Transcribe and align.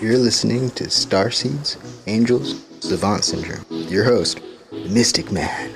You're 0.00 0.18
listening 0.18 0.70
to 0.70 0.84
Starseeds, 0.84 1.78
Angels, 2.06 2.64
Savant 2.78 3.24
Syndrome. 3.24 3.64
Your 3.68 4.04
host, 4.04 4.40
Mystic 4.70 5.32
Man, 5.32 5.74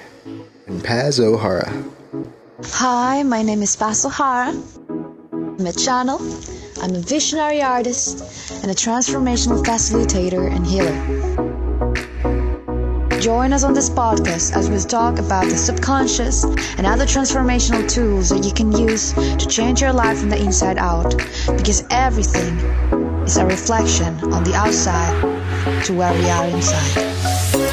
and 0.66 0.84
Paz 0.84 1.18
O'Hara. 1.18 1.84
Hi, 2.64 3.24
my 3.24 3.42
name 3.42 3.62
is 3.62 3.74
Paz 3.74 4.04
O'Hara. 4.04 4.54
I'm 5.32 5.66
a 5.66 5.72
channel, 5.72 6.20
I'm 6.80 6.94
a 6.94 7.00
visionary 7.00 7.60
artist, 7.60 8.62
and 8.62 8.70
a 8.70 8.74
transformational 8.74 9.64
facilitator 9.64 10.48
and 10.54 10.64
healer. 10.64 10.94
Join 13.20 13.52
us 13.52 13.64
on 13.64 13.74
this 13.74 13.90
podcast 13.90 14.54
as 14.54 14.70
we 14.70 14.78
talk 14.78 15.18
about 15.18 15.46
the 15.46 15.56
subconscious 15.56 16.44
and 16.44 16.86
other 16.86 17.04
transformational 17.04 17.90
tools 17.90 18.28
that 18.28 18.44
you 18.44 18.52
can 18.52 18.70
use 18.70 19.12
to 19.12 19.46
change 19.48 19.80
your 19.80 19.92
life 19.92 20.20
from 20.20 20.30
the 20.30 20.40
inside 20.40 20.78
out. 20.78 21.16
Because 21.56 21.84
everything 21.90 23.03
is 23.24 23.36
a 23.38 23.46
reflection 23.46 24.14
on 24.32 24.44
the 24.44 24.54
outside 24.54 25.14
to 25.84 25.94
where 25.94 26.12
we 26.12 26.28
are 26.28 26.46
inside. 26.48 27.63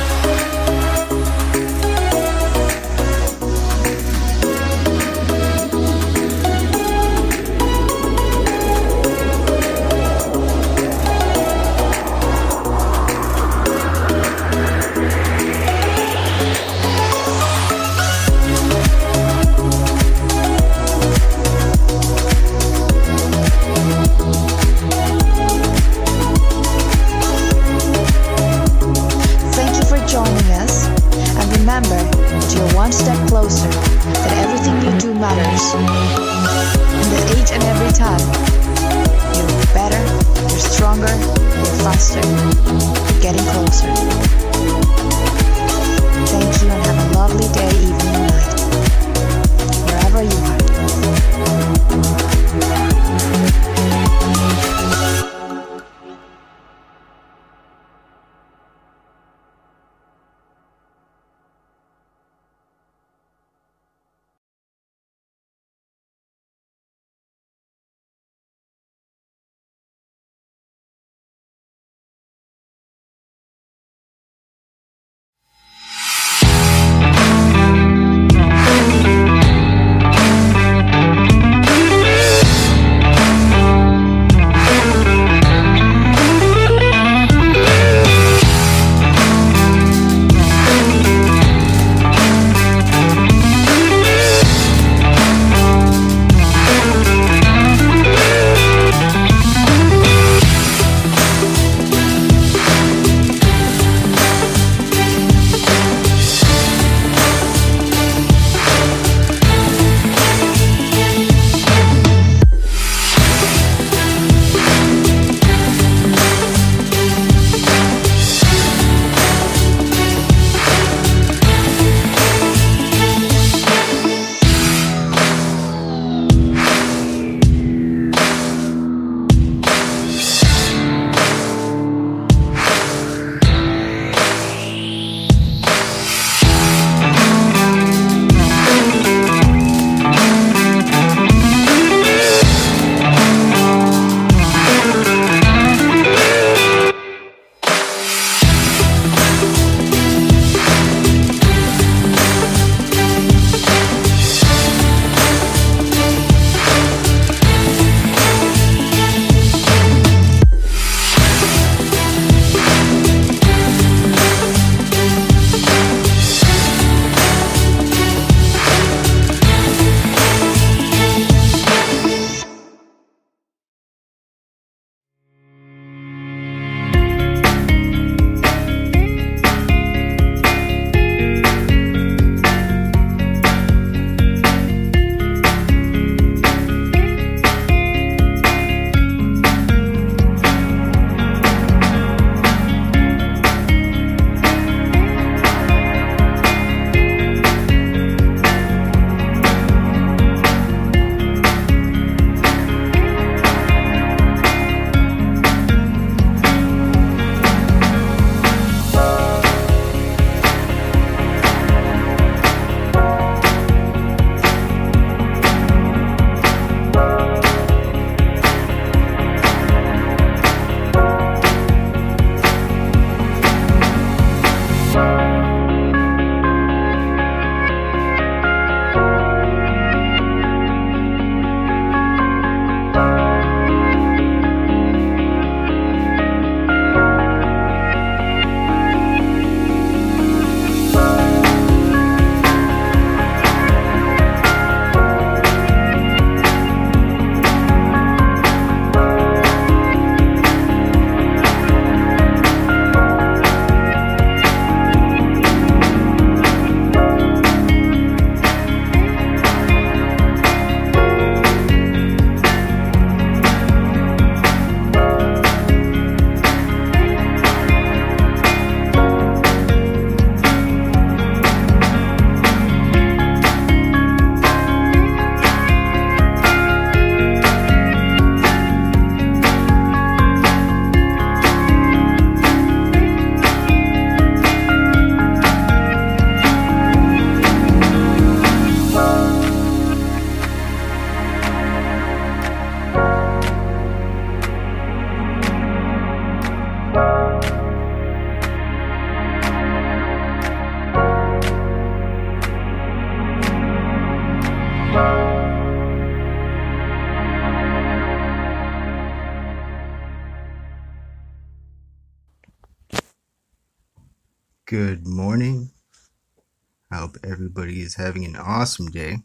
Having 318.02 318.26
an 318.26 318.36
awesome 318.36 318.88
day. 318.88 319.18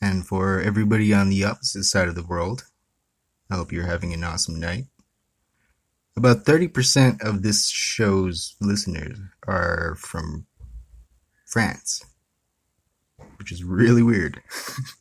And 0.00 0.26
for 0.26 0.60
everybody 0.60 1.12
on 1.12 1.28
the 1.28 1.44
opposite 1.44 1.84
side 1.84 2.08
of 2.08 2.14
the 2.14 2.24
world, 2.24 2.64
I 3.50 3.56
hope 3.56 3.72
you're 3.72 3.86
having 3.86 4.12
an 4.12 4.22
awesome 4.22 4.60
night. 4.60 4.84
About 6.16 6.44
30% 6.44 7.22
of 7.22 7.42
this 7.42 7.68
show's 7.68 8.56
listeners 8.60 9.18
are 9.46 9.96
from 9.96 10.46
France, 11.46 12.04
which 13.36 13.52
is 13.52 13.64
really 13.64 14.02
weird. 14.02 14.42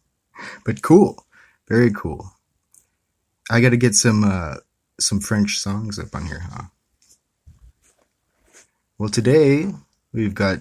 but 0.66 0.82
cool. 0.82 1.26
Very 1.68 1.92
cool. 1.92 2.32
I 3.50 3.62
got 3.62 3.70
to 3.70 3.78
get 3.78 3.96
some 3.96 4.24
uh, 4.24 4.56
some 5.00 5.20
French 5.20 5.60
songs 5.60 6.00
up 6.00 6.16
on 6.16 6.26
here, 6.26 6.44
huh? 6.52 6.64
Well, 8.98 9.10
today 9.10 9.74
we've 10.14 10.34
got 10.34 10.60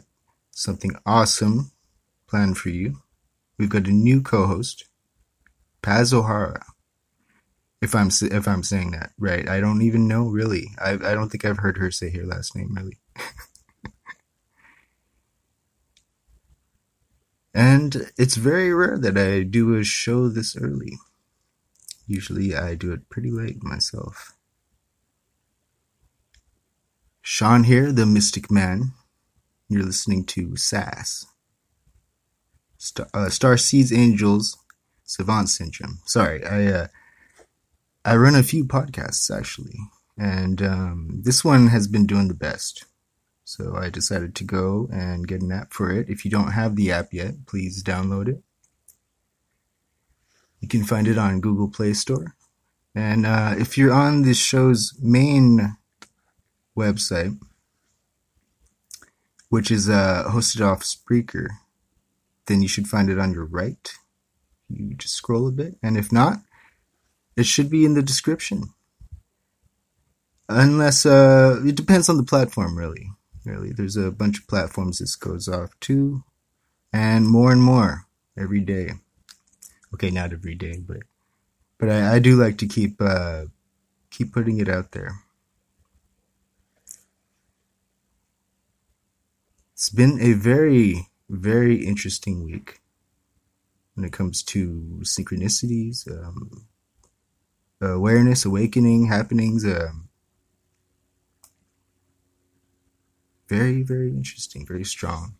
something 0.56 0.96
awesome 1.04 1.70
planned 2.26 2.56
for 2.56 2.70
you. 2.70 3.02
We've 3.58 3.68
got 3.68 3.86
a 3.86 3.92
new 3.92 4.22
co-host, 4.22 4.86
Paz 5.82 6.14
O'Hara. 6.14 6.64
If 7.82 7.94
I'm 7.94 8.08
if 8.22 8.48
I'm 8.48 8.62
saying 8.62 8.92
that 8.92 9.12
right, 9.18 9.46
I 9.48 9.60
don't 9.60 9.82
even 9.82 10.08
know 10.08 10.24
really. 10.24 10.68
I 10.82 10.92
I 10.92 11.14
don't 11.14 11.28
think 11.28 11.44
I've 11.44 11.58
heard 11.58 11.76
her 11.76 11.90
say 11.90 12.10
her 12.10 12.24
last 12.24 12.56
name 12.56 12.74
really. 12.74 12.96
and 17.54 18.10
it's 18.16 18.36
very 18.36 18.72
rare 18.72 18.96
that 18.98 19.18
I 19.18 19.42
do 19.42 19.76
a 19.76 19.84
show 19.84 20.28
this 20.28 20.56
early. 20.56 20.96
Usually 22.06 22.56
I 22.56 22.76
do 22.76 22.92
it 22.92 23.10
pretty 23.10 23.30
late 23.30 23.62
myself. 23.62 24.32
Sean 27.20 27.64
here, 27.64 27.92
the 27.92 28.06
Mystic 28.06 28.50
Man. 28.50 28.92
You're 29.68 29.82
listening 29.82 30.24
to 30.26 30.56
SAS. 30.56 31.26
Star, 32.78 33.08
uh, 33.12 33.28
Star 33.28 33.56
Seeds 33.56 33.92
Angels 33.92 34.58
Savant 35.04 35.48
Syndrome. 35.48 36.00
Sorry, 36.04 36.44
I 36.44 36.66
uh, 36.66 36.86
I 38.04 38.16
run 38.16 38.36
a 38.36 38.42
few 38.42 38.64
podcasts 38.64 39.36
actually, 39.36 39.78
and 40.16 40.62
um, 40.62 41.20
this 41.22 41.44
one 41.44 41.68
has 41.68 41.88
been 41.88 42.06
doing 42.06 42.28
the 42.28 42.34
best. 42.34 42.84
So 43.44 43.76
I 43.76 43.90
decided 43.90 44.34
to 44.36 44.44
go 44.44 44.88
and 44.92 45.26
get 45.26 45.40
an 45.40 45.52
app 45.52 45.72
for 45.72 45.92
it. 45.92 46.08
If 46.08 46.24
you 46.24 46.30
don't 46.30 46.52
have 46.52 46.74
the 46.74 46.90
app 46.90 47.12
yet, 47.12 47.46
please 47.46 47.82
download 47.82 48.28
it. 48.28 48.42
You 50.60 50.66
can 50.66 50.84
find 50.84 51.06
it 51.06 51.16
on 51.16 51.40
Google 51.40 51.68
Play 51.68 51.92
Store. 51.92 52.34
And 52.94 53.24
uh, 53.24 53.54
if 53.56 53.78
you're 53.78 53.92
on 53.92 54.22
this 54.22 54.38
show's 54.38 54.98
main 55.00 55.76
website, 56.76 57.38
which 59.56 59.70
is 59.70 59.88
uh, 59.88 60.22
hosted 60.28 60.60
off 60.60 60.82
Spreaker, 60.82 61.46
then 62.44 62.60
you 62.60 62.68
should 62.68 62.86
find 62.86 63.08
it 63.08 63.18
on 63.18 63.32
your 63.32 63.46
right. 63.46 63.90
You 64.68 64.92
just 64.92 65.14
scroll 65.14 65.48
a 65.48 65.50
bit, 65.50 65.78
and 65.82 65.96
if 65.96 66.12
not, 66.12 66.40
it 67.38 67.46
should 67.46 67.70
be 67.70 67.86
in 67.86 67.94
the 67.94 68.02
description. 68.02 68.74
Unless 70.46 71.06
uh, 71.06 71.62
it 71.64 71.74
depends 71.74 72.10
on 72.10 72.18
the 72.18 72.22
platform, 72.22 72.76
really. 72.76 73.08
Really, 73.46 73.72
there's 73.72 73.96
a 73.96 74.10
bunch 74.10 74.40
of 74.40 74.46
platforms 74.46 74.98
this 74.98 75.16
goes 75.16 75.48
off 75.48 75.70
to, 75.88 76.22
and 76.92 77.26
more 77.26 77.50
and 77.50 77.62
more 77.62 78.04
every 78.36 78.60
day. 78.60 78.90
Okay, 79.94 80.10
not 80.10 80.34
every 80.34 80.54
day, 80.54 80.82
but 80.86 81.04
but 81.78 81.88
I, 81.88 82.16
I 82.16 82.18
do 82.18 82.36
like 82.36 82.58
to 82.58 82.68
keep 82.68 83.00
uh, 83.00 83.46
keep 84.10 84.34
putting 84.34 84.60
it 84.60 84.68
out 84.68 84.92
there. 84.92 85.12
It's 89.76 89.90
been 89.90 90.18
a 90.22 90.32
very, 90.32 91.08
very 91.28 91.84
interesting 91.84 92.46
week 92.46 92.80
when 93.94 94.06
it 94.06 94.12
comes 94.12 94.42
to 94.44 95.00
synchronicities, 95.02 96.10
um, 96.10 96.66
awareness, 97.82 98.46
awakening, 98.46 99.08
happenings. 99.08 99.66
Um, 99.66 100.08
very, 103.48 103.82
very 103.82 104.08
interesting, 104.08 104.64
very 104.64 104.82
strong. 104.82 105.34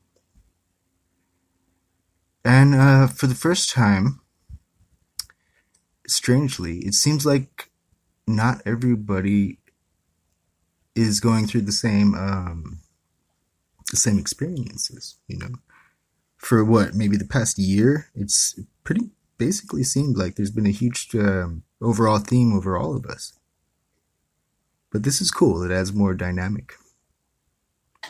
And 2.45 2.75
uh, 2.75 3.07
for 3.07 3.29
the 3.29 3.35
first 3.35 3.71
time, 3.71 4.21
strangely, 6.07 6.81
it 6.81 6.93
seems 6.93 7.25
like 7.25 7.71
not 8.27 8.61
everybody 8.67 9.61
is 10.95 11.21
going 11.21 11.47
through 11.47 11.63
the 11.63 11.73
same 11.73 12.15
um, 12.15 12.81
the 13.91 13.97
same 13.97 14.19
experiences, 14.19 15.17
you 15.29 15.39
know. 15.39 15.51
For 16.37 16.65
what, 16.65 16.95
maybe 16.95 17.17
the 17.17 17.25
past 17.25 17.59
year, 17.59 18.09
it's 18.15 18.59
pretty 18.85 19.11
basically 19.39 19.85
seemed 19.85 20.17
like 20.17 20.35
there's 20.37 20.51
been 20.51 20.67
a 20.67 20.71
huge 20.71 21.15
um, 21.15 21.63
overall 21.81 22.19
theme 22.19 22.55
over 22.55 22.77
all 22.77 22.97
of 22.97 23.07
us. 23.07 23.39
But 24.93 25.03
this 25.03 25.21
is 25.21 25.31
cool. 25.31 25.63
It 25.63 25.73
adds 25.73 25.93
more 25.93 26.15
dynamic, 26.15 26.73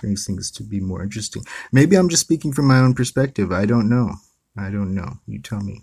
brings 0.00 0.26
things 0.26 0.50
to 0.52 0.62
be 0.62 0.80
more 0.80 1.02
interesting. 1.02 1.42
Maybe 1.72 1.96
I'm 1.96 2.08
just 2.08 2.22
speaking 2.22 2.52
from 2.52 2.66
my 2.66 2.78
own 2.78 2.94
perspective. 2.94 3.50
I 3.50 3.66
don't 3.66 3.88
know. 3.88 4.14
I 4.56 4.70
don't 4.70 4.94
know. 4.94 5.18
You 5.26 5.40
tell 5.40 5.60
me. 5.60 5.82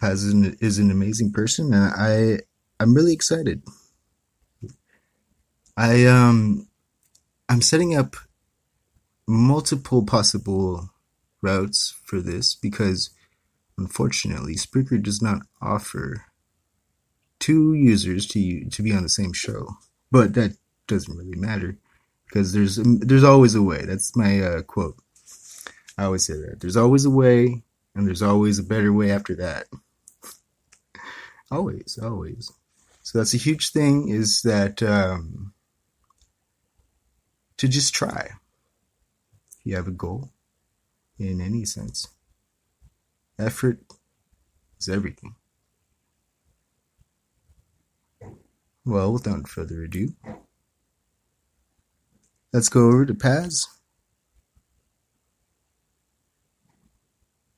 Paz 0.00 0.22
is 0.22 0.32
an, 0.32 0.56
is 0.60 0.78
an 0.78 0.90
amazing 0.90 1.32
person, 1.32 1.72
and 1.74 1.92
I 1.92 2.40
I'm 2.80 2.94
really 2.94 3.12
excited. 3.12 3.62
I 5.76 6.06
um 6.06 6.68
I'm 7.48 7.62
setting 7.62 7.96
up 7.96 8.16
multiple 9.26 10.04
possible 10.04 10.90
routes 11.42 11.94
for 12.04 12.20
this 12.20 12.54
because 12.54 13.10
unfortunately 13.76 14.54
Spreaker 14.54 15.02
does 15.02 15.22
not 15.22 15.42
offer 15.60 16.24
two 17.38 17.74
users 17.74 18.26
to 18.28 18.64
to 18.70 18.82
be 18.82 18.92
on 18.92 19.02
the 19.02 19.08
same 19.08 19.32
show. 19.32 19.76
But 20.10 20.34
that 20.34 20.56
doesn't 20.86 21.16
really 21.16 21.38
matter 21.38 21.78
because 22.26 22.52
there's 22.52 22.76
there's 22.76 23.24
always 23.24 23.54
a 23.54 23.62
way. 23.62 23.84
That's 23.84 24.16
my 24.16 24.40
uh, 24.40 24.62
quote. 24.62 24.96
I 25.96 26.04
always 26.04 26.24
say 26.26 26.34
that. 26.34 26.60
There's 26.60 26.76
always 26.76 27.04
a 27.04 27.10
way 27.10 27.62
and 27.94 28.06
there's 28.06 28.22
always 28.22 28.58
a 28.58 28.62
better 28.62 28.92
way 28.92 29.10
after 29.10 29.34
that. 29.36 29.66
always, 31.50 31.98
always. 32.00 32.52
So 33.08 33.16
that's 33.16 33.32
a 33.32 33.38
huge 33.38 33.70
thing 33.70 34.10
is 34.10 34.42
that 34.42 34.82
um, 34.82 35.54
to 37.56 37.66
just 37.66 37.94
try. 37.94 38.32
If 39.48 39.64
you 39.64 39.76
have 39.76 39.88
a 39.88 39.92
goal 39.92 40.30
in 41.18 41.40
any 41.40 41.64
sense, 41.64 42.06
effort 43.38 43.78
is 44.78 44.90
everything. 44.90 45.36
Well, 48.84 49.14
without 49.14 49.48
further 49.48 49.82
ado, 49.84 50.08
let's 52.52 52.68
go 52.68 52.88
over 52.88 53.06
to 53.06 53.14
Paz, 53.14 53.68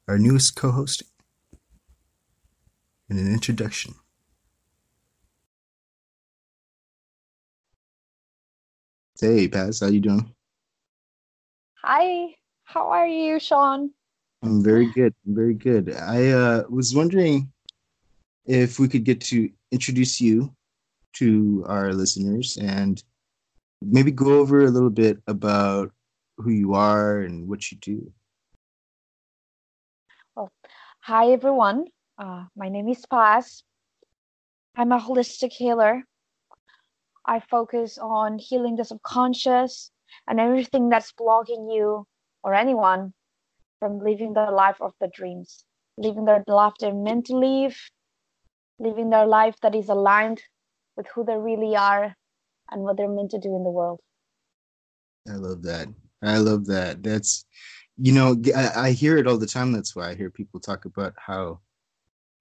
our 0.07 0.17
newest 0.17 0.55
co 0.55 0.71
host, 0.71 1.03
and 3.09 3.19
an 3.19 3.33
introduction. 3.33 3.97
Hey, 9.21 9.49
Paz, 9.49 9.81
how 9.81 9.89
you 9.89 10.01
doing? 10.01 10.35
Hi, 11.85 12.37
how 12.65 12.89
are 12.89 13.07
you, 13.07 13.39
Sean? 13.39 13.91
I'm 14.43 14.65
very 14.65 14.87
good. 14.87 15.13
I'm 15.27 15.35
very 15.35 15.53
good. 15.53 15.93
I 15.95 16.29
uh, 16.29 16.63
was 16.71 16.95
wondering 16.95 17.53
if 18.47 18.79
we 18.79 18.89
could 18.89 19.05
get 19.05 19.21
to 19.33 19.51
introduce 19.73 20.23
you 20.23 20.55
to 21.17 21.63
our 21.69 21.93
listeners 21.93 22.57
and 22.57 23.05
maybe 23.83 24.11
go 24.11 24.39
over 24.39 24.65
a 24.65 24.71
little 24.71 24.89
bit 24.89 25.19
about 25.27 25.93
who 26.39 26.51
you 26.51 26.73
are 26.73 27.21
and 27.21 27.47
what 27.47 27.71
you 27.71 27.77
do. 27.77 28.11
Well, 30.35 30.51
hi 31.01 31.33
everyone. 31.33 31.89
Uh, 32.17 32.45
my 32.57 32.71
name 32.71 32.89
is 32.89 33.05
Paz. 33.05 33.65
I'm 34.77 34.93
a 34.93 34.99
holistic 34.99 35.53
healer 35.53 36.05
I 37.27 37.41
focus 37.41 37.99
on 37.99 38.39
healing 38.39 38.77
the 38.77 38.85
subconscious 38.85 39.91
and 40.27 40.41
everything 40.41 40.89
that's 40.89 41.13
blocking 41.13 41.71
you 41.71 42.07
or 42.43 42.55
anyone 42.55 43.13
from 43.79 43.99
living 44.01 44.33
the 44.33 44.51
life 44.51 44.77
of 44.81 44.93
the 45.01 45.09
dreams, 45.15 45.65
living 45.97 46.25
their 46.25 46.45
life 46.47 46.75
they're 46.81 46.95
meant 46.95 47.27
to 47.27 47.37
live, 47.37 47.77
living 48.79 49.11
their 49.11 49.27
life 49.27 49.57
that 49.63 49.75
is 49.75 49.89
aligned 49.89 50.43
with 50.97 51.07
who 51.15 51.25
they 51.25 51.37
really 51.37 51.77
are 51.77 52.15
and 52.71 52.83
what 52.83 52.97
they're 52.97 53.09
meant 53.09 53.31
to 53.33 53.39
do 53.39 53.55
in 53.57 53.65
the 53.65 53.71
world. 53.71 54.01
I 55.29 55.35
love 55.35 55.63
that. 55.63 55.89
I 56.23 56.39
love 56.39 56.67
that. 56.67 57.03
That's, 57.03 57.45
you 57.97 58.13
know, 58.13 58.37
I, 58.55 58.89
I 58.89 58.91
hear 58.93 59.17
it 59.19 59.27
all 59.27 59.39
the 59.39 59.47
time. 59.47 59.73
That's 59.73 59.95
why 59.95 60.11
I 60.11 60.15
hear 60.15 60.31
people 60.31 60.61
talk 60.61 60.85
about 60.85 61.15
how 61.17 61.61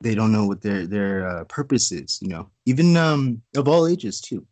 they 0.01 0.15
don't 0.15 0.31
know 0.31 0.45
what 0.47 0.61
their 0.61 0.87
their 0.87 1.27
uh, 1.27 1.43
purpose 1.45 1.91
is. 1.91 2.19
You 2.21 2.29
know, 2.29 2.49
even 2.65 2.95
um, 2.97 3.41
of 3.55 3.67
all 3.67 3.87
ages 3.87 4.21
too, 4.21 4.45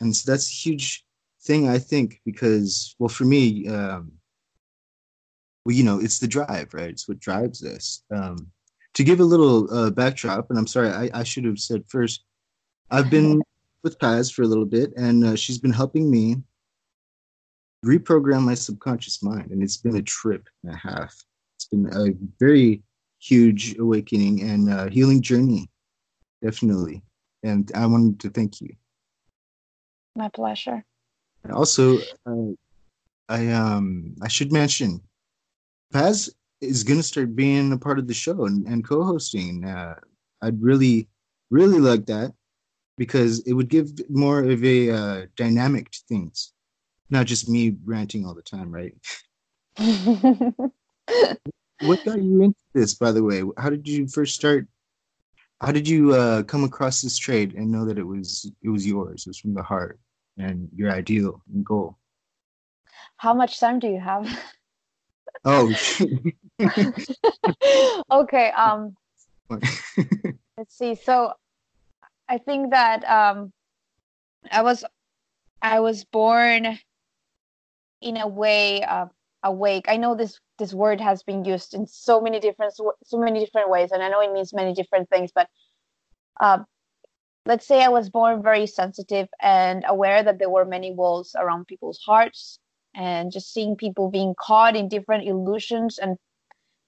and 0.00 0.14
so 0.14 0.30
that's 0.30 0.48
a 0.48 0.54
huge 0.54 1.04
thing 1.42 1.68
I 1.68 1.78
think 1.78 2.20
because 2.24 2.94
well 2.98 3.08
for 3.08 3.24
me 3.24 3.68
um, 3.68 4.12
well 5.64 5.74
you 5.74 5.84
know 5.84 5.98
it's 6.00 6.18
the 6.18 6.28
drive 6.28 6.72
right? 6.74 6.90
It's 6.90 7.08
what 7.08 7.20
drives 7.20 7.64
us. 7.64 8.02
Um, 8.14 8.50
to 8.94 9.04
give 9.04 9.20
a 9.20 9.24
little 9.24 9.72
uh, 9.72 9.90
backdrop 9.90 10.50
and 10.50 10.58
I'm 10.58 10.66
sorry 10.66 10.90
I, 10.90 11.10
I 11.20 11.22
should 11.22 11.44
have 11.44 11.58
said 11.58 11.84
first 11.88 12.24
I've 12.90 13.10
been 13.10 13.42
with 13.82 13.98
Paz 13.98 14.30
for 14.30 14.42
a 14.42 14.46
little 14.46 14.64
bit 14.64 14.92
and 14.96 15.24
uh, 15.24 15.36
she's 15.36 15.58
been 15.58 15.72
helping 15.72 16.10
me 16.10 16.36
reprogram 17.84 18.42
my 18.42 18.54
subconscious 18.54 19.22
mind 19.22 19.50
and 19.50 19.62
it's 19.62 19.76
been 19.76 19.96
a 19.96 20.02
trip 20.02 20.48
and 20.64 20.74
a 20.74 20.76
half. 20.76 21.14
It's 21.56 21.66
been 21.66 21.88
a 21.92 22.12
very 22.40 22.82
huge 23.20 23.76
awakening 23.78 24.42
and 24.42 24.68
uh, 24.68 24.88
healing 24.88 25.22
journey 25.22 25.70
definitely. 26.42 27.02
And 27.42 27.70
I 27.74 27.86
wanted 27.86 28.20
to 28.20 28.30
thank 28.30 28.60
you 28.60 28.74
my 30.18 30.28
pleasure 30.28 30.84
and 31.44 31.52
also, 31.52 31.98
uh, 32.26 32.52
I 33.28 33.48
um 33.48 34.14
I 34.22 34.28
should 34.28 34.52
mention, 34.52 35.00
Paz 35.92 36.30
is 36.60 36.82
gonna 36.82 37.02
start 37.02 37.36
being 37.36 37.72
a 37.72 37.78
part 37.78 37.98
of 37.98 38.06
the 38.06 38.14
show 38.14 38.44
and, 38.46 38.66
and 38.66 38.86
co-hosting. 38.86 39.64
Uh, 39.64 39.94
I'd 40.42 40.60
really, 40.62 41.08
really 41.50 41.78
like 41.78 42.06
that 42.06 42.32
because 42.96 43.40
it 43.46 43.52
would 43.52 43.68
give 43.68 43.90
more 44.10 44.42
of 44.42 44.64
a 44.64 44.90
uh, 44.90 45.26
dynamic 45.36 45.90
to 45.90 45.98
things, 46.08 46.52
not 47.10 47.26
just 47.26 47.48
me 47.48 47.76
ranting 47.84 48.26
all 48.26 48.34
the 48.34 48.42
time, 48.42 48.72
right? 48.72 48.94
what 51.78 52.04
got 52.04 52.20
you 52.20 52.42
into 52.42 52.58
this, 52.74 52.94
by 52.94 53.12
the 53.12 53.22
way? 53.22 53.42
How 53.56 53.70
did 53.70 53.86
you 53.86 54.08
first 54.08 54.34
start? 54.34 54.66
How 55.60 55.72
did 55.72 55.88
you 55.88 56.14
uh, 56.14 56.42
come 56.44 56.64
across 56.64 57.02
this 57.02 57.18
trade 57.18 57.54
and 57.54 57.70
know 57.70 57.84
that 57.84 57.98
it 57.98 58.06
was 58.06 58.50
it 58.62 58.68
was 58.68 58.86
yours? 58.86 59.26
It 59.26 59.30
was 59.30 59.38
from 59.38 59.54
the 59.54 59.62
heart 59.62 59.98
and 60.38 60.68
your 60.74 60.90
ideal 60.90 61.42
and 61.52 61.64
goal. 61.64 61.98
How 63.16 63.34
much 63.34 63.58
time 63.60 63.78
do 63.78 63.88
you 63.88 64.00
have? 64.00 64.26
Oh. 65.44 65.72
okay. 68.10 68.50
Um. 68.50 68.96
let's 69.50 70.76
see. 70.76 70.94
So, 70.94 71.32
I 72.28 72.38
think 72.38 72.70
that 72.70 73.04
um, 73.08 73.52
I 74.50 74.62
was, 74.62 74.84
I 75.62 75.80
was 75.80 76.04
born 76.04 76.78
in 78.00 78.16
a 78.16 78.26
way 78.26 78.82
uh, 78.82 79.06
awake. 79.42 79.86
I 79.88 79.96
know 79.96 80.14
this 80.14 80.40
this 80.58 80.74
word 80.74 81.00
has 81.00 81.22
been 81.22 81.44
used 81.44 81.74
in 81.74 81.86
so 81.86 82.20
many 82.20 82.40
different 82.40 82.74
so 82.74 83.18
many 83.18 83.40
different 83.40 83.70
ways, 83.70 83.92
and 83.92 84.02
I 84.02 84.08
know 84.08 84.20
it 84.20 84.32
means 84.32 84.52
many 84.52 84.74
different 84.74 85.08
things. 85.08 85.30
But 85.34 85.48
uh, 86.40 86.60
let's 87.48 87.66
say 87.66 87.82
I 87.82 87.88
was 87.88 88.10
born 88.10 88.42
very 88.42 88.66
sensitive 88.66 89.26
and 89.40 89.82
aware 89.88 90.22
that 90.22 90.38
there 90.38 90.50
were 90.50 90.66
many 90.66 90.92
walls 90.92 91.34
around 91.36 91.66
people's 91.66 92.00
hearts 92.06 92.58
and 92.94 93.32
just 93.32 93.52
seeing 93.54 93.74
people 93.74 94.10
being 94.10 94.34
caught 94.38 94.76
in 94.76 94.88
different 94.88 95.26
illusions 95.26 95.98
and 95.98 96.18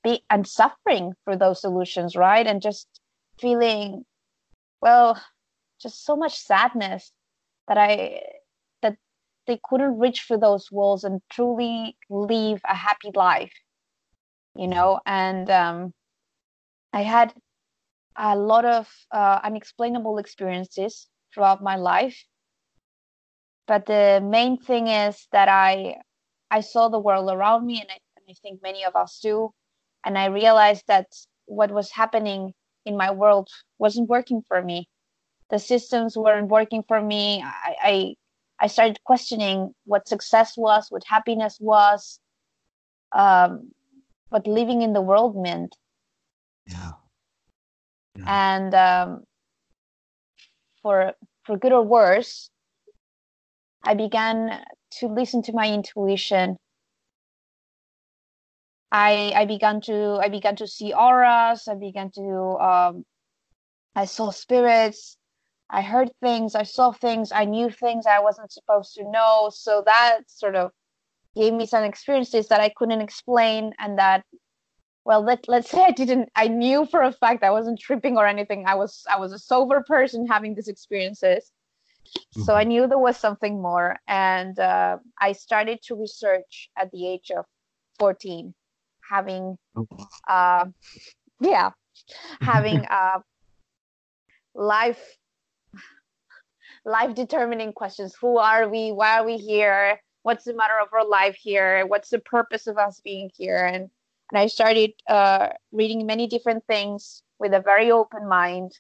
be 0.05 0.23
and 0.29 0.47
suffering 0.47 1.15
for 1.25 1.35
those 1.37 1.65
illusions, 1.65 2.15
right? 2.15 2.47
And 2.47 2.61
just 2.61 2.87
feeling 3.41 4.05
well, 4.83 5.21
just 5.81 6.05
so 6.05 6.15
much 6.17 6.37
sadness 6.39 7.11
that 7.69 7.79
I 7.79 8.21
that 8.83 8.97
they 9.47 9.59
couldn't 9.65 9.99
reach 9.99 10.23
for 10.23 10.39
those 10.39 10.71
walls 10.71 11.05
and 11.05 11.23
truly 11.33 11.97
live 12.11 12.61
a 12.69 12.75
happy 12.75 13.11
life. 13.15 13.53
You 14.55 14.69
know, 14.69 15.01
and 15.07 15.49
um 15.51 15.95
I 16.93 17.03
had 17.03 17.33
a 18.17 18.37
lot 18.37 18.65
of 18.65 18.89
uh, 19.13 19.41
unexplainable 19.43 20.19
experiences 20.19 21.09
throughout 21.33 21.63
my 21.63 21.77
life. 21.77 22.25
But 23.67 23.87
the 23.87 24.21
main 24.23 24.59
thing 24.59 24.89
is 24.89 25.29
that 25.33 25.49
i 25.49 25.97
i 26.51 26.61
saw 26.61 26.89
the 26.89 26.99
world 26.99 27.31
around 27.31 27.67
me 27.67 27.81
and 27.81 27.89
I, 27.89 27.99
and 28.17 28.25
I 28.29 28.35
think 28.43 28.63
many 28.63 28.85
of 28.85 28.97
us 28.97 29.21
do. 29.23 29.51
And 30.05 30.19
i 30.19 30.27
realized 30.27 30.85
that 30.89 31.07
what 31.47 31.71
was 31.71 31.91
happening 31.91 32.53
in 32.85 32.97
my 32.97 33.11
world 33.11 33.49
wasn't 33.79 34.09
working 34.09 34.43
for 34.49 34.63
me. 34.63 34.89
The 35.51 35.59
systems 35.59 36.17
weren't 36.17 36.49
working 36.49 36.83
for 36.89 37.01
me. 37.01 37.43
I 37.43 37.75
i, 37.83 38.15
I 38.59 38.67
started 38.67 38.99
questioning 39.05 39.73
what 39.85 40.09
success 40.09 40.57
was 40.57 40.91
what 40.91 41.05
happiness 41.07 41.59
was 41.61 42.19
um, 43.13 43.71
what 44.31 44.47
living 44.47 44.83
in 44.83 44.93
the 44.93 45.03
world 45.03 45.37
meant. 45.37 45.77
Yeah 46.67 47.00
and 48.27 48.75
um, 48.75 49.25
for 50.83 51.13
for 51.45 51.57
good 51.57 51.73
or 51.73 51.83
worse 51.83 52.51
i 53.85 53.95
began 53.95 54.63
to 54.91 55.07
listen 55.07 55.43
to 55.43 55.53
my 55.53 55.69
intuition. 55.69 56.57
I 58.93 59.33
i 59.37 59.45
began 59.45 59.81
to 59.83 60.19
i 60.21 60.29
began 60.29 60.57
to 60.57 60.67
see 60.67 60.93
auras. 60.93 61.69
I 61.69 61.75
began 61.75 62.11
to 62.13 62.59
um, 62.59 63.05
i 63.95 64.05
saw 64.05 64.31
spirits. 64.31 65.17
I 65.71 65.83
heard 65.83 66.11
things. 66.21 66.57
I 66.57 66.65
saw 66.65 66.91
things. 66.91 67.31
I 67.31 67.45
knew 67.45 67.71
things 67.71 68.07
i 68.07 68.19
wasn't 68.19 68.53
supposed 68.53 68.95
to 68.95 69.05
know. 69.11 69.51
So 69.53 69.83
that 69.87 70.23
sort 70.27 70.57
of 70.57 70.73
gave 71.37 71.55
me 71.55 71.65
some 71.65 71.85
experiences 71.85 72.49
that 72.49 72.61
i 72.61 72.69
couldn't 72.71 73.01
explain 73.01 73.73
and 73.79 73.99
that 73.99 74.25
well 75.11 75.23
let, 75.23 75.49
let's 75.49 75.69
say 75.69 75.83
i 75.83 75.91
didn't 75.91 76.29
i 76.37 76.47
knew 76.47 76.87
for 76.87 77.03
a 77.03 77.11
fact 77.11 77.43
i 77.43 77.51
wasn't 77.51 77.81
tripping 77.81 78.17
or 78.17 78.27
anything. 78.29 78.65
I 78.73 78.77
was 78.77 79.05
i 79.15 79.19
was 79.19 79.33
a 79.33 79.39
sober 79.39 79.83
person 79.95 80.27
having 80.35 80.55
these 80.55 80.69
experiences. 80.69 81.51
Mm-hmm. 81.51 82.43
so 82.43 82.55
i 82.55 82.63
mm-hmm. 82.63 82.69
knew 82.69 82.87
there 82.87 83.07
was 83.09 83.17
something 83.17 83.55
more 83.63 83.89
and 84.09 84.59
uh, 84.59 84.97
i 85.27 85.31
started 85.33 85.79
to 85.87 85.95
research 85.95 86.71
at 86.81 86.91
the 86.93 87.03
age 87.13 87.31
of 87.39 87.45
14 87.99 88.55
having 89.13 89.59
oh, 89.77 89.87
uh, 90.29 90.65
yeah 91.41 91.71
having 92.41 92.79
uh, 92.99 93.19
life 94.55 95.03
life 96.85 97.15
determining 97.15 97.73
questions. 97.73 98.15
Who 98.21 98.39
are 98.39 98.69
we? 98.69 98.93
Why 98.93 99.19
are 99.19 99.27
we 99.27 99.37
here? 99.37 100.01
What's 100.23 100.45
the 100.45 100.55
matter 100.55 100.79
of 100.83 100.89
our 100.93 101.07
life 101.07 101.37
here? 101.37 101.87
What's 101.87 102.11
the 102.11 102.19
purpose 102.21 102.67
of 102.67 102.79
us 102.79 103.01
being 103.01 103.31
here? 103.37 103.65
And 103.73 103.91
and 104.31 104.39
I 104.39 104.47
started 104.47 104.93
uh, 105.09 105.49
reading 105.73 106.07
many 106.07 106.27
different 106.27 106.65
things 106.67 107.23
with 107.39 107.53
a 107.53 107.61
very 107.61 107.91
open 107.91 108.29
mind. 108.29 108.79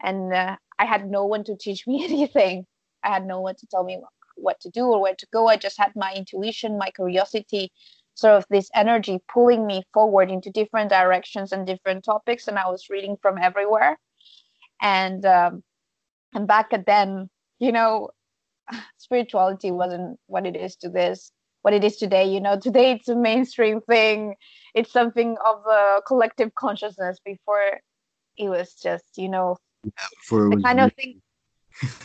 And 0.00 0.32
uh, 0.32 0.56
I 0.78 0.84
had 0.84 1.10
no 1.10 1.24
one 1.24 1.44
to 1.44 1.56
teach 1.56 1.86
me 1.86 2.04
anything. 2.08 2.66
I 3.02 3.08
had 3.08 3.26
no 3.26 3.40
one 3.40 3.56
to 3.56 3.66
tell 3.66 3.84
me 3.84 3.98
what 4.36 4.60
to 4.60 4.70
do 4.70 4.86
or 4.86 5.00
where 5.00 5.14
to 5.16 5.26
go. 5.32 5.48
I 5.48 5.56
just 5.56 5.78
had 5.78 5.92
my 5.96 6.12
intuition, 6.14 6.78
my 6.78 6.90
curiosity, 6.90 7.72
sort 8.14 8.34
of 8.34 8.46
this 8.48 8.70
energy 8.74 9.20
pulling 9.32 9.66
me 9.66 9.82
forward 9.92 10.30
into 10.30 10.50
different 10.50 10.90
directions 10.90 11.52
and 11.52 11.66
different 11.66 12.04
topics. 12.04 12.46
And 12.46 12.58
I 12.58 12.68
was 12.68 12.88
reading 12.88 13.16
from 13.20 13.38
everywhere. 13.38 13.98
And 14.80 15.24
um, 15.26 15.62
and 16.34 16.46
back 16.46 16.70
then, 16.86 17.30
you 17.58 17.72
know, 17.72 18.10
spirituality 18.98 19.72
wasn't 19.72 20.18
what 20.26 20.46
it 20.46 20.56
is 20.56 20.76
to 20.76 20.88
this 20.88 21.32
what 21.64 21.72
it 21.72 21.82
is 21.82 21.96
today. 21.96 22.26
You 22.26 22.40
know, 22.40 22.60
today 22.60 22.92
it's 22.92 23.08
a 23.08 23.16
mainstream 23.16 23.80
thing. 23.80 24.34
It's 24.74 24.92
something 24.92 25.36
of 25.44 25.64
a 25.66 26.02
collective 26.06 26.54
consciousness. 26.54 27.18
Before, 27.24 27.80
it 28.36 28.50
was 28.50 28.74
just 28.74 29.16
you 29.16 29.30
know 29.30 29.56
the 29.82 30.60
kind 30.62 30.80
of 30.80 30.92
thing 30.92 31.22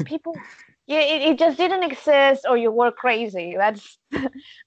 people. 0.06 0.34
Yeah, 0.88 1.02
it, 1.02 1.22
it 1.22 1.38
just 1.38 1.58
didn't 1.58 1.84
exist, 1.84 2.46
or 2.50 2.58
you 2.58 2.72
were 2.72 2.92
crazy. 2.92 3.56
That's 3.58 4.00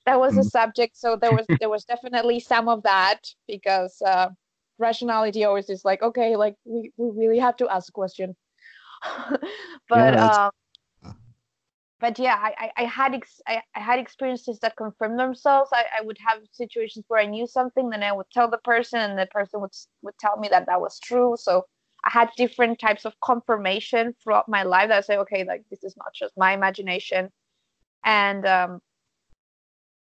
that 0.07 0.21
was 0.21 0.37
a 0.37 0.43
mm. 0.43 0.51
subject. 0.51 0.97
So 0.97 1.17
there 1.17 1.33
was 1.33 1.47
there 1.61 1.71
was 1.71 1.85
definitely 1.85 2.39
some 2.41 2.69
of 2.69 2.83
that 2.83 3.21
because 3.49 3.97
uh, 4.07 4.29
rationality 4.79 5.45
always 5.45 5.71
is 5.71 5.87
like, 5.87 6.03
okay, 6.03 6.37
like 6.37 6.55
we, 6.67 6.93
we 6.99 7.11
really 7.19 7.39
have 7.39 7.57
to 7.57 7.69
ask 7.69 7.89
a 7.89 7.93
question. 7.93 8.37
but 9.89 10.15
yeah, 10.15 10.27
um, 10.27 10.51
but 12.03 12.19
yeah, 12.19 12.37
I, 12.37 12.73
I, 12.77 12.85
had 12.85 13.15
ex- 13.15 13.41
I, 13.47 13.63
I, 13.77 13.81
had 13.81 14.01
experiences 14.01 14.59
that 14.59 14.77
confirmed 14.77 15.21
themselves. 15.21 15.71
I, 15.73 15.85
I 16.01 16.03
would 16.03 16.19
have 16.27 16.41
situations 16.51 17.05
where 17.07 17.21
I 17.21 17.27
knew 17.27 17.47
something, 17.47 17.91
then 17.91 18.03
I 18.03 18.11
would 18.11 18.27
tell 18.33 18.51
the 18.51 18.59
person, 18.59 18.99
and 18.99 19.17
the 19.17 19.27
person 19.27 19.61
would 19.61 19.71
would 20.03 20.19
tell 20.19 20.37
me 20.37 20.49
that 20.49 20.67
that 20.67 20.81
was 20.81 20.99
true. 20.99 21.37
So 21.39 21.65
I 22.05 22.11
had 22.11 22.31
different 22.37 22.81
types 22.81 23.05
of 23.05 23.15
confirmation 23.21 24.17
throughout 24.21 24.49
my 24.49 24.65
life 24.65 24.89
that 24.89 24.99
I 24.99 25.01
say, 25.03 25.17
okay, 25.19 25.45
like 25.45 25.63
this 25.71 25.85
is 25.85 25.95
not 25.97 26.13
just 26.13 26.37
my 26.37 26.53
imagination, 26.53 27.31
and 28.05 28.45
um, 28.47 28.81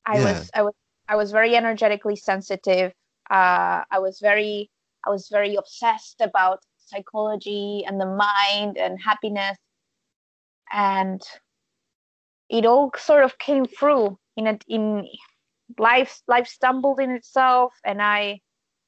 I 0.04 0.18
yeah. 0.18 0.24
was 0.24 0.50
I 0.52 0.62
was 0.64 0.74
I 1.08 1.16
was 1.16 1.32
very 1.32 1.56
energetically 1.56 2.16
sensitive. 2.16 2.92
Uh, 3.30 3.84
I 3.90 4.00
was 4.00 4.18
very 4.20 4.70
I 5.06 5.08
was 5.08 5.28
very 5.32 5.54
obsessed 5.54 6.20
about 6.20 6.58
psychology 6.76 7.84
and 7.86 7.98
the 7.98 8.04
mind 8.04 8.76
and 8.76 9.00
happiness, 9.00 9.56
and 10.70 11.22
it 12.48 12.66
all 12.66 12.90
sort 12.96 13.24
of 13.24 13.38
came 13.38 13.64
through 13.66 14.18
in 14.36 14.46
a, 14.46 14.58
in 14.68 15.06
life 15.78 16.20
life 16.28 16.46
stumbled 16.46 17.00
in 17.00 17.10
itself 17.10 17.72
and 17.84 18.00
i 18.02 18.40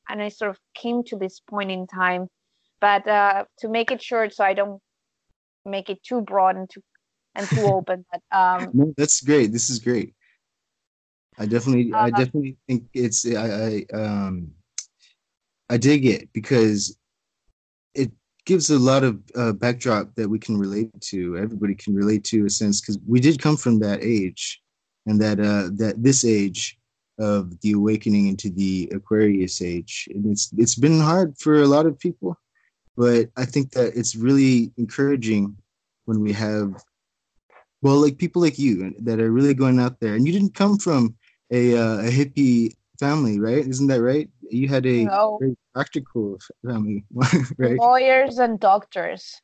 and 0.09 0.23
i 0.23 0.29
sort 0.29 0.51
of 0.51 0.59
came 0.75 1.03
to 1.05 1.17
this 1.17 1.41
point 1.41 1.71
in 1.71 1.87
time 1.87 2.29
but 2.81 3.07
uh, 3.09 3.45
to 3.59 3.69
make 3.69 3.91
it 3.91 4.03
short, 4.03 4.35
so 4.35 4.45
I 4.45 4.55
don't 4.55 4.81
make 5.65 5.91
it 5.91 6.03
too 6.03 6.21
broad 6.21 6.57
and 6.57 6.69
too 6.71 6.83
and 7.35 7.51
too 7.51 7.67
open. 7.67 8.05
But 8.11 8.23
um, 8.37 8.73
no, 8.73 8.93
that's 8.97 9.21
great. 9.23 9.53
This 9.53 9.71
is 9.71 9.79
great. 9.79 10.15
I 11.39 11.47
definitely, 11.47 11.93
I 11.95 12.11
Uh, 12.11 12.11
definitely 12.11 12.57
think 12.67 12.85
it's 12.95 13.25
I, 13.27 13.85
I 13.93 13.97
um 13.97 14.53
I 15.71 15.77
dig 15.77 16.07
it 16.07 16.33
because 16.33 16.97
it 17.95 18.11
gives 18.49 18.71
a 18.71 18.79
lot 18.79 19.05
of 19.05 19.21
uh, 19.37 19.53
backdrop 19.53 20.15
that 20.15 20.27
we 20.27 20.39
can 20.39 20.57
relate 20.57 20.99
to. 21.03 21.37
Everybody 21.37 21.75
can 21.75 21.95
relate 21.95 22.25
to 22.33 22.47
a 22.47 22.51
sense 22.51 22.81
because 22.81 22.99
we 23.07 23.21
did 23.21 23.43
come 23.43 23.59
from 23.59 23.79
that 23.81 24.01
age, 24.03 24.63
and 25.07 25.21
that 25.21 25.39
uh 25.39 25.69
that 25.77 26.03
this 26.03 26.25
age 26.25 26.79
of 27.19 27.61
the 27.61 27.73
awakening 27.73 28.27
into 28.27 28.49
the 28.49 28.89
Aquarius 28.91 29.61
age, 29.61 30.09
and 30.15 30.25
it's 30.33 30.51
it's 30.57 30.75
been 30.75 30.99
hard 30.99 31.37
for 31.39 31.61
a 31.61 31.67
lot 31.67 31.85
of 31.85 31.99
people, 31.99 32.39
but 32.97 33.29
I 33.37 33.45
think 33.45 33.73
that 33.73 33.93
it's 33.95 34.17
really 34.17 34.73
encouraging 34.79 35.55
when 36.07 36.21
we 36.21 36.33
have 36.33 36.83
well 37.83 38.01
like 38.01 38.17
people 38.17 38.41
like 38.41 38.59
you 38.59 38.95
that 39.01 39.21
are 39.21 39.31
really 39.31 39.53
going 39.53 39.79
out 39.79 40.01
there. 40.01 40.15
And 40.15 40.27
you 40.27 40.33
didn't 40.33 40.55
come 40.55 40.79
from 40.79 41.15
a 41.53 41.77
uh, 41.77 41.99
a 42.09 42.11
hippie 42.19 42.73
family 42.99 43.39
right? 43.39 43.67
Isn't 43.67 43.89
that 43.89 44.01
right 44.01 44.29
you 44.51 44.69
had 44.69 44.87
a 44.87 45.05
No. 45.05 45.39
very 45.41 45.57
practical 45.75 46.39
family 46.65 47.05
right 47.59 47.79
lawyers 47.79 48.39
and 48.39 48.59
doctors, 48.61 49.41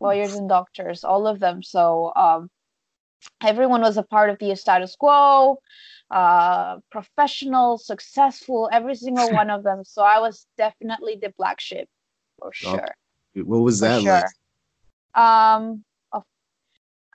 lawyers 0.00 0.34
and 0.34 0.48
doctors, 0.48 1.04
all 1.04 1.26
of 1.26 1.40
them. 1.40 1.62
So 1.62 2.12
um, 2.16 2.50
everyone 3.42 3.80
was 3.80 3.96
a 3.96 4.02
part 4.02 4.30
of 4.30 4.38
the 4.38 4.54
status 4.56 4.96
quo, 4.96 5.58
uh, 6.10 6.78
professional, 6.90 7.78
successful, 7.78 8.68
every 8.72 8.94
single 8.94 9.32
one 9.32 9.50
of 9.50 9.62
them. 9.62 9.84
So 9.84 10.02
I 10.02 10.20
was 10.20 10.46
definitely 10.56 11.18
the 11.20 11.32
black 11.36 11.60
sheep 11.60 11.88
for 12.38 12.50
sure. 12.52 12.94
what 13.34 13.58
was 13.60 13.80
that 13.80 14.02
sure. 14.02 14.12
like 14.12 14.24
Um, 15.14 15.84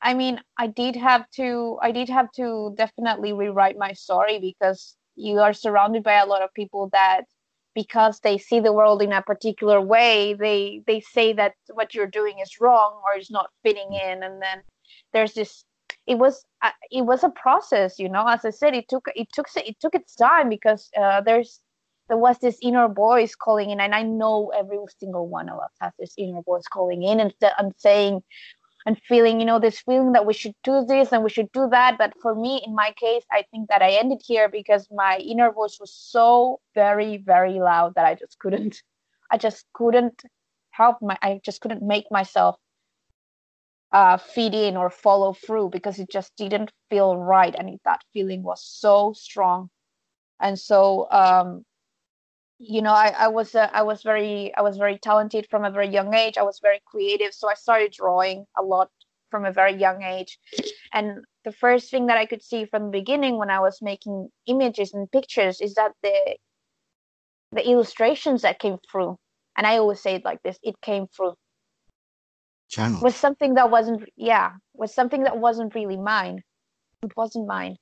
I 0.03 0.13
mean, 0.13 0.41
I 0.57 0.67
did 0.67 0.97
have 0.97 1.29
to, 1.37 1.79
I 1.81 1.91
did 1.91 2.09
have 2.09 2.29
to 2.33 2.73
definitely 2.77 3.31
rewrite 3.31 3.77
my 3.77 3.93
story 3.93 4.37
because 4.39 4.97
you 5.15 5.39
are 5.39 5.53
surrounded 5.53 6.03
by 6.03 6.13
a 6.13 6.25
lot 6.25 6.41
of 6.41 6.53
people 6.53 6.89
that, 6.91 7.23
because 7.75 8.19
they 8.19 8.37
see 8.37 8.59
the 8.59 8.73
world 8.73 9.01
in 9.01 9.11
a 9.11 9.21
particular 9.21 9.81
way, 9.81 10.35
they 10.35 10.81
they 10.85 10.99
say 10.99 11.33
that 11.33 11.53
what 11.73 11.93
you're 11.93 12.07
doing 12.07 12.39
is 12.39 12.59
wrong 12.61 13.01
or 13.05 13.17
is 13.17 13.31
not 13.31 13.49
fitting 13.63 13.93
in, 13.93 14.23
and 14.23 14.41
then 14.41 14.61
there's 15.11 15.33
this. 15.33 15.65
It 16.05 16.15
was 16.15 16.45
uh, 16.61 16.71
it 16.91 17.03
was 17.03 17.23
a 17.23 17.29
process, 17.29 17.97
you 17.97 18.09
know. 18.09 18.25
As 18.27 18.45
I 18.45 18.51
said, 18.51 18.75
it 18.75 18.87
took 18.89 19.07
it 19.15 19.27
took 19.33 19.47
it 19.55 19.79
took 19.79 19.95
its 19.95 20.15
time 20.15 20.49
because 20.49 20.89
uh, 20.99 21.21
there's 21.21 21.61
there 22.09 22.17
was 22.17 22.37
this 22.39 22.57
inner 22.61 22.89
voice 22.89 23.33
calling 23.33 23.69
in, 23.69 23.79
and 23.79 23.95
I 23.95 24.03
know 24.03 24.51
every 24.55 24.77
single 24.99 25.27
one 25.27 25.49
of 25.49 25.59
us 25.59 25.71
has 25.81 25.93
this 25.97 26.13
inner 26.17 26.41
voice 26.41 26.67
calling 26.67 27.03
in 27.03 27.19
and, 27.19 27.33
and 27.57 27.73
saying 27.77 28.21
and 28.85 28.99
feeling, 29.07 29.39
you 29.39 29.45
know, 29.45 29.59
this 29.59 29.79
feeling 29.81 30.11
that 30.13 30.25
we 30.25 30.33
should 30.33 30.55
do 30.63 30.85
this 30.85 31.11
and 31.11 31.23
we 31.23 31.29
should 31.29 31.51
do 31.51 31.67
that. 31.71 31.97
But 31.97 32.13
for 32.21 32.35
me, 32.35 32.61
in 32.65 32.75
my 32.75 32.93
case, 32.99 33.23
I 33.31 33.43
think 33.51 33.69
that 33.69 33.81
I 33.81 33.91
ended 33.91 34.21
here 34.25 34.49
because 34.49 34.87
my 34.91 35.17
inner 35.17 35.51
voice 35.51 35.77
was 35.79 35.93
so 35.93 36.59
very, 36.75 37.17
very 37.17 37.59
loud 37.59 37.95
that 37.95 38.05
I 38.05 38.15
just 38.15 38.37
couldn't, 38.39 38.81
I 39.31 39.37
just 39.37 39.65
couldn't 39.73 40.23
help 40.71 40.97
my, 41.01 41.17
I 41.21 41.39
just 41.43 41.61
couldn't 41.61 41.83
make 41.83 42.05
myself 42.11 42.57
uh, 43.91 44.17
feed 44.17 44.55
in 44.55 44.75
or 44.75 44.89
follow 44.89 45.33
through 45.33 45.69
because 45.69 45.99
it 45.99 46.09
just 46.09 46.35
didn't 46.35 46.71
feel 46.89 47.15
right. 47.15 47.55
And 47.57 47.79
that 47.85 48.01
feeling 48.11 48.43
was 48.43 48.63
so 48.63 49.13
strong. 49.13 49.69
And 50.39 50.59
so, 50.59 51.07
um, 51.11 51.63
you 52.59 52.81
know 52.81 52.91
i, 52.93 53.13
I 53.17 53.27
was 53.27 53.55
uh, 53.55 53.69
i 53.73 53.81
was 53.83 54.03
very 54.03 54.53
i 54.55 54.61
was 54.61 54.77
very 54.77 54.97
talented 54.97 55.47
from 55.49 55.65
a 55.65 55.71
very 55.71 55.87
young 55.89 56.13
age. 56.13 56.37
I 56.37 56.43
was 56.43 56.59
very 56.61 56.81
creative 56.85 57.33
so 57.33 57.49
i 57.49 57.55
started 57.55 57.91
drawing 57.91 58.45
a 58.57 58.63
lot 58.63 58.89
from 59.31 59.45
a 59.45 59.51
very 59.51 59.75
young 59.75 60.03
age. 60.03 60.37
And 60.93 61.25
the 61.43 61.51
first 61.51 61.89
thing 61.89 62.05
that 62.07 62.17
i 62.17 62.25
could 62.25 62.43
see 62.43 62.65
from 62.65 62.85
the 62.85 62.97
beginning 62.99 63.37
when 63.37 63.49
i 63.49 63.59
was 63.59 63.79
making 63.81 64.29
images 64.47 64.93
and 64.93 65.11
pictures 65.11 65.61
is 65.61 65.73
that 65.73 65.91
the 66.03 66.37
the 67.51 67.67
illustrations 67.67 68.41
that 68.43 68.59
came 68.59 68.77
through 68.91 69.17
and 69.57 69.67
i 69.67 69.77
always 69.77 70.01
say 70.01 70.15
it 70.15 70.25
like 70.25 70.41
this 70.43 70.57
it 70.63 70.75
came 70.81 71.07
through. 71.07 71.33
Channel 72.69 73.01
was 73.01 73.15
something 73.15 73.55
that 73.55 73.69
wasn't 73.69 74.03
yeah 74.15 74.51
was 74.73 74.93
something 74.93 75.23
that 75.23 75.37
wasn't 75.37 75.75
really 75.75 75.97
mine. 75.97 76.41
It 77.03 77.11
wasn't 77.17 77.47
mine 77.47 77.77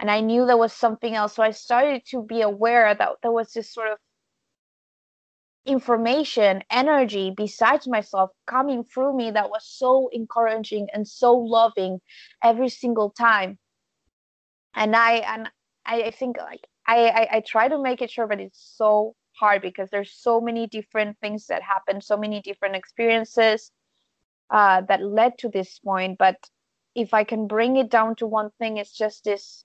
and 0.00 0.10
i 0.10 0.20
knew 0.20 0.46
there 0.46 0.56
was 0.56 0.72
something 0.72 1.14
else. 1.14 1.34
So 1.34 1.42
i 1.42 1.50
started 1.50 2.04
to 2.06 2.22
be 2.22 2.42
aware 2.42 2.94
that 2.94 3.10
there 3.22 3.32
was 3.32 3.52
this 3.52 3.72
sort 3.72 3.90
of 3.90 3.98
information 5.64 6.62
energy 6.70 7.32
besides 7.36 7.86
myself 7.86 8.30
coming 8.46 8.82
through 8.82 9.16
me 9.16 9.30
that 9.30 9.48
was 9.48 9.64
so 9.64 10.08
encouraging 10.12 10.88
and 10.92 11.06
so 11.06 11.34
loving 11.34 12.00
every 12.42 12.68
single 12.68 13.10
time. 13.10 13.58
And 14.74 14.96
i 14.96 15.12
and 15.16 15.50
i, 15.86 16.10
think 16.10 16.38
like 16.38 16.66
I, 16.86 17.08
I 17.08 17.36
i 17.36 17.40
try 17.40 17.68
to 17.68 17.80
make 17.80 18.02
it 18.02 18.10
sure 18.10 18.26
but 18.26 18.40
it's 18.40 18.74
so 18.76 19.14
hard 19.38 19.62
because 19.62 19.90
there's 19.90 20.12
so 20.12 20.40
many 20.40 20.66
different 20.66 21.18
things 21.20 21.46
that 21.46 21.62
happen 21.62 22.00
so 22.00 22.16
many 22.16 22.40
different 22.40 22.76
experiences 22.76 23.70
uh, 24.50 24.82
that 24.82 25.02
led 25.02 25.38
to 25.38 25.48
this 25.48 25.78
point. 25.78 26.18
But 26.18 26.36
if 26.94 27.14
i 27.14 27.24
can 27.24 27.46
bring 27.46 27.76
it 27.76 27.90
down 27.90 28.14
to 28.16 28.26
one 28.26 28.50
thing 28.58 28.76
it's 28.76 28.92
just 28.92 29.24
this 29.24 29.64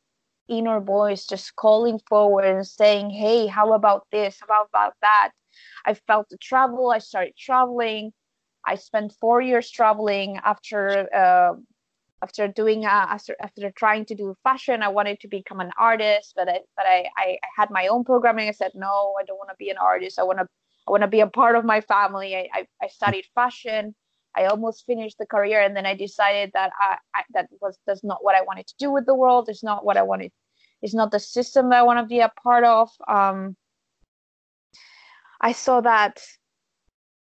inner 0.50 0.80
voice 0.80 1.26
just 1.26 1.56
calling 1.56 2.00
forward 2.08 2.46
and 2.46 2.66
saying 2.68 3.10
hey 3.10 3.48
how 3.48 3.74
about 3.74 4.08
this? 4.12 4.40
How 4.48 4.66
about 4.66 4.94
that? 5.02 5.32
I 5.86 5.94
felt 5.94 6.28
the 6.30 6.38
travel 6.38 6.92
i 6.92 7.00
started 7.00 7.36
traveling. 7.38 8.14
I 8.66 8.76
spent 8.76 9.14
four 9.20 9.42
years 9.42 9.70
traveling 9.72 10.38
after 10.44 11.08
uh, 11.16 11.54
after 12.22 12.48
doing 12.48 12.86
uh, 12.86 13.08
after 13.16 13.36
after 13.42 13.72
trying 13.72 14.06
to 14.06 14.16
do 14.16 14.36
fashion. 14.44 14.84
I 14.84 14.90
wanted 14.90 15.20
to 15.22 15.28
become 15.28 15.60
an 15.60 15.72
artist 15.80 16.34
but 16.36 16.50
i 16.50 16.60
but 16.76 16.86
i 16.86 17.08
i, 17.18 17.38
had 17.58 17.70
my 17.72 17.88
own 17.88 18.04
programming. 18.04 18.48
I 18.50 18.52
said 18.52 18.72
no 18.76 19.16
i 19.20 19.24
don't 19.26 19.38
want 19.38 19.50
to 19.50 19.56
be 19.58 19.70
an 19.70 19.78
artist. 19.78 20.20
I 20.20 20.24
want 20.24 20.40
to 20.40 20.48
i 20.88 20.92
want 20.92 21.04
to 21.04 21.08
be 21.08 21.22
a 21.22 21.28
part 21.28 21.56
of 21.56 21.66
my 21.66 21.82
family. 21.82 22.36
I, 22.36 22.50
I 22.54 22.68
i 22.84 22.88
studied 22.88 23.26
fashion 23.36 23.96
I 24.38 24.46
almost 24.46 24.86
finished 24.86 25.18
the 25.18 25.26
career, 25.26 25.62
and 25.62 25.76
then 25.76 25.86
I 25.86 25.96
decided 25.96 26.52
that 26.54 26.72
I, 26.80 26.98
I 27.16 27.24
that 27.34 27.50
was 27.62 27.78
that's 27.88 28.04
not 28.04 28.24
what 28.24 28.36
I 28.36 28.44
wanted 28.44 28.68
to 28.68 28.76
do 28.80 28.92
with 28.92 29.06
the 29.06 29.16
world. 29.16 29.50
It's 29.50 29.64
not 29.64 29.86
what 29.86 29.98
I 29.98 30.04
wanted. 30.04 30.32
It's 30.82 30.94
not 30.94 31.12
the 31.12 31.20
system 31.20 31.70
that 31.70 31.80
I 31.80 31.84
want 31.84 32.00
to 32.00 32.06
be 32.06 32.20
a 32.20 32.32
part 32.44 32.64
of. 32.64 32.90
Um, 33.08 33.56
I 35.42 35.52
saw 35.54 35.82
that 35.82 36.22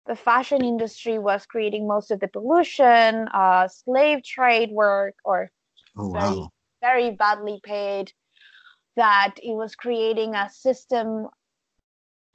the 0.07 0.15
fashion 0.15 0.63
industry 0.63 1.17
was 1.19 1.45
creating 1.45 1.87
most 1.87 2.11
of 2.11 2.19
the 2.19 2.27
pollution, 2.27 3.27
uh, 3.33 3.67
slave 3.67 4.23
trade 4.23 4.71
work, 4.71 5.15
or 5.23 5.51
oh 5.97 6.11
very 6.11 6.35
wow 6.35 6.51
very 6.81 7.11
badly 7.11 7.59
paid. 7.63 8.11
That 8.95 9.35
it 9.43 9.55
was 9.55 9.75
creating 9.75 10.35
a 10.35 10.49
system 10.49 11.27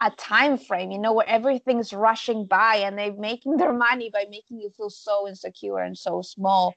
a 0.02 0.10
time 0.12 0.56
frame 0.58 0.90
you 0.90 0.98
know 0.98 1.12
where 1.12 1.28
everything's 1.28 1.92
rushing 1.92 2.46
by 2.46 2.76
and 2.76 2.98
they're 2.98 3.12
making 3.14 3.56
their 3.56 3.72
money 3.72 4.10
by 4.12 4.24
making 4.30 4.60
you 4.60 4.70
feel 4.76 4.90
so 4.90 5.28
insecure 5.28 5.78
and 5.78 5.96
so 5.98 6.22
small. 6.22 6.74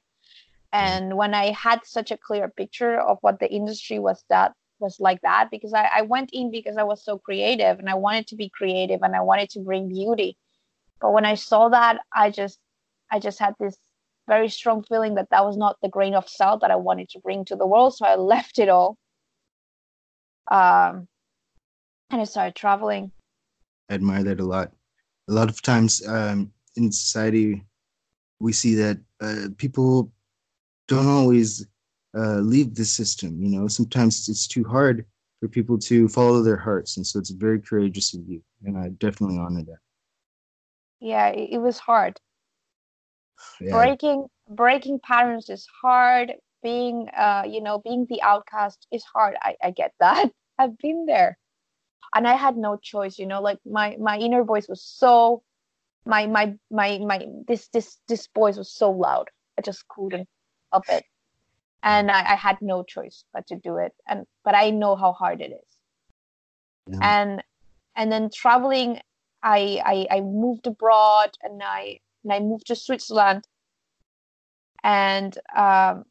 And 0.73 1.17
when 1.17 1.33
i 1.33 1.51
had 1.51 1.81
such 1.85 2.11
a 2.11 2.17
clear 2.17 2.49
picture 2.49 2.99
of 2.99 3.17
what 3.21 3.39
the 3.39 3.51
industry 3.51 3.99
was 3.99 4.23
that 4.29 4.53
was 4.79 4.99
like 4.99 5.21
that 5.21 5.49
because 5.51 5.73
I, 5.73 5.89
I 5.97 6.01
went 6.01 6.31
in 6.33 6.51
because 6.51 6.77
i 6.77 6.83
was 6.83 7.03
so 7.05 7.17
creative 7.17 7.79
and 7.79 7.89
i 7.89 7.95
wanted 7.95 8.27
to 8.27 8.35
be 8.35 8.49
creative 8.49 9.01
and 9.03 9.15
i 9.15 9.21
wanted 9.21 9.49
to 9.51 9.59
bring 9.61 9.89
beauty. 9.89 10.37
But 11.01 11.13
when 11.13 11.25
i 11.25 11.35
saw 11.35 11.69
that 11.69 11.99
i 12.13 12.29
just 12.29 12.59
i 13.11 13.19
just 13.19 13.39
had 13.39 13.55
this 13.59 13.77
very 14.27 14.49
strong 14.49 14.83
feeling 14.83 15.15
that 15.15 15.29
that 15.31 15.45
was 15.45 15.57
not 15.57 15.77
the 15.81 15.89
grain 15.89 16.15
of 16.15 16.29
salt 16.29 16.61
that 16.61 16.71
i 16.71 16.75
wanted 16.75 17.09
to 17.09 17.19
bring 17.19 17.45
to 17.45 17.55
the 17.55 17.67
world. 17.67 17.95
So 17.95 18.05
i 18.05 18.15
left 18.15 18.59
it 18.59 18.69
all. 18.69 18.97
Um 20.51 21.07
and 22.09 22.21
i 22.21 22.23
started 22.23 22.55
traveling. 22.55 23.11
I 23.89 23.95
admire 23.95 24.23
that 24.23 24.39
a 24.39 24.45
lot. 24.45 24.71
A 25.29 25.33
lot 25.33 25.49
of 25.49 25.61
times 25.61 26.05
um, 26.07 26.51
in 26.75 26.91
society, 26.91 27.63
we 28.39 28.53
see 28.53 28.75
that 28.75 28.97
uh, 29.21 29.47
people 29.57 30.11
don't 30.87 31.07
always 31.07 31.65
uh, 32.15 32.39
leave 32.39 32.75
the 32.75 32.85
system. 32.85 33.41
You 33.41 33.49
know, 33.49 33.67
sometimes 33.67 34.27
it's 34.29 34.47
too 34.47 34.63
hard 34.63 35.05
for 35.39 35.47
people 35.47 35.77
to 35.79 36.07
follow 36.07 36.41
their 36.41 36.57
hearts, 36.57 36.97
and 36.97 37.05
so 37.05 37.19
it's 37.19 37.31
very 37.31 37.59
courageous 37.59 38.13
of 38.13 38.27
you, 38.27 38.41
and 38.63 38.77
I 38.77 38.89
definitely 38.89 39.37
honor 39.37 39.63
that. 39.63 39.79
yeah 40.99 41.27
it, 41.27 41.49
it 41.53 41.57
was 41.57 41.79
hard. 41.79 42.17
Yeah, 43.59 43.71
breaking 43.71 44.27
breaking 44.49 44.99
patterns 44.99 45.49
is 45.49 45.67
hard. 45.81 46.33
Being 46.61 47.09
uh 47.09 47.43
you 47.47 47.61
know 47.61 47.79
being 47.79 48.05
the 48.09 48.21
outcast 48.21 48.87
is 48.91 49.03
hard. 49.03 49.35
I, 49.41 49.55
I 49.61 49.71
get 49.71 49.93
that. 49.99 50.31
I've 50.59 50.77
been 50.77 51.05
there 51.05 51.37
and 52.15 52.27
i 52.27 52.33
had 52.33 52.57
no 52.57 52.77
choice 52.77 53.17
you 53.19 53.25
know 53.25 53.41
like 53.41 53.59
my 53.65 53.95
my 53.99 54.17
inner 54.17 54.43
voice 54.43 54.67
was 54.67 54.81
so 54.81 55.43
my 56.05 56.27
my 56.27 56.55
my 56.69 56.99
my 56.99 57.25
this 57.47 57.67
this 57.69 57.97
this 58.07 58.27
voice 58.35 58.57
was 58.57 58.71
so 58.71 58.91
loud. 58.91 59.29
I 59.57 59.61
just 59.61 59.87
couldn't 59.87 60.27
help 60.71 60.89
it. 60.89 61.05
And 61.83 62.09
I, 62.09 62.33
I 62.33 62.35
had 62.35 62.61
no 62.61 62.83
choice 62.83 63.25
but 63.33 63.47
to 63.47 63.55
do 63.55 63.77
it. 63.77 63.93
And 64.07 64.25
but 64.43 64.55
i 64.55 64.69
know 64.69 64.95
how 64.95 65.13
hard 65.13 65.41
it 65.41 65.51
is. 65.51 65.77
Yeah. 66.87 66.99
and 67.01 67.43
and 67.95 68.11
then 68.11 68.29
traveling 68.33 68.99
I, 69.41 69.81
I 69.85 70.17
I 70.17 70.21
moved 70.21 70.67
abroad 70.67 71.31
and 71.41 71.61
I 71.63 71.99
and 72.23 72.33
I 72.33 72.39
moved 72.39 72.67
to 72.67 72.75
Switzerland. 72.75 73.45
And 74.85 75.37
um, 75.55 76.03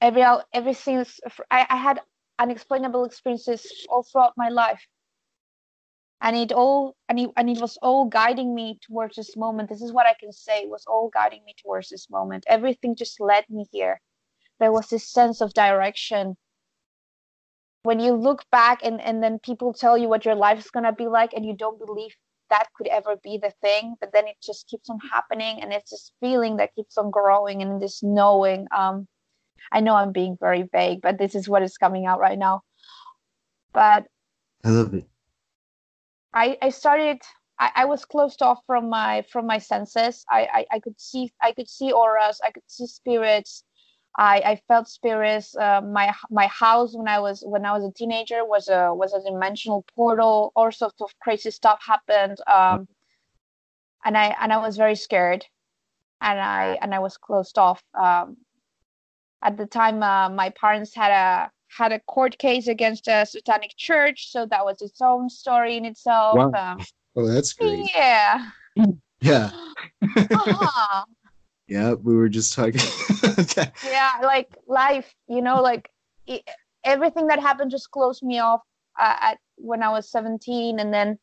every 0.00 0.24
everything 0.52 1.04
I, 1.50 1.66
I 1.70 1.76
had 1.76 2.00
unexplainable 2.38 3.04
experiences 3.04 3.86
all 3.88 4.02
throughout 4.02 4.34
my 4.36 4.48
life. 4.48 4.86
And 6.20 6.36
it 6.36 6.52
all 6.52 6.96
and 7.08 7.18
it, 7.20 7.30
and 7.36 7.48
it 7.48 7.60
was 7.60 7.78
all 7.80 8.06
guiding 8.06 8.54
me 8.54 8.78
towards 8.82 9.16
this 9.16 9.36
moment. 9.36 9.68
This 9.68 9.82
is 9.82 9.92
what 9.92 10.06
i 10.06 10.14
can 10.18 10.32
say 10.32 10.66
was 10.66 10.84
all 10.86 11.10
guiding 11.14 11.44
me 11.44 11.54
towards 11.62 11.88
this 11.88 12.10
moment. 12.10 12.44
Everything 12.48 12.96
just 12.96 13.20
led 13.20 13.44
me 13.48 13.66
here. 13.70 14.00
There 14.58 14.72
was 14.72 14.88
this 14.88 15.08
sense 15.08 15.40
of 15.40 15.54
direction. 15.54 16.36
When 17.82 18.00
you 18.00 18.14
look 18.14 18.44
back 18.50 18.80
and, 18.82 19.00
and 19.00 19.22
then 19.22 19.38
people 19.38 19.72
tell 19.72 19.96
you 19.96 20.08
what 20.08 20.24
your 20.24 20.34
life 20.34 20.58
is 20.58 20.70
going 20.70 20.84
to 20.84 20.92
be 20.92 21.06
like 21.06 21.32
and 21.32 21.46
you 21.46 21.54
don't 21.56 21.78
believe 21.78 22.14
that 22.50 22.66
could 22.74 22.88
ever 22.88 23.16
be 23.22 23.38
the 23.38 23.52
thing 23.62 23.94
but 24.00 24.10
then 24.12 24.26
it 24.26 24.36
just 24.42 24.66
keeps 24.68 24.88
on 24.88 24.98
happening 25.12 25.60
and 25.60 25.72
it's 25.72 25.90
this 25.90 26.12
feeling 26.20 26.56
that 26.56 26.74
keeps 26.74 26.96
on 26.96 27.10
growing 27.10 27.62
and 27.62 27.80
this 27.80 28.02
knowing 28.02 28.66
um 28.76 29.06
i 29.72 29.80
know 29.80 29.94
i'm 29.94 30.12
being 30.12 30.36
very 30.40 30.62
vague 30.72 31.00
but 31.00 31.18
this 31.18 31.34
is 31.34 31.48
what 31.48 31.62
is 31.62 31.76
coming 31.76 32.06
out 32.06 32.20
right 32.20 32.38
now 32.38 32.62
but 33.72 34.06
i 34.64 34.70
love 34.70 34.94
it 34.94 35.08
I, 36.34 36.58
I 36.60 36.68
started 36.68 37.20
I, 37.58 37.70
I 37.74 37.84
was 37.86 38.04
closed 38.04 38.42
off 38.42 38.60
from 38.66 38.88
my 38.88 39.24
from 39.30 39.46
my 39.46 39.58
senses. 39.58 40.24
I, 40.30 40.48
I, 40.52 40.66
I 40.76 40.80
could 40.80 41.00
see 41.00 41.32
I 41.42 41.52
could 41.52 41.68
see 41.68 41.92
auras, 41.92 42.40
I 42.44 42.50
could 42.50 42.68
see 42.68 42.86
spirits. 42.86 43.64
I, 44.16 44.42
I 44.44 44.60
felt 44.68 44.88
spirits. 44.88 45.54
Uh, 45.56 45.80
my 45.80 46.12
my 46.30 46.46
house 46.46 46.96
when 46.96 47.08
I 47.08 47.20
was 47.20 47.42
when 47.46 47.64
I 47.64 47.72
was 47.72 47.84
a 47.84 47.92
teenager 47.92 48.44
was 48.44 48.68
a 48.68 48.92
was 48.94 49.12
a 49.12 49.22
dimensional 49.22 49.84
portal. 49.94 50.52
All 50.56 50.70
sorts 50.72 51.00
of 51.00 51.10
crazy 51.20 51.50
stuff 51.50 51.80
happened. 51.84 52.38
Um, 52.46 52.88
and 54.04 54.16
I 54.16 54.36
and 54.40 54.52
I 54.52 54.58
was 54.58 54.76
very 54.76 54.96
scared, 54.96 55.44
and 56.20 56.40
I 56.40 56.78
and 56.80 56.94
I 56.94 56.98
was 57.00 57.16
closed 57.16 57.58
off. 57.58 57.82
Um, 58.00 58.36
at 59.42 59.56
the 59.56 59.66
time, 59.66 60.02
uh, 60.02 60.28
my 60.28 60.50
parents 60.50 60.94
had 60.94 61.12
a 61.12 61.50
had 61.68 61.92
a 61.92 62.00
court 62.00 62.38
case 62.38 62.66
against 62.66 63.08
a 63.08 63.26
satanic 63.26 63.72
church, 63.76 64.30
so 64.30 64.46
that 64.46 64.64
was 64.64 64.80
its 64.80 65.00
own 65.00 65.28
story 65.28 65.76
in 65.76 65.84
itself. 65.84 66.36
Wow. 66.36 66.52
Um, 66.52 66.78
oh, 67.16 67.26
that's 67.26 67.52
great. 67.52 67.90
Yeah. 67.94 68.50
Yeah. 69.20 69.50
uh-huh. 70.02 71.04
Yeah, 71.66 71.92
we 71.92 72.16
were 72.16 72.30
just 72.30 72.54
talking. 72.54 72.80
yeah, 73.84 74.12
like 74.22 74.56
life, 74.66 75.12
you 75.28 75.42
know, 75.42 75.60
like 75.60 75.90
it, 76.26 76.48
everything 76.82 77.26
that 77.26 77.40
happened 77.40 77.70
just 77.70 77.90
closed 77.90 78.22
me 78.22 78.38
off 78.38 78.62
uh, 78.98 79.16
at 79.20 79.38
when 79.56 79.82
I 79.82 79.90
was 79.90 80.10
17, 80.10 80.80
and 80.80 80.94
then 80.94 81.18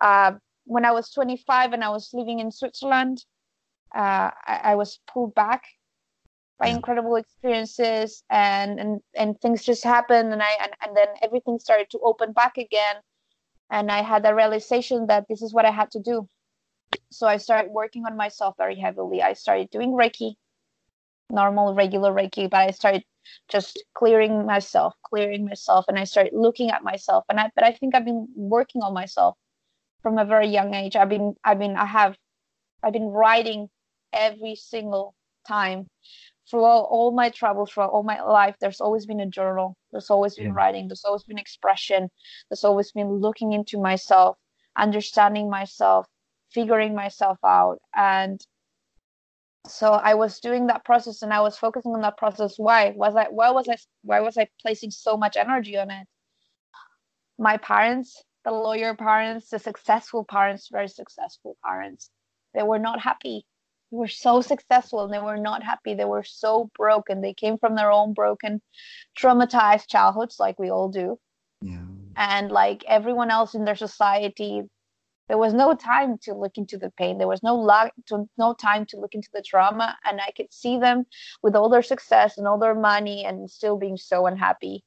uh, 0.00 0.32
when 0.64 0.84
I 0.84 0.90
was 0.90 1.10
25 1.10 1.74
and 1.74 1.84
I 1.84 1.90
was 1.90 2.10
living 2.12 2.40
in 2.40 2.50
Switzerland, 2.50 3.24
uh, 3.94 4.30
I, 4.46 4.60
I 4.64 4.74
was 4.74 4.98
pulled 5.06 5.34
back 5.34 5.62
by 6.58 6.68
yeah. 6.68 6.76
incredible 6.76 7.16
experiences 7.16 8.22
and, 8.30 8.80
and 8.80 9.00
and 9.16 9.40
things 9.40 9.64
just 9.64 9.84
happened 9.84 10.32
and 10.32 10.42
i 10.42 10.52
and, 10.62 10.72
and 10.82 10.96
then 10.96 11.08
everything 11.22 11.58
started 11.58 11.90
to 11.90 11.98
open 12.00 12.32
back 12.32 12.56
again. 12.58 12.96
And 13.70 13.90
i 13.90 14.02
had 14.02 14.26
a 14.26 14.34
realization 14.34 15.06
that 15.08 15.26
this 15.28 15.42
is 15.42 15.52
what 15.54 15.64
i 15.64 15.70
had 15.70 15.90
to 15.92 16.00
do. 16.00 16.28
So 17.10 17.26
i 17.26 17.36
started 17.38 17.70
working 17.72 18.04
on 18.06 18.16
myself 18.16 18.54
very 18.58 18.76
heavily. 18.76 19.22
I 19.22 19.32
started 19.34 19.70
doing 19.70 19.92
reiki 19.92 20.34
normal 21.30 21.74
regular 21.74 22.12
reiki 22.12 22.48
but 22.50 22.60
i 22.60 22.70
started 22.70 23.02
just 23.48 23.82
clearing 23.94 24.44
myself 24.46 24.94
clearing 25.02 25.46
myself 25.46 25.86
and 25.88 25.98
i 25.98 26.04
started 26.04 26.32
looking 26.34 26.70
at 26.70 26.84
myself. 26.84 27.24
And 27.28 27.40
i 27.40 27.50
but 27.56 27.64
i 27.64 27.72
think 27.72 27.94
i've 27.94 28.04
been 28.04 28.28
working 28.36 28.82
on 28.82 28.94
myself 28.94 29.36
from 30.02 30.18
a 30.18 30.24
very 30.24 30.48
young 30.48 30.74
age. 30.74 30.96
I've 30.96 31.08
been 31.08 31.34
i've 31.44 31.58
been 31.58 31.76
i 31.76 31.86
have 31.86 32.16
i've 32.82 32.92
been 32.92 33.08
writing 33.08 33.68
every 34.12 34.54
single 34.54 35.14
time 35.48 35.86
throughout 36.50 36.84
all 36.90 37.10
my 37.12 37.30
travels, 37.30 37.70
throughout 37.70 37.90
all 37.90 38.02
my 38.02 38.20
life, 38.20 38.56
there's 38.60 38.80
always 38.80 39.06
been 39.06 39.20
a 39.20 39.26
journal. 39.26 39.76
There's 39.92 40.10
always 40.10 40.34
been 40.34 40.46
yeah. 40.46 40.52
writing. 40.54 40.88
There's 40.88 41.04
always 41.04 41.24
been 41.24 41.38
expression. 41.38 42.10
There's 42.48 42.64
always 42.64 42.92
been 42.92 43.08
looking 43.08 43.52
into 43.52 43.80
myself, 43.80 44.36
understanding 44.76 45.48
myself, 45.48 46.06
figuring 46.52 46.94
myself 46.94 47.38
out. 47.44 47.78
And 47.94 48.40
so 49.66 49.92
I 49.92 50.14
was 50.14 50.40
doing 50.40 50.66
that 50.66 50.84
process 50.84 51.22
and 51.22 51.32
I 51.32 51.40
was 51.40 51.56
focusing 51.56 51.94
on 51.94 52.02
that 52.02 52.18
process. 52.18 52.58
Why 52.58 52.92
was 52.94 53.16
I? 53.16 53.28
Why 53.30 53.50
was 53.50 53.68
I? 53.68 53.76
Why 54.02 54.20
was 54.20 54.36
I 54.36 54.48
placing 54.60 54.90
so 54.90 55.16
much 55.16 55.36
energy 55.36 55.78
on 55.78 55.90
it? 55.90 56.06
My 57.38 57.56
parents, 57.56 58.22
the 58.44 58.52
lawyer 58.52 58.94
parents, 58.94 59.48
the 59.48 59.58
successful 59.58 60.24
parents, 60.24 60.68
very 60.70 60.88
successful 60.88 61.56
parents, 61.64 62.10
they 62.52 62.62
were 62.62 62.78
not 62.78 63.00
happy 63.00 63.46
were 63.94 64.08
so 64.08 64.40
successful 64.40 65.04
and 65.04 65.12
they 65.12 65.18
were 65.18 65.36
not 65.36 65.62
happy. 65.62 65.94
They 65.94 66.04
were 66.04 66.24
so 66.24 66.70
broken. 66.76 67.20
They 67.20 67.34
came 67.34 67.58
from 67.58 67.74
their 67.74 67.90
own 67.90 68.12
broken, 68.12 68.60
traumatized 69.18 69.88
childhoods, 69.88 70.38
like 70.38 70.58
we 70.58 70.70
all 70.70 70.88
do. 70.88 71.18
Yeah. 71.62 71.84
And 72.16 72.50
like 72.50 72.84
everyone 72.86 73.30
else 73.30 73.54
in 73.54 73.64
their 73.64 73.76
society, 73.76 74.62
there 75.28 75.38
was 75.38 75.54
no 75.54 75.74
time 75.74 76.18
to 76.22 76.34
look 76.34 76.56
into 76.56 76.76
the 76.76 76.92
pain. 76.98 77.18
There 77.18 77.28
was 77.28 77.42
no 77.42 77.56
lo- 77.56 77.90
to, 78.08 78.28
no 78.36 78.54
time 78.54 78.86
to 78.86 79.00
look 79.00 79.14
into 79.14 79.30
the 79.32 79.42
trauma. 79.42 79.96
And 80.04 80.20
I 80.20 80.30
could 80.36 80.52
see 80.52 80.78
them 80.78 81.06
with 81.42 81.56
all 81.56 81.68
their 81.68 81.82
success 81.82 82.38
and 82.38 82.46
all 82.46 82.58
their 82.58 82.74
money 82.74 83.24
and 83.24 83.50
still 83.50 83.76
being 83.76 83.96
so 83.96 84.26
unhappy 84.26 84.84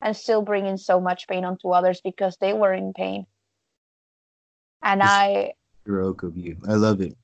and 0.00 0.16
still 0.16 0.42
bringing 0.42 0.78
so 0.78 1.00
much 1.00 1.28
pain 1.28 1.44
onto 1.44 1.70
others 1.70 2.00
because 2.02 2.36
they 2.40 2.52
were 2.52 2.72
in 2.72 2.92
pain. 2.92 3.26
And 4.82 5.00
it's 5.00 5.10
I 5.10 5.52
heroic 5.84 6.22
of 6.22 6.36
you. 6.36 6.56
I 6.66 6.74
love 6.74 7.00
it 7.00 7.16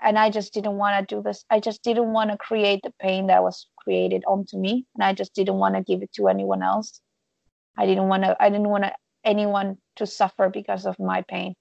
and 0.00 0.18
I 0.18 0.30
just 0.30 0.52
didn't 0.52 0.76
want 0.76 1.08
to 1.08 1.14
do 1.14 1.22
this. 1.22 1.44
I 1.50 1.60
just 1.60 1.82
didn't 1.82 2.12
want 2.12 2.30
to 2.30 2.36
create 2.36 2.80
the 2.82 2.92
pain 3.00 3.28
that 3.28 3.42
was 3.42 3.66
created 3.78 4.24
onto 4.26 4.58
me, 4.58 4.86
and 4.94 5.04
I 5.04 5.12
just 5.12 5.34
didn't 5.34 5.56
want 5.56 5.74
to 5.74 5.82
give 5.82 6.02
it 6.02 6.12
to 6.14 6.28
anyone 6.28 6.62
else. 6.62 7.00
I 7.78 7.86
didn't 7.86 8.08
want 8.08 8.24
to. 8.24 8.36
I 8.40 8.50
didn't 8.50 8.68
want 8.68 8.86
anyone 9.24 9.78
to 9.96 10.06
suffer 10.06 10.48
because 10.48 10.86
of 10.86 10.98
my 10.98 11.22
pain, 11.22 11.54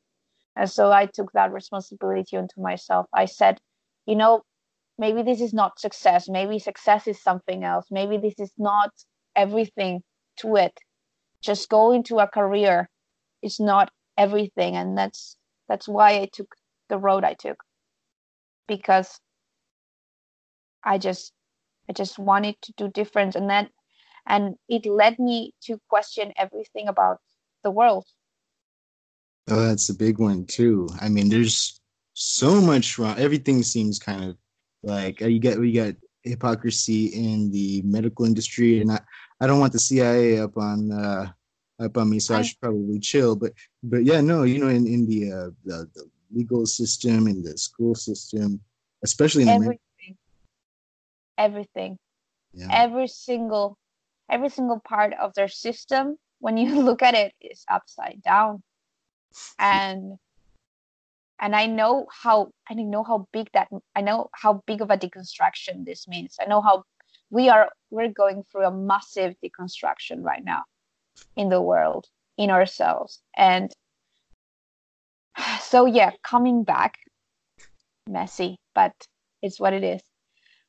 and 0.55 0.69
so 0.69 0.91
I 0.91 1.05
took 1.07 1.31
that 1.33 1.53
responsibility 1.53 2.37
onto 2.37 2.61
myself. 2.61 3.07
I 3.13 3.25
said, 3.25 3.59
you 4.05 4.15
know, 4.15 4.41
maybe 4.97 5.21
this 5.21 5.41
is 5.41 5.53
not 5.53 5.79
success. 5.79 6.27
Maybe 6.29 6.59
success 6.59 7.07
is 7.07 7.21
something 7.21 7.63
else. 7.63 7.87
Maybe 7.91 8.17
this 8.17 8.39
is 8.39 8.51
not 8.57 8.91
everything 9.35 10.03
to 10.39 10.55
it. 10.57 10.77
Just 11.41 11.69
go 11.69 11.91
into 11.91 12.19
a 12.19 12.27
career 12.27 12.89
is 13.41 13.59
not 13.59 13.91
everything, 14.17 14.75
and 14.75 14.97
that's 14.97 15.37
that's 15.67 15.87
why 15.87 16.19
I 16.19 16.29
took 16.31 16.55
the 16.89 16.97
road 16.97 17.23
I 17.23 17.33
took 17.33 17.57
because 18.67 19.19
I 20.83 20.97
just 20.97 21.33
I 21.89 21.93
just 21.93 22.17
wanted 22.17 22.55
to 22.63 22.73
do 22.77 22.89
different 22.89 23.35
and 23.35 23.49
then 23.49 23.69
and 24.27 24.55
it 24.67 24.85
led 24.85 25.19
me 25.19 25.53
to 25.63 25.79
question 25.89 26.33
everything 26.37 26.87
about 26.87 27.19
the 27.63 27.71
world. 27.71 28.05
Oh, 29.47 29.61
that's 29.67 29.89
a 29.89 29.93
big 29.93 30.17
one 30.19 30.45
too. 30.45 30.89
I 30.99 31.09
mean, 31.09 31.29
there's 31.29 31.79
so 32.13 32.59
much 32.59 32.97
wrong. 32.97 33.17
Everything 33.19 33.61
seems 33.61 33.99
kind 33.99 34.23
of 34.23 34.37
like 34.81 35.21
uh, 35.21 35.27
you 35.27 35.39
get 35.39 35.59
we 35.59 35.71
got 35.71 35.93
hypocrisy 36.23 37.07
in 37.07 37.51
the 37.51 37.83
medical 37.83 38.25
industry, 38.25 38.81
and 38.81 38.91
I, 38.91 38.99
I 39.39 39.47
don't 39.47 39.59
want 39.59 39.73
the 39.73 39.79
CIA 39.79 40.39
up 40.39 40.57
on 40.57 40.91
uh, 40.91 41.31
up 41.79 41.97
on 41.97 42.09
me, 42.09 42.19
so 42.19 42.33
I, 42.33 42.39
I 42.39 42.41
should 42.41 42.59
probably 42.59 42.99
chill. 42.99 43.35
But 43.35 43.53
but 43.83 44.03
yeah, 44.03 44.21
no, 44.21 44.43
you 44.43 44.59
know, 44.59 44.69
in 44.69 44.87
in 44.87 45.05
the 45.05 45.31
uh, 45.31 45.49
the, 45.63 45.89
the 45.93 46.09
legal 46.31 46.65
system, 46.65 47.27
in 47.27 47.43
the 47.43 47.57
school 47.57 47.95
system, 47.95 48.59
especially 49.03 49.43
in 49.43 49.49
everything, 49.49 49.79
America. 49.99 50.19
everything, 51.37 51.97
yeah. 52.53 52.67
every 52.71 53.07
single, 53.07 53.77
every 54.29 54.49
single 54.49 54.79
part 54.79 55.13
of 55.13 55.33
their 55.33 55.47
system. 55.47 56.17
When 56.39 56.57
you 56.57 56.81
look 56.87 57.01
at 57.01 57.13
it, 57.13 57.33
is 57.41 57.65
upside 57.69 58.21
down, 58.21 58.63
and 59.59 60.17
and 61.39 61.55
I 61.55 61.65
know 61.65 62.07
how 62.09 62.51
I 62.69 62.73
know 62.73 63.03
how 63.03 63.27
big 63.31 63.49
that 63.53 63.67
I 63.95 64.01
know 64.01 64.29
how 64.33 64.63
big 64.65 64.81
of 64.81 64.89
a 64.89 64.97
deconstruction 64.97 65.85
this 65.85 66.07
means. 66.07 66.37
I 66.39 66.45
know 66.45 66.61
how 66.61 66.83
we 67.29 67.49
are 67.49 67.69
we're 67.89 68.09
going 68.09 68.43
through 68.43 68.65
a 68.65 68.71
massive 68.71 69.35
deconstruction 69.43 70.23
right 70.23 70.43
now 70.43 70.63
in 71.35 71.49
the 71.49 71.61
world 71.61 72.07
in 72.37 72.49
ourselves 72.49 73.21
and 73.37 73.71
so 75.61 75.85
yeah 75.85 76.11
coming 76.23 76.63
back 76.63 76.95
messy 78.07 78.57
but 78.73 78.93
it's 79.41 79.59
what 79.59 79.73
it 79.73 79.83
is. 79.83 80.01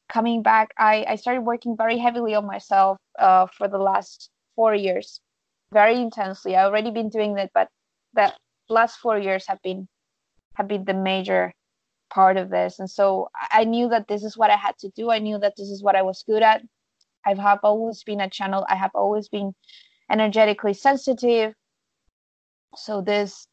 Coming 0.09 0.43
back 0.43 0.73
i 0.79 1.05
i 1.09 1.17
started 1.17 1.43
working 1.43 1.77
very 1.77 1.99
heavily 1.99 2.35
on 2.35 2.47
myself 2.47 2.99
uh, 3.19 3.47
for 3.47 3.69
the 3.69 3.79
last 3.79 4.31
four 4.55 4.75
years 4.75 5.21
very 5.73 6.01
intensely. 6.01 6.57
I've 6.57 6.67
already 6.67 6.91
been 6.91 7.09
doing 7.09 7.35
that 7.35 7.51
but 7.55 7.69
the 8.15 8.33
last 8.69 8.99
four 8.99 9.19
years 9.19 9.47
have 9.49 9.61
been 9.63 9.89
have 10.55 10.69
been 10.69 10.85
the 10.85 10.95
major 10.95 11.53
part 12.11 12.37
of 12.37 12.51
this. 12.51 12.79
And 12.79 12.91
so 12.91 13.29
i 13.51 13.65
knew 13.65 13.89
that 13.89 14.09
this 14.09 14.23
is 14.23 14.37
what 14.37 14.51
i 14.51 14.57
had 14.57 14.79
to 14.79 14.91
do. 14.97 15.11
I 15.11 15.19
knew 15.19 15.39
that 15.39 15.55
this 15.57 15.69
is 15.69 15.83
what 15.83 15.97
i 15.97 16.03
was 16.03 16.25
good 16.27 16.43
at. 16.43 16.63
I 17.27 17.35
have 17.35 17.61
always 17.65 18.05
been 18.05 18.21
a 18.21 18.31
channel. 18.31 18.65
I 18.69 18.77
have 18.77 18.93
always 18.95 19.29
been 19.29 19.53
energetically 20.11 20.75
sensitive. 20.75 21.55
So 22.77 23.01
this 23.01 23.49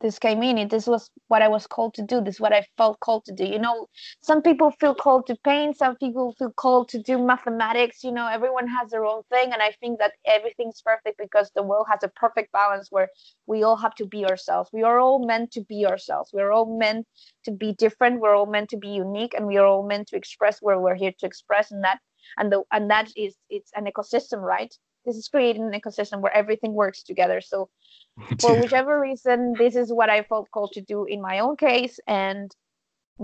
this 0.00 0.18
came 0.18 0.42
in 0.42 0.58
and 0.58 0.70
this 0.70 0.86
was 0.86 1.10
what 1.28 1.42
i 1.42 1.48
was 1.48 1.66
called 1.66 1.94
to 1.94 2.02
do. 2.02 2.20
This 2.20 2.36
is 2.36 2.40
what 2.40 2.52
i 2.52 2.64
felt 2.76 3.00
called 3.00 3.24
to 3.26 3.32
do. 3.32 3.44
You 3.44 3.58
know 3.58 3.86
some 4.22 4.42
people 4.42 4.70
feel 4.80 4.94
called 4.94 5.26
to 5.26 5.36
paint 5.44 5.76
some 5.78 5.96
people 5.96 6.34
feel 6.38 6.52
called 6.52 6.88
to 6.90 7.02
do 7.02 7.18
mathematics. 7.18 8.04
You 8.04 8.12
know 8.12 8.26
everyone 8.26 8.68
has 8.68 8.90
their 8.90 9.04
own 9.04 9.22
thing 9.30 9.52
and 9.52 9.62
i 9.62 9.72
think 9.80 9.98
that 9.98 10.12
everything's 10.26 10.82
perfect 10.82 11.18
because 11.18 11.50
the 11.54 11.62
world 11.62 11.86
has 11.90 12.02
a 12.02 12.08
perfect 12.08 12.52
balance 12.52 12.88
where 12.90 13.08
we 13.46 13.62
all 13.62 13.76
have 13.76 13.94
to 13.96 14.06
be 14.06 14.24
ourselves. 14.26 14.70
We 14.72 14.82
are 14.82 15.00
all 15.00 15.24
meant 15.26 15.52
to 15.52 15.62
be 15.62 15.86
ourselves. 15.86 16.30
We're 16.32 16.52
all 16.52 16.78
meant 16.78 17.06
to 17.44 17.50
be 17.50 17.72
different. 17.74 18.20
We're 18.20 18.36
all 18.36 18.46
meant 18.46 18.70
to 18.70 18.76
be 18.76 18.88
unique 18.88 19.34
and 19.34 19.46
we 19.46 19.56
are 19.58 19.66
all 19.66 19.86
meant 19.86 20.08
to 20.08 20.16
express 20.16 20.58
where 20.60 20.78
we're 20.78 20.94
here 20.94 21.12
to 21.20 21.26
express 21.26 21.70
and 21.70 21.84
that 21.84 21.98
and 22.38 22.52
the 22.52 22.62
and 22.72 22.90
that 22.90 23.08
is 23.16 23.34
it's 23.48 23.70
an 23.74 23.86
ecosystem 23.86 24.40
right 24.40 24.74
this 25.04 25.16
is 25.16 25.28
creating 25.28 25.62
an 25.62 25.80
ecosystem 25.80 26.20
where 26.20 26.34
everything 26.36 26.74
works 26.74 27.02
together. 27.02 27.40
So 27.40 27.68
for 28.40 28.54
whichever 28.60 29.00
reason 29.00 29.54
this 29.58 29.76
is 29.76 29.92
what 29.92 30.10
i 30.10 30.22
felt 30.22 30.50
called 30.50 30.72
to 30.72 30.80
do 30.82 31.04
in 31.04 31.20
my 31.20 31.40
own 31.40 31.56
case. 31.56 32.00
And 32.06 32.50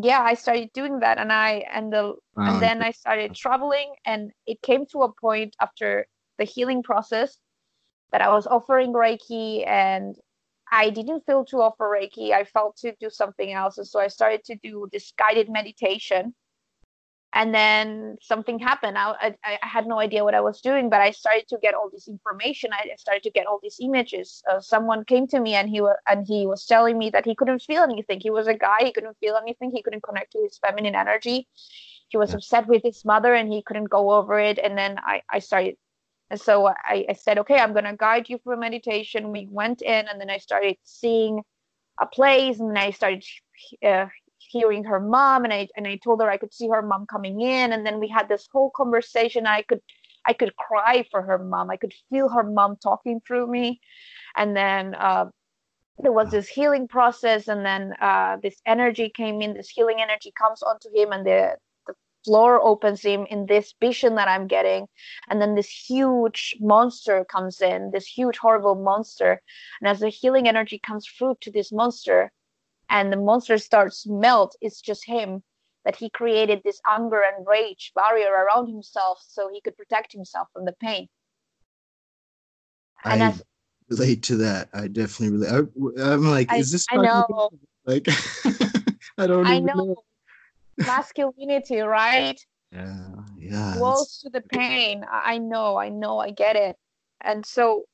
yeah 0.03 0.21
i 0.23 0.35
started 0.35 0.71
doing 0.75 1.01
that 1.01 1.19
and 1.19 1.33
i 1.33 1.65
and 1.73 1.93
the 1.93 2.15
Wow. 2.37 2.51
and 2.53 2.63
then 2.63 2.83
i 2.83 2.91
started 2.91 3.35
traveling 3.35 3.95
and 4.05 4.31
it 4.47 4.61
came 4.63 4.85
to 4.87 5.03
a 5.03 5.13
point 5.13 5.57
after 5.61 6.07
the 6.39 6.45
healing 6.45 6.83
process 6.83 7.39
that 8.13 8.21
i 8.21 8.29
was 8.29 8.47
offering 8.47 8.93
reiki 8.93 9.67
and 9.67 10.17
i 10.71 10.91
didn't 10.91 11.25
feel 11.27 11.45
to 11.47 11.63
offer 11.63 11.87
reiki. 11.89 12.33
I 12.33 12.45
felt 12.45 12.77
to 12.79 12.95
do 13.01 13.09
something 13.11 13.53
else. 13.53 13.79
And 13.79 13.87
so 13.87 14.01
i 14.01 14.09
started 14.09 14.45
to 14.45 14.57
do 14.63 14.89
this 14.93 15.13
guided 15.19 15.49
meditation 15.49 16.35
and 17.37 17.55
then 17.55 18.17
something 18.23 18.59
happened. 18.59 18.99
I, 18.99 19.37
I, 19.45 19.59
I 19.63 19.69
had 19.69 19.87
no 19.87 20.01
idea 20.01 20.25
what 20.25 20.35
i 20.35 20.41
was 20.41 20.61
doing 20.63 20.91
but 20.91 21.03
i 21.03 21.13
started 21.13 21.49
to 21.51 21.59
get 21.63 21.75
all 21.75 21.91
this 21.91 22.09
information. 22.09 22.71
I 22.75 22.97
started 22.97 23.25
to 23.25 23.31
get 23.31 23.47
all 23.47 23.61
these 23.63 23.79
images. 23.83 24.43
Uh, 24.51 24.61
someone 24.61 25.05
came 25.05 25.29
to 25.29 25.41
me 25.41 25.55
and 25.55 25.69
he 25.71 25.81
was 25.83 25.97
and 26.09 26.27
he 26.27 26.47
was 26.47 26.67
telling 26.67 26.99
me 26.99 27.11
that 27.11 27.27
he 27.27 27.37
couldn't 27.37 27.63
feel 27.63 27.83
anything. 27.85 28.21
He 28.21 28.31
was 28.31 28.49
a 28.49 28.55
guy. 28.55 28.79
He 28.85 28.93
couldn't 28.93 29.19
feel 29.21 29.37
anything. 29.37 29.71
He 29.73 29.83
couldn't 29.83 30.05
connect 30.05 30.33
to 30.33 30.41
his 30.43 30.59
feminine 30.59 30.97
energy. 30.97 31.49
He 32.09 32.19
was 32.19 32.33
Yeah. 32.33 32.37
upset 32.37 32.67
with 32.69 32.83
his 32.83 33.05
mother 33.05 33.35
and 33.35 33.53
he 33.53 33.63
couldn't 33.63 33.91
go 33.91 34.13
over 34.13 34.39
it. 34.41 34.59
And 34.59 34.79
then 34.79 34.99
i 35.15 35.23
i 35.31 35.41
started 35.41 35.77
and 36.31 36.41
so 36.41 36.69
I, 36.69 37.07
I 37.11 37.15
said 37.15 37.39
okay 37.41 37.59
i'm 37.61 37.73
going 37.75 37.85
to 37.93 37.97
guide 37.97 38.29
you 38.31 38.39
through 38.39 38.59
meditation. 38.61 39.33
We 39.33 39.49
went 39.51 39.83
in 39.83 40.09
and 40.09 40.21
then 40.21 40.31
i 40.31 40.39
started 40.39 40.77
seeing 40.85 41.43
a 42.01 42.07
place 42.07 42.61
and 42.61 42.71
then 42.71 42.79
i 42.79 42.91
started 42.91 43.25
uh, 43.85 44.07
hearing 44.49 44.85
her 44.85 45.01
mom 45.01 45.45
and 45.45 45.53
I 45.53 45.69
and 45.77 45.87
I 45.87 45.97
told 45.97 46.21
her 46.23 46.31
I 46.31 46.37
could 46.37 46.55
see 46.55 46.69
her 46.69 46.83
mom 46.83 47.07
coming 47.07 47.41
in 47.41 47.73
and 47.73 47.87
then 47.87 48.01
we 48.01 48.09
had 48.09 48.29
this 48.29 48.49
whole 48.53 48.71
conversation. 48.71 49.47
I 49.47 49.63
could 49.63 49.81
I 50.27 50.33
could 50.33 50.57
cry 50.57 51.07
for 51.11 51.23
her 51.23 51.39
mom. 51.39 51.71
I 51.71 51.77
could 51.77 51.95
feel 52.11 52.29
her 52.29 52.43
mom 52.43 52.77
talking 52.83 53.21
through 53.27 53.47
me. 53.47 53.81
And 54.37 54.57
then 54.57 54.95
uh, 54.95 55.27
there 55.99 56.13
was 56.13 56.31
this 56.31 56.49
healing 56.49 56.89
process 56.89 57.49
and 57.49 57.65
then 57.65 57.95
uh, 58.01 58.37
this 58.43 58.61
energy 58.67 59.09
came 59.09 59.41
in. 59.41 59.55
This 59.55 59.71
healing 59.71 60.01
energy 60.01 60.33
comes 60.37 60.63
onto 60.63 60.89
him 60.95 61.13
and 61.13 61.27
the 61.27 61.57
the 61.87 61.95
floor 62.25 62.61
opens 62.61 63.03
him 63.03 63.25
in 63.31 63.47
this 63.47 63.73
vision 63.81 64.17
that 64.17 64.29
I'm 64.29 64.49
getting. 64.49 64.89
And 65.31 65.41
then 65.41 65.55
this 65.55 65.69
huge 65.69 66.57
monster 66.61 67.25
comes 67.25 67.61
in 67.61 67.93
this 67.93 68.07
huge 68.07 68.37
horrible 68.39 68.75
monster. 68.75 69.41
And 69.81 69.89
as 69.89 70.01
the 70.01 70.09
healing 70.09 70.49
energy 70.49 70.81
comes 70.85 71.07
through 71.07 71.37
to 71.43 71.53
this 71.53 71.73
monster 71.73 72.33
and 72.91 73.13
the 73.13 73.17
monster 73.17 73.59
starts 73.59 74.03
to 74.03 74.13
melt 74.13 74.57
it's 74.61 74.81
just 74.81 75.05
him 75.07 75.43
that 75.85 75.97
he 75.97 76.11
created 76.11 76.61
this 76.65 76.81
anger 76.89 77.23
and 77.23 77.47
rage 77.47 77.93
barrier 77.95 78.33
around 78.33 78.67
himself 78.67 79.23
so 79.27 79.49
he 79.53 79.61
could 79.61 79.77
protect 79.77 80.13
himself 80.13 80.49
from 80.53 80.65
the 80.65 80.75
pain 80.81 81.09
and 83.05 83.23
I 83.23 83.29
as 83.29 83.43
relate 83.89 84.23
to 84.25 84.37
that. 84.39 84.69
I 84.73 84.89
definitely 84.89 85.39
relate. 85.39 85.69
I, 86.01 86.13
am 86.13 86.25
like, 86.25 86.51
I, 86.51 86.57
is 86.57 86.73
this 86.73 86.87
I 86.91 86.97
know 86.97 87.51
like? 87.87 88.07
I 89.19 89.27
don't 89.27 89.47
i 89.47 89.57
even 89.57 89.67
know 89.67 89.97
masculinity 90.77 91.81
right 91.81 92.39
Yeah, 92.71 93.07
yeah. 93.39 93.75
close 93.79 94.21
to 94.21 94.31
the 94.31 94.43
pain 94.43 95.07
I 95.11 95.39
know 95.39 95.79
I 95.79 95.89
know 95.89 96.19
I 96.19 96.33
get 96.33 96.57
it 96.57 96.77
and 97.23 97.47
so 97.47 97.85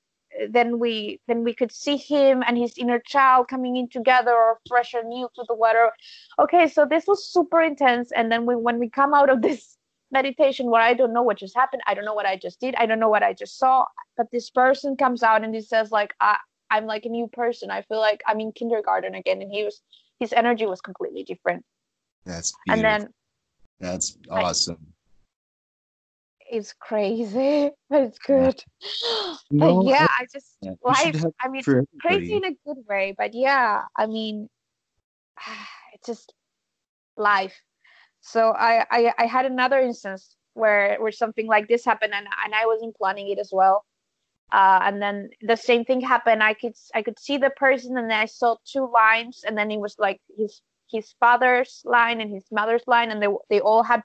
then 0.49 0.79
we 0.79 1.21
then 1.29 1.45
we 1.45 1.55
could 1.55 1.73
see 1.73 1.97
him 1.97 2.43
and 2.47 2.57
his 2.57 2.77
inner 2.77 2.99
child 2.99 3.49
coming 3.49 3.77
in 3.77 3.89
together 3.89 4.33
or 4.33 4.59
fresh 4.69 4.95
or 4.95 5.03
new 5.03 5.29
to 5.35 5.45
the 5.49 5.55
water. 5.55 5.91
Okay 6.39 6.69
so 6.69 6.87
this 6.87 7.07
was 7.07 7.27
super 7.27 7.61
intense. 7.63 8.13
And 8.13 8.31
then 8.31 8.47
we, 8.47 8.57
when 8.57 8.79
we 8.79 8.89
come 8.89 9.15
out 9.15 9.31
of 9.31 9.43
this 9.43 9.77
meditation 10.11 10.71
where 10.71 10.83
i 10.83 10.93
don't 10.93 11.13
know 11.13 11.23
what 11.23 11.39
just 11.39 11.57
happened. 11.57 11.83
I 11.87 11.95
don't 11.95 12.05
know 12.05 12.15
what 12.15 12.27
i 12.27 12.37
just 12.37 12.61
did. 12.61 12.75
I 12.77 12.87
don't 12.87 13.01
know 13.01 13.09
what 13.09 13.23
i 13.23 13.33
just 13.33 13.59
saw. 13.59 13.85
But 14.17 14.31
this 14.31 14.51
person 14.51 14.97
comes 14.97 15.23
out 15.23 15.45
and 15.45 15.55
he 15.55 15.61
says 15.61 15.91
like 15.91 16.15
I, 16.21 16.37
i'm 16.71 16.87
like 16.87 17.05
a 17.05 17.09
new 17.09 17.29
person. 17.29 17.71
I 17.71 17.83
feel 17.83 17.99
like 18.01 18.23
i'm 18.27 18.41
in 18.41 18.53
kindergarten 18.53 19.15
again. 19.15 19.43
And 19.43 19.51
he 19.51 19.65
was 19.65 19.81
his 20.21 20.33
energy 20.33 20.67
was 20.67 20.81
completely 20.81 21.25
different. 21.25 21.65
That's 22.25 22.55
beautiful. 22.67 22.87
and 22.91 23.03
then 23.03 23.13
That's 23.81 24.17
awesome. 24.31 24.93
It's 26.53 26.75
crazy 26.75 27.71
but 27.91 28.03
it's 28.03 28.19
good. 28.19 28.63
But 29.59 29.69
No, 29.69 29.83
yeah 29.85 30.07
I- 30.09 30.23
i 30.23 30.27
just 30.33 30.59
yeah, 30.61 30.75
life 30.85 31.25
i 31.41 31.49
mean 31.49 31.63
crazy 32.01 32.35
in 32.37 32.45
a 32.45 32.57
good 32.67 32.85
way 32.89 33.15
but 33.17 33.35
yeah 33.35 33.83
i 33.97 34.07
mean 34.07 34.49
it's 35.95 36.07
just 36.07 36.33
life. 37.17 37.55
So 38.21 38.51
I, 38.53 38.87
I 38.91 39.13
i 39.19 39.27
had 39.27 39.47
another 39.47 39.81
instance 39.81 40.37
where 40.55 40.97
where 41.01 41.13
something 41.13 41.47
like 41.47 41.69
this 41.69 41.85
happened 41.85 42.15
and, 42.15 42.27
and 42.45 42.55
i 42.55 42.67
wasn't 42.67 42.97
planning 42.97 43.29
it 43.31 43.39
as 43.39 43.51
well. 43.53 43.85
Uh, 44.53 44.81
and 44.85 45.01
then 45.03 45.31
the 45.41 45.57
same 45.57 45.85
thing 45.85 46.01
happened. 46.03 46.43
I 46.43 46.55
could 46.55 46.75
i 46.95 47.03
could 47.03 47.19
see 47.19 47.39
the 47.39 47.51
person 47.51 47.97
and 47.99 48.11
then 48.11 48.19
i 48.19 48.27
saw 48.27 48.57
two 48.65 48.91
lines 48.93 49.45
and 49.47 49.57
then 49.57 49.71
it 49.71 49.81
was 49.81 49.97
like 49.99 50.21
his 50.37 50.61
his 50.93 51.15
father's 51.21 51.83
line 51.85 52.21
and 52.21 52.31
his 52.33 52.45
mother's 52.53 52.87
line 52.87 53.11
and 53.11 53.23
they 53.23 53.29
they 53.51 53.61
all 53.61 53.83
had 53.83 54.03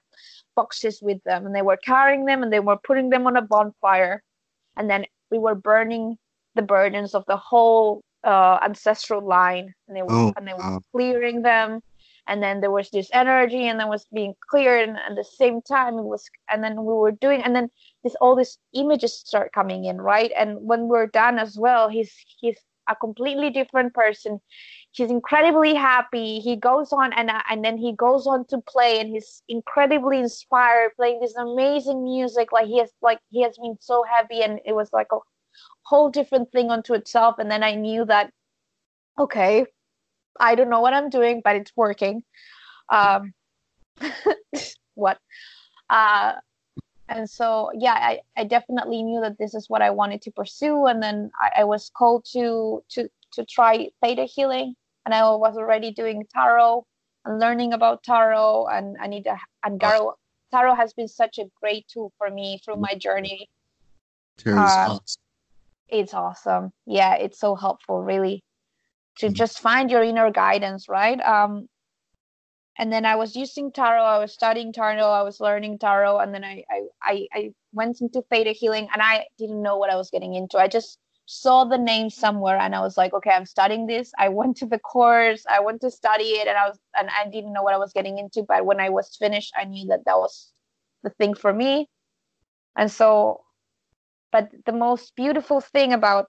boxes 0.56 1.00
with 1.02 1.22
them 1.24 1.46
and 1.46 1.54
they 1.54 1.62
were 1.62 1.76
carrying 1.76 2.24
them 2.26 2.42
and 2.42 2.52
they 2.52 2.60
were 2.60 2.78
putting 2.78 3.10
them 3.10 3.26
on 3.26 3.36
a 3.36 3.42
bonfire. 3.42 4.22
And 4.76 4.90
then 4.90 5.06
we 5.30 5.38
were 5.38 5.54
burning 5.54 6.18
the 6.54 6.62
burdens 6.62 7.14
of 7.14 7.24
the 7.26 7.36
whole 7.36 8.02
uh, 8.24 8.58
ancestral 8.62 9.22
line 9.26 9.74
and 9.86 9.96
they 9.96 10.02
were 10.02 10.12
Oh, 10.12 10.32
and 10.36 10.46
they 10.48 10.54
were 10.54 10.58
wow. 10.58 10.80
clearing 10.92 11.42
them. 11.42 11.80
And 12.26 12.42
then 12.42 12.60
there 12.60 12.70
was 12.70 12.90
this 12.90 13.08
energy 13.12 13.66
and 13.68 13.80
then 13.80 13.88
was 13.88 14.06
being 14.12 14.34
cleared 14.50 14.88
and 14.88 14.98
at 14.98 15.16
the 15.16 15.24
same 15.24 15.62
time 15.62 15.98
it 15.98 16.02
was 16.04 16.28
and 16.50 16.62
then 16.62 16.84
we 16.84 16.92
were 16.92 17.12
doing 17.12 17.42
and 17.42 17.54
then 17.56 17.70
this 18.04 18.14
all 18.20 18.36
these 18.36 18.58
images 18.74 19.14
start 19.18 19.52
coming 19.52 19.84
in 19.84 20.00
right? 20.00 20.32
And 20.36 20.58
when 20.60 20.88
we're 20.88 21.06
done 21.06 21.38
as 21.38 21.56
well 21.58 21.88
he's 21.88 22.12
he's 22.40 22.58
a 22.88 22.96
completely 22.96 23.50
different 23.50 23.94
person. 23.94 24.40
He's 24.92 25.10
incredibly 25.10 25.74
happy. 25.74 26.40
He 26.40 26.56
goes 26.56 26.92
on 26.92 27.12
and 27.12 27.30
uh, 27.30 27.42
and 27.50 27.64
then 27.64 27.76
he 27.76 27.92
goes 27.92 28.26
on 28.26 28.46
to 28.46 28.58
play 28.62 29.00
and 29.00 29.10
he's 29.10 29.42
incredibly 29.48 30.18
inspired 30.18 30.92
playing 30.96 31.20
this 31.20 31.36
amazing 31.36 32.02
music. 32.02 32.52
Like 32.52 32.66
he 32.66 32.78
has 32.78 32.90
like 33.02 33.20
he 33.30 33.42
has 33.42 33.56
been 33.58 33.76
so 33.80 34.02
happy 34.02 34.42
and 34.42 34.60
it 34.64 34.72
was 34.72 34.90
like 34.92 35.08
a 35.12 35.18
whole 35.82 36.10
different 36.10 36.50
thing 36.52 36.70
unto 36.70 36.94
itself. 36.94 37.36
And 37.38 37.50
then 37.50 37.62
i 37.62 37.74
knew 37.74 38.04
that 38.06 38.32
okay 39.18 39.66
i 40.40 40.54
don't 40.54 40.70
know 40.70 40.80
what 40.80 40.94
i'm 40.94 41.10
doing 41.10 41.40
but 41.44 41.56
it's 41.56 41.72
working. 41.76 42.22
Um 42.90 43.32
what? 44.94 45.18
Uh 45.90 46.34
and 47.08 47.28
so 47.28 47.70
yeah 47.74 47.94
I, 47.94 48.20
I 48.36 48.44
definitely 48.44 49.02
knew 49.02 49.20
that 49.22 49.38
this 49.38 49.54
is 49.54 49.68
what 49.68 49.82
i 49.82 49.90
wanted 49.90 50.22
to 50.22 50.30
pursue. 50.32 50.86
And 50.86 51.02
then 51.02 51.30
i, 51.40 51.60
I 51.62 51.64
was 51.64 51.90
called 51.96 52.24
to 52.32 52.82
to 52.90 53.08
to 53.32 53.44
try 53.44 53.88
theta 54.02 54.24
healing. 54.24 54.74
And 55.06 55.14
i 55.14 55.22
was 55.22 55.56
already 55.56 55.92
doing 55.92 56.24
tarot 56.34 56.84
and 57.24 57.38
learning 57.40 57.72
about 57.72 58.02
tarot. 58.02 58.66
And 58.66 58.96
i 59.00 59.06
need 59.06 59.24
to 59.24 59.36
and 59.64 59.80
tarot 59.80 60.14
tarot 60.52 60.74
has 60.76 60.92
been 60.94 61.08
such 61.08 61.38
a 61.38 61.44
great 61.60 61.86
tool 61.88 62.12
for 62.18 62.30
me 62.30 62.58
through 62.64 62.76
my 62.78 62.94
journey. 62.94 63.48
Uh, 64.46 64.60
awesome. 64.60 64.98
it's 65.88 66.14
awesome. 66.14 66.72
Yeah 66.86 67.14
it's 67.16 67.38
so 67.40 67.54
helpful 67.54 68.02
really 68.02 68.42
to 69.18 69.28
Mhm. 69.28 69.34
just 69.34 69.60
find 69.60 69.90
your 69.90 70.02
inner 70.02 70.30
guidance 70.30 70.88
right? 70.88 71.20
Um 71.20 71.68
and 72.78 72.92
then 72.92 73.04
i 73.04 73.16
was 73.16 73.36
using 73.36 73.70
tarot 73.72 74.02
i 74.02 74.18
was 74.18 74.32
studying 74.32 74.72
tarot 74.72 75.10
i 75.10 75.22
was 75.22 75.40
learning 75.40 75.78
tarot 75.78 76.18
and 76.18 76.34
then 76.34 76.44
i 76.44 76.64
i 76.70 76.82
i, 77.02 77.26
I 77.34 77.50
went 77.72 78.00
into 78.00 78.22
theta 78.30 78.50
healing 78.52 78.88
and 78.92 79.02
i 79.02 79.26
didn't 79.38 79.62
know 79.62 79.76
what 79.76 79.90
i 79.90 79.96
was 79.96 80.10
getting 80.10 80.34
into. 80.34 80.58
I 80.58 80.68
just 80.68 80.98
saw 81.26 81.64
the 81.64 81.76
name 81.76 82.08
somewhere 82.08 82.56
and 82.56 82.74
i 82.74 82.80
was 82.80 82.96
like 82.96 83.12
okay 83.12 83.30
i'm 83.30 83.44
studying 83.46 83.86
this. 83.86 84.12
I 84.18 84.30
went 84.30 84.56
to 84.58 84.66
the 84.66 84.78
course 84.78 85.44
i 85.50 85.60
went 85.60 85.82
to 85.82 85.90
study 85.90 86.30
it 86.40 86.48
and 86.48 86.56
i 86.56 86.66
was 86.68 86.78
and 86.98 87.08
i 87.10 87.28
didn't 87.28 87.52
know 87.52 87.62
what 87.62 87.74
i 87.74 87.78
was 87.78 87.92
getting 87.92 88.18
into 88.18 88.42
but 88.48 88.64
when 88.64 88.80
i 88.80 88.88
was 88.88 89.14
finished 89.16 89.52
i 89.56 89.64
knew 89.64 89.86
that 89.88 90.04
that 90.06 90.16
was 90.16 90.52
the 91.02 91.10
thing 91.10 91.34
for 91.34 91.52
me. 91.52 91.88
And 92.76 92.90
so 92.90 93.42
but 94.32 94.50
the 94.66 94.72
most 94.72 95.14
beautiful 95.16 95.60
thing 95.60 95.92
about 95.92 96.28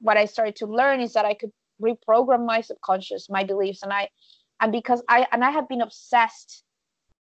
what 0.00 0.16
i 0.16 0.24
started 0.26 0.56
to 0.56 0.66
learn 0.66 1.00
is 1.00 1.12
that 1.14 1.24
i 1.24 1.34
could 1.34 1.50
reprogram 1.82 2.46
my 2.46 2.60
subconscious 2.60 3.28
my 3.30 3.44
beliefs 3.44 3.82
and 3.82 3.92
i 3.92 4.08
and 4.64 4.72
because 4.72 5.02
i 5.08 5.26
and 5.32 5.44
i 5.44 5.50
have 5.50 5.68
been 5.68 5.82
obsessed 5.82 6.64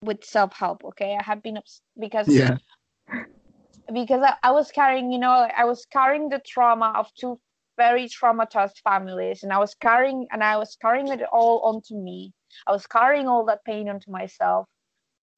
with 0.01 0.23
self-help 0.23 0.83
okay 0.85 1.17
i 1.19 1.23
have 1.23 1.43
been 1.43 1.57
obs- 1.57 1.81
because 1.99 2.27
Yeah. 2.27 2.57
because 3.93 4.23
I, 4.23 4.35
I 4.43 4.51
was 4.51 4.71
carrying 4.71 5.11
you 5.11 5.19
know 5.19 5.47
i 5.63 5.65
was 5.65 5.85
carrying 5.97 6.29
the 6.29 6.41
trauma 6.53 6.93
of 6.95 7.13
two 7.19 7.39
very 7.77 8.07
traumatized 8.07 8.79
families 8.83 9.43
and 9.43 9.51
I 9.51 9.59
was 9.59 9.75
carrying 9.75 10.27
and 10.31 10.43
I 10.43 10.57
was 10.57 10.77
carrying 10.81 11.09
it 11.09 11.21
all 11.31 11.59
onto 11.61 11.95
me. 11.95 12.33
I 12.67 12.71
was 12.71 12.87
carrying 12.87 13.27
all 13.27 13.45
that 13.45 13.65
pain 13.65 13.89
onto 13.89 14.11
myself. 14.11 14.67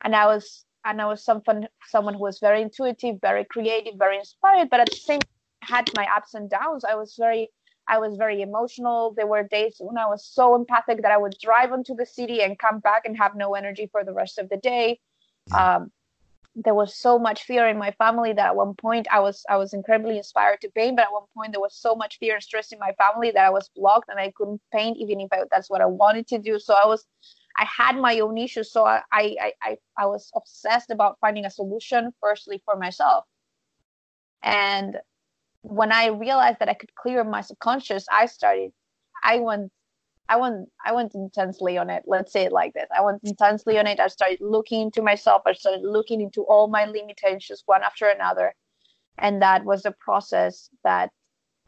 And 0.04 0.16
I 0.16 0.28
was 0.28 0.66
and 0.86 1.02
I 1.02 1.06
was 1.08 1.24
someone 1.24 1.68
someone 1.88 2.14
who 2.14 2.22
was 2.22 2.40
very 2.40 2.62
intuitive, 2.62 3.16
very 3.22 3.46
creative, 3.46 3.96
very 3.98 4.18
inspired, 4.18 4.70
but 4.70 4.80
at 4.80 4.90
the 4.90 4.96
same 4.96 5.20
had 5.64 5.90
my 5.98 6.08
ups 6.16 6.34
and 6.36 6.50
downs. 6.50 6.86
I 6.86 6.96
was 6.96 7.16
very 7.20 7.50
I 7.88 8.00
was 8.00 8.18
very 8.18 8.42
emotional. 8.42 9.14
There 9.16 9.28
were 9.28 9.44
days 9.44 9.78
when 9.80 9.98
I 9.98 10.08
was 10.08 10.26
so 10.26 10.56
empathic 10.56 11.02
that 11.02 11.12
I 11.12 11.18
would 11.18 11.36
drive 11.42 11.72
onto 11.72 11.96
the 11.96 12.06
city 12.06 12.42
and 12.42 12.60
come 12.60 12.80
back 12.80 13.04
and 13.06 13.18
have 13.18 13.36
no 13.36 13.56
energy 13.56 13.88
for 13.92 14.04
the 14.04 14.14
rest 14.14 14.38
of 14.38 14.50
the 14.50 14.58
day. 14.58 15.00
Um, 15.54 15.92
there 16.56 16.74
was 16.74 16.96
so 16.96 17.20
much 17.20 17.44
fear 17.44 17.68
in 17.68 17.78
my 17.78 17.92
family 17.92 18.34
that 18.34 18.48
at 18.48 18.56
one 18.56 18.74
point 18.74 19.08
I 19.12 19.20
was 19.20 19.46
I 19.48 19.58
was 19.58 19.74
incredibly 19.74 20.18
inspired 20.18 20.60
to 20.62 20.70
paint, 20.72 20.96
but 20.96 21.06
at 21.06 21.14
one 21.14 21.28
point 21.36 21.52
there 21.52 21.62
was 21.62 21.76
so 21.76 21.96
much 21.96 22.18
fear 22.18 22.34
and 22.34 22.44
stress 22.44 22.72
in 22.72 22.80
my 22.80 22.94
family 22.94 23.30
that 23.32 23.46
I 23.46 23.52
was 23.52 23.70
blocked 23.76 24.10
and 24.10 24.20
I 24.20 24.32
couldn't 24.36 24.62
paint 24.74 24.98
even 24.98 25.22
if 25.22 25.32
I, 25.32 25.44
that's 25.52 25.70
what 25.70 25.82
I 25.82 25.86
wanted 25.86 26.28
to 26.30 26.40
do. 26.40 26.58
So 26.58 26.74
I 26.74 26.88
was 26.88 27.06
I 27.58 27.66
had 27.66 27.96
my 27.98 28.20
own 28.20 28.38
issues, 28.38 28.72
so 28.72 28.86
I 28.86 29.04
I 29.12 29.54
I, 29.62 29.78
I 29.98 30.06
was 30.08 30.32
obsessed 30.36 30.90
about 30.90 31.18
finding 31.22 31.46
a 31.46 31.52
solution 31.52 32.12
firstly 32.20 32.62
for 32.66 32.76
myself. 32.76 33.26
And 34.42 34.98
when 35.62 35.92
I 35.92 36.08
realized 36.08 36.60
that 36.60 36.70
I 36.70 36.74
could 36.74 36.94
clear 36.96 37.24
my 37.24 37.42
subconscious, 37.42 38.06
I 38.12 38.26
started 38.26 38.72
I 39.24 39.40
went 39.40 39.72
I 40.30 40.38
went 40.38 40.70
I 40.86 40.92
went 40.92 41.16
intensely 41.16 41.78
on 41.78 41.90
it. 41.90 42.04
Let's 42.06 42.32
say 42.32 42.44
it 42.44 42.52
like 42.52 42.74
this. 42.74 42.88
I 42.96 43.02
went 43.02 43.22
intensely 43.24 43.80
on 43.80 43.88
it. 43.88 44.00
I 44.00 44.08
started 44.08 44.40
looking 44.42 44.82
into 44.82 45.02
myself. 45.02 45.42
I 45.46 45.54
started 45.54 45.82
looking 45.84 46.22
into 46.22 46.42
all 46.44 46.68
my 46.68 46.86
limitations 46.86 47.64
one 47.66 47.84
after 47.84 48.08
another, 48.08 48.54
and 49.18 49.42
that 49.42 49.64
was 49.64 49.86
a 49.86 49.96
process 50.00 50.70
that 50.84 51.12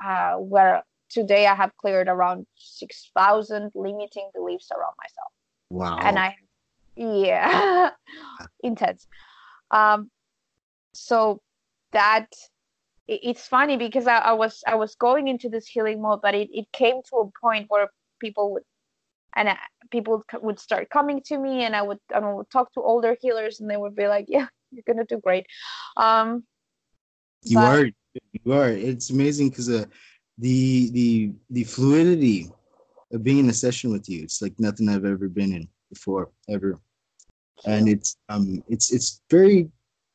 uh, 0.03 0.35
where 0.35 0.83
today 1.09 1.47
I 1.47 1.55
have 1.55 1.75
cleared 1.77 2.07
around 2.07 2.47
six 2.55 3.11
thousand 3.15 3.71
limiting 3.75 4.29
beliefs 4.33 4.69
around 4.71 4.93
myself. 4.97 5.31
Wow. 5.69 5.99
And 6.01 6.19
I, 6.19 6.35
yeah, 6.95 7.91
intense. 8.63 9.07
Um, 9.71 10.09
so 10.93 11.41
that 11.91 12.27
it's 13.11 13.47
funny 13.47 13.77
because 13.77 14.07
I, 14.07 14.17
I 14.17 14.33
was 14.33 14.63
I 14.67 14.75
was 14.75 14.95
going 14.95 15.27
into 15.27 15.49
this 15.49 15.67
healing 15.67 16.01
mode, 16.01 16.21
but 16.21 16.35
it, 16.35 16.49
it 16.53 16.67
came 16.71 17.01
to 17.09 17.15
a 17.17 17.29
point 17.41 17.65
where 17.69 17.87
people 18.19 18.53
would 18.53 18.63
and 19.35 19.49
people 19.91 20.23
would 20.41 20.59
start 20.59 20.89
coming 20.89 21.21
to 21.23 21.37
me 21.37 21.63
and 21.63 21.75
i 21.75 21.81
would 21.83 21.99
i 22.13 22.19
would 22.19 22.49
talk 22.49 22.71
to 22.73 22.81
older 22.81 23.15
healers 23.21 23.59
and 23.59 23.69
they 23.69 23.77
would 23.77 23.95
be 23.95 24.07
like 24.07 24.25
yeah 24.27 24.47
you're 24.71 24.83
gonna 24.87 25.05
do 25.05 25.19
great. 25.19 25.45
Um 25.97 26.43
you 27.43 27.57
but, 27.57 27.65
are 27.65 27.85
you 28.43 28.53
are. 28.53 28.69
It's 28.69 29.11
amazing 29.11 29.49
because 29.49 29.69
uh, 29.69 29.85
the 30.37 30.89
the 30.91 31.31
the 31.49 31.63
fluidity 31.63 32.49
of 33.13 33.23
being 33.23 33.39
in 33.39 33.49
a 33.49 33.53
session 33.53 33.91
with 33.91 34.07
you 34.09 34.21
it's 34.23 34.41
like 34.41 34.53
nothing 34.59 34.87
i've 34.89 35.05
ever 35.05 35.27
been 35.27 35.53
in 35.53 35.67
before 35.89 36.29
ever. 36.49 36.79
And 37.65 37.89
it's 37.89 38.15
um 38.29 38.63
it's 38.67 38.91
it's 38.93 39.21
very 39.29 39.69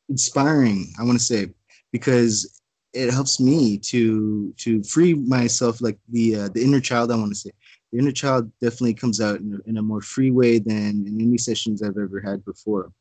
inspiring 0.09 0.93
i 0.99 1.03
want 1.03 1.17
to 1.17 1.23
say 1.23 1.49
because 1.91 2.61
it 2.95 3.13
helps 3.13 3.39
me 3.39 3.77
to 3.77 4.53
to 4.57 4.81
free 4.83 5.13
myself 5.13 5.81
like 5.81 5.99
the 6.09 6.35
uh, 6.35 6.49
the 6.49 6.63
inner 6.63 6.79
child 6.79 7.11
i 7.11 7.15
want 7.15 7.29
to 7.29 7.35
say 7.35 7.51
the 7.95 8.01
inner 8.01 8.11
child 8.11 8.51
definitely 8.59 8.93
comes 8.93 9.21
out 9.21 9.39
in 9.39 9.53
a, 9.53 9.69
in 9.69 9.77
a 9.77 9.81
more 9.81 10.01
free 10.01 10.29
way 10.29 10.59
than 10.59 11.05
in 11.07 11.21
any 11.21 11.37
sessions 11.37 11.81
I've 11.81 11.97
ever 11.97 12.19
had 12.19 12.43
before. 12.43 12.91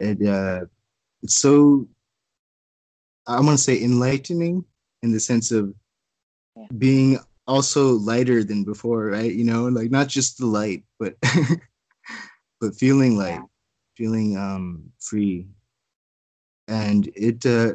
And 0.00 0.26
uh, 0.26 0.64
it's 1.22 1.36
so, 1.36 1.86
I 3.28 3.36
want 3.36 3.56
to 3.56 3.62
say 3.62 3.80
enlightening 3.80 4.64
in 5.04 5.12
the 5.12 5.20
sense 5.20 5.52
of 5.52 5.72
yeah. 6.56 6.66
being 6.76 7.20
also 7.46 7.92
lighter 7.92 8.42
than 8.42 8.64
before, 8.64 9.06
right? 9.06 9.32
You 9.32 9.44
know, 9.44 9.68
like 9.68 9.92
not 9.92 10.08
just 10.08 10.38
the 10.38 10.46
light, 10.46 10.82
but 10.98 11.14
but 12.60 12.74
feeling 12.74 13.16
light, 13.16 13.34
yeah. 13.34 13.42
feeling 13.96 14.36
um 14.36 14.90
free. 14.98 15.46
And 16.66 17.08
it 17.14 17.46
uh 17.46 17.74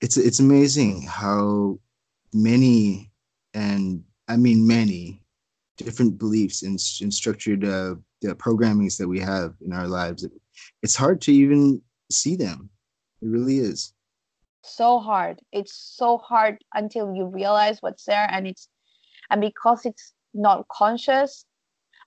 it's 0.00 0.16
it's 0.16 0.40
amazing 0.40 1.02
how 1.02 1.78
many 2.32 3.10
and 3.54 4.02
I 4.28 4.36
mean, 4.36 4.66
many 4.66 5.22
different 5.76 6.18
beliefs 6.18 6.62
and, 6.62 6.78
and 7.00 7.12
structured 7.12 7.64
uh, 7.64 7.96
the 8.22 8.34
programmings 8.36 8.96
that 8.98 9.08
we 9.08 9.18
have 9.18 9.54
in 9.64 9.72
our 9.72 9.88
lives. 9.88 10.22
It, 10.22 10.32
it's 10.82 10.94
hard 10.94 11.20
to 11.22 11.32
even 11.32 11.82
see 12.12 12.36
them. 12.36 12.70
It 13.22 13.28
really 13.28 13.58
is. 13.58 13.92
So 14.62 15.00
hard. 15.00 15.40
It's 15.52 15.74
so 15.74 16.18
hard 16.18 16.58
until 16.74 17.14
you 17.14 17.26
realize 17.26 17.78
what's 17.80 18.04
there, 18.04 18.28
and 18.30 18.46
it's 18.46 18.68
and 19.30 19.40
because 19.40 19.84
it's 19.84 20.12
not 20.32 20.68
conscious. 20.68 21.44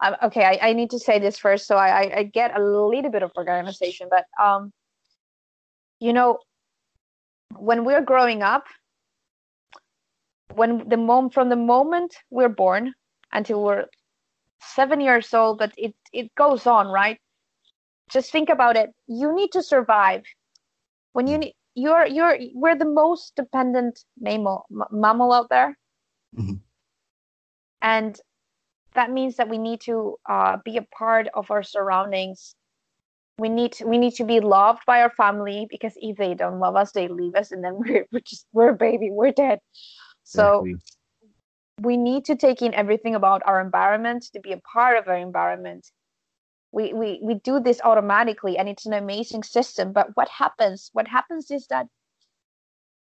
Um, 0.02 0.16
okay, 0.24 0.46
I, 0.46 0.70
I 0.70 0.74
need 0.74 0.92
to 0.92 1.00
say 1.00 1.20
this 1.20 1.38
first, 1.38 1.68
so 1.68 1.76
I, 1.76 2.20
I 2.20 2.24
get 2.24 2.58
a 2.58 2.64
little 2.64 3.12
bit 3.12 3.24
of 3.24 3.32
organization, 3.38 4.08
but 4.10 4.26
um, 4.42 4.72
you 6.00 6.14
know, 6.14 6.40
when 7.60 7.86
we're 7.86 8.02
growing 8.04 8.44
up, 8.44 8.66
when 10.56 10.88
the 10.90 10.98
mom 10.98 11.30
from 11.30 11.50
the 11.50 11.56
moment 11.56 12.16
we're 12.30 12.50
born 12.50 12.94
until 13.32 13.64
we're 13.64 13.86
seven 14.62 15.02
years 15.02 15.34
old 15.34 15.58
but 15.58 15.74
it 15.78 15.96
it 16.14 16.34
goes 16.36 16.68
on 16.68 16.88
right? 16.88 17.20
Just 18.10 18.32
think 18.32 18.50
about 18.50 18.76
it. 18.76 18.92
You 19.08 19.34
need 19.34 19.52
to 19.54 19.64
survive. 19.64 20.24
When 21.14 21.28
you 21.28 21.38
need 21.38 21.54
you're 21.76 22.06
you're 22.06 22.38
we're 22.54 22.78
the 22.78 22.86
most 22.86 23.36
dependent 23.36 24.00
mammal 24.20 24.66
mammal 24.92 25.34
out 25.34 25.50
there. 25.50 25.78
Mm-hmm. 26.38 26.56
and 27.82 28.20
that 28.96 29.12
means 29.12 29.36
that 29.38 29.50
we 29.50 29.58
need 29.60 29.82
to 29.82 30.18
uh, 30.28 30.58
be 30.66 30.78
a 30.78 30.88
part 30.98 31.28
of 31.36 31.52
our 31.52 31.62
surroundings 31.64 32.56
we 33.40 33.50
need 33.50 33.74
to, 33.74 33.86
we 33.86 33.98
need 33.98 34.14
to 34.16 34.24
be 34.24 34.40
loved 34.40 34.84
by 34.86 35.02
our 35.02 35.10
family 35.12 35.68
because 35.70 35.94
if 35.98 36.18
they 36.18 36.34
don't 36.34 36.60
love 36.60 36.76
us 36.76 36.92
they 36.92 37.08
leave 37.08 37.36
us 37.36 37.52
and 37.52 37.64
then 37.64 37.76
we're, 37.78 38.06
we're 38.12 38.20
just 38.20 38.46
we're 38.54 38.70
a 38.70 38.76
baby 38.76 39.10
we're 39.12 39.32
dead 39.32 39.60
so 40.24 40.66
exactly. 40.66 40.76
we 41.82 41.98
need 41.98 42.26
to 42.26 42.36
take 42.36 42.62
in 42.62 42.74
everything 42.74 43.16
about 43.16 43.42
our 43.46 43.62
environment 43.62 44.26
to 44.34 44.40
be 44.40 44.54
a 44.54 44.62
part 44.62 44.98
of 44.98 45.08
our 45.08 45.18
environment. 45.18 45.86
We, 46.72 46.94
we, 46.94 47.20
we 47.22 47.36
do 47.36 47.60
this 47.60 47.82
automatically 47.84 48.58
and 48.58 48.68
it's 48.68 48.88
an 48.88 48.94
amazing 48.94 49.44
system. 49.44 49.94
But 49.94 50.16
what 50.16 50.28
happens? 50.30 50.90
What 50.94 51.08
happens 51.08 51.52
is 51.52 51.68
that 51.68 51.88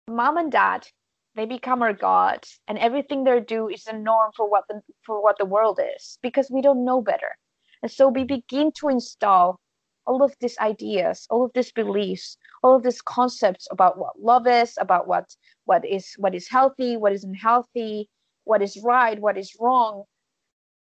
mom 0.08 0.36
and 0.36 0.52
dad 0.52 0.86
they 1.34 1.44
become 1.44 1.82
our 1.82 1.92
gods 1.92 2.60
and 2.66 2.78
everything 2.78 3.24
they 3.24 3.40
do 3.40 3.68
is 3.68 3.86
a 3.86 3.92
norm 3.92 4.30
for 4.34 4.48
what 4.48 4.64
the 4.68 4.80
for 5.04 5.22
what 5.22 5.36
the 5.36 5.44
world 5.44 5.78
is 5.96 6.18
because 6.22 6.48
we 6.50 6.62
don't 6.62 6.84
know 6.84 7.02
better 7.02 7.36
and 7.82 7.90
so 7.90 8.08
we 8.08 8.24
begin 8.24 8.70
to 8.72 8.88
install 8.88 9.58
all 10.06 10.22
of 10.22 10.34
these 10.40 10.58
ideas 10.58 11.26
all 11.30 11.44
of 11.44 11.50
these 11.54 11.72
beliefs 11.72 12.36
all 12.62 12.76
of 12.76 12.82
these 12.82 13.02
concepts 13.02 13.66
about 13.70 13.98
what 13.98 14.18
love 14.20 14.46
is 14.46 14.76
about 14.80 15.06
what 15.06 15.34
what 15.64 15.84
is 15.84 16.14
what 16.18 16.34
is 16.34 16.48
healthy 16.48 16.96
what 16.96 17.12
isn't 17.12 17.34
healthy 17.34 18.08
what 18.44 18.62
is 18.62 18.80
right 18.84 19.20
what 19.20 19.36
is 19.38 19.56
wrong 19.60 20.04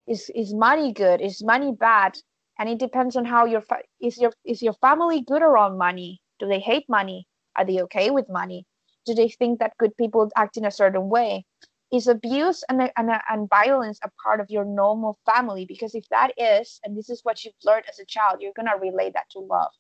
is 0.06 0.30
is 0.34 0.54
money 0.54 0.92
good 0.92 1.20
is 1.20 1.42
money 1.42 1.72
bad? 1.72 2.16
And 2.58 2.68
it 2.68 2.78
depends 2.78 3.16
on 3.16 3.24
how 3.24 3.46
your 3.46 3.62
fa- 3.62 3.82
is 4.00 4.18
your 4.18 4.32
is 4.44 4.62
your 4.62 4.74
family 4.74 5.22
good 5.22 5.42
around 5.42 5.78
money? 5.78 6.20
Do 6.38 6.46
they 6.46 6.60
hate 6.60 6.88
money? 6.88 7.26
Are 7.56 7.64
they 7.64 7.80
okay 7.82 8.10
with 8.10 8.28
money? 8.28 8.66
Do 9.06 9.14
they 9.14 9.28
think 9.28 9.58
that 9.58 9.76
good 9.78 9.96
people 9.96 10.30
act 10.36 10.56
in 10.56 10.64
a 10.64 10.70
certain 10.70 11.08
way 11.08 11.44
is 11.92 12.08
abuse 12.08 12.64
and, 12.68 12.90
and, 12.96 13.10
and 13.28 13.48
violence 13.48 14.00
a 14.02 14.10
part 14.22 14.40
of 14.40 14.50
your 14.50 14.64
normal 14.64 15.18
family 15.26 15.64
because 15.64 15.94
if 15.94 16.08
that 16.08 16.32
is 16.36 16.80
and 16.84 16.96
this 16.96 17.10
is 17.10 17.20
what 17.22 17.44
you've 17.44 17.54
learned 17.64 17.84
as 17.88 17.98
a 17.98 18.04
child 18.04 18.38
you're 18.40 18.52
going 18.56 18.66
to 18.66 18.78
relate 18.80 19.12
that 19.14 19.28
to 19.30 19.38
love. 19.38 19.70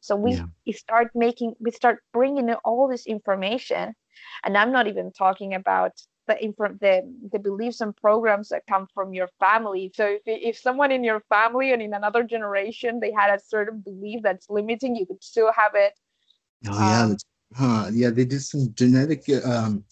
So 0.00 0.14
we 0.16 0.34
yeah. 0.66 0.74
start 0.74 1.10
making 1.14 1.54
we 1.60 1.70
start 1.70 2.00
bringing 2.12 2.48
in 2.48 2.56
all 2.64 2.88
this 2.88 3.06
information 3.06 3.94
and 4.44 4.56
i'm 4.56 4.70
not 4.70 4.86
even 4.86 5.10
talking 5.12 5.54
about 5.54 5.92
the 6.26 6.42
info 6.42 6.68
the, 6.80 7.02
the 7.32 7.38
beliefs 7.38 7.80
and 7.80 7.96
programs 7.96 8.48
that 8.48 8.62
come 8.68 8.86
from 8.94 9.12
your 9.12 9.28
family. 9.40 9.92
So 9.94 10.06
if, 10.06 10.22
if 10.24 10.58
someone 10.58 10.90
in 10.90 11.04
your 11.04 11.20
family 11.28 11.72
and 11.72 11.82
in 11.82 11.94
another 11.94 12.22
generation 12.22 13.00
they 13.00 13.12
had 13.12 13.34
a 13.34 13.40
certain 13.40 13.80
belief 13.80 14.20
that's 14.22 14.48
limiting 14.48 14.96
you 14.96 15.06
could 15.06 15.22
still 15.22 15.52
have 15.52 15.72
it. 15.74 15.92
Oh 16.66 16.78
yeah. 16.78 17.02
Um, 17.02 17.16
huh 17.54 17.90
yeah 17.92 18.10
they 18.10 18.24
did 18.24 18.42
some 18.42 18.72
genetic 18.74 19.22
um 19.44 19.84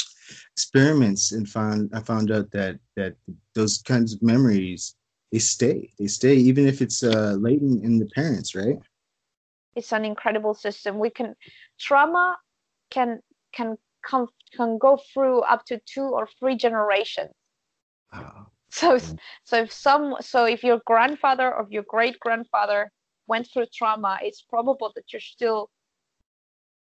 experiments 0.56 1.32
and 1.32 1.48
found 1.48 1.90
i 1.94 2.00
found 2.00 2.30
out 2.30 2.50
that 2.50 2.78
that 2.96 3.14
those 3.54 3.78
kinds 3.78 4.14
of 4.14 4.22
memories 4.22 4.96
they 5.30 5.38
stay 5.38 5.92
they 5.98 6.06
stay 6.06 6.34
even 6.34 6.66
if 6.66 6.82
it's 6.82 7.02
uh 7.02 7.36
latent 7.40 7.82
in 7.84 7.98
the 7.98 8.06
parents 8.14 8.54
right 8.54 8.78
it's 9.74 9.92
an 9.92 10.04
incredible 10.04 10.54
system 10.54 10.98
we 10.98 11.10
can 11.10 11.34
trauma 11.78 12.36
can 12.90 13.20
can 13.52 13.76
come 14.02 14.28
can 14.54 14.78
go 14.78 14.98
through 15.12 15.40
up 15.40 15.64
to 15.66 15.80
two 15.86 16.02
or 16.02 16.28
three 16.38 16.56
generations. 16.56 17.32
Oh. 18.12 18.46
So 18.70 18.98
so 19.44 19.56
if 19.56 19.72
some 19.72 20.16
so 20.20 20.44
if 20.44 20.62
your 20.62 20.80
grandfather 20.86 21.54
or 21.54 21.66
your 21.70 21.84
great 21.88 22.18
grandfather 22.20 22.90
went 23.26 23.48
through 23.52 23.66
trauma, 23.72 24.18
it's 24.22 24.42
probable 24.42 24.92
that 24.94 25.12
you're 25.12 25.20
still 25.20 25.70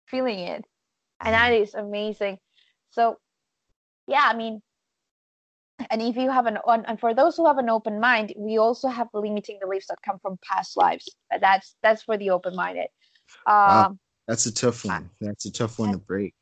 feeling 0.06 0.40
it, 0.40 0.64
and 1.20 1.34
that 1.34 1.52
is 1.52 1.74
amazing. 1.74 2.38
So 2.90 3.16
yeah 4.06 4.24
i 4.24 4.34
mean 4.34 4.60
and 5.90 6.02
if 6.02 6.16
you 6.16 6.30
have 6.30 6.46
an 6.46 6.58
and 6.66 7.00
for 7.00 7.14
those 7.14 7.36
who 7.36 7.46
have 7.46 7.58
an 7.58 7.70
open 7.70 8.00
mind 8.00 8.32
we 8.36 8.58
also 8.58 8.88
have 8.88 9.08
limiting 9.14 9.58
beliefs 9.60 9.86
that 9.88 9.98
come 10.04 10.18
from 10.20 10.38
past 10.42 10.76
lives 10.76 11.08
that's 11.40 11.76
that's 11.82 12.02
for 12.02 12.16
the 12.18 12.30
open-minded 12.30 12.88
um 13.46 13.56
wow. 13.56 13.96
that's 14.28 14.46
a 14.46 14.52
tough 14.52 14.84
one 14.84 15.08
that's 15.20 15.46
a 15.46 15.52
tough 15.52 15.78
one 15.78 15.92
to 15.92 15.98
break 15.98 16.34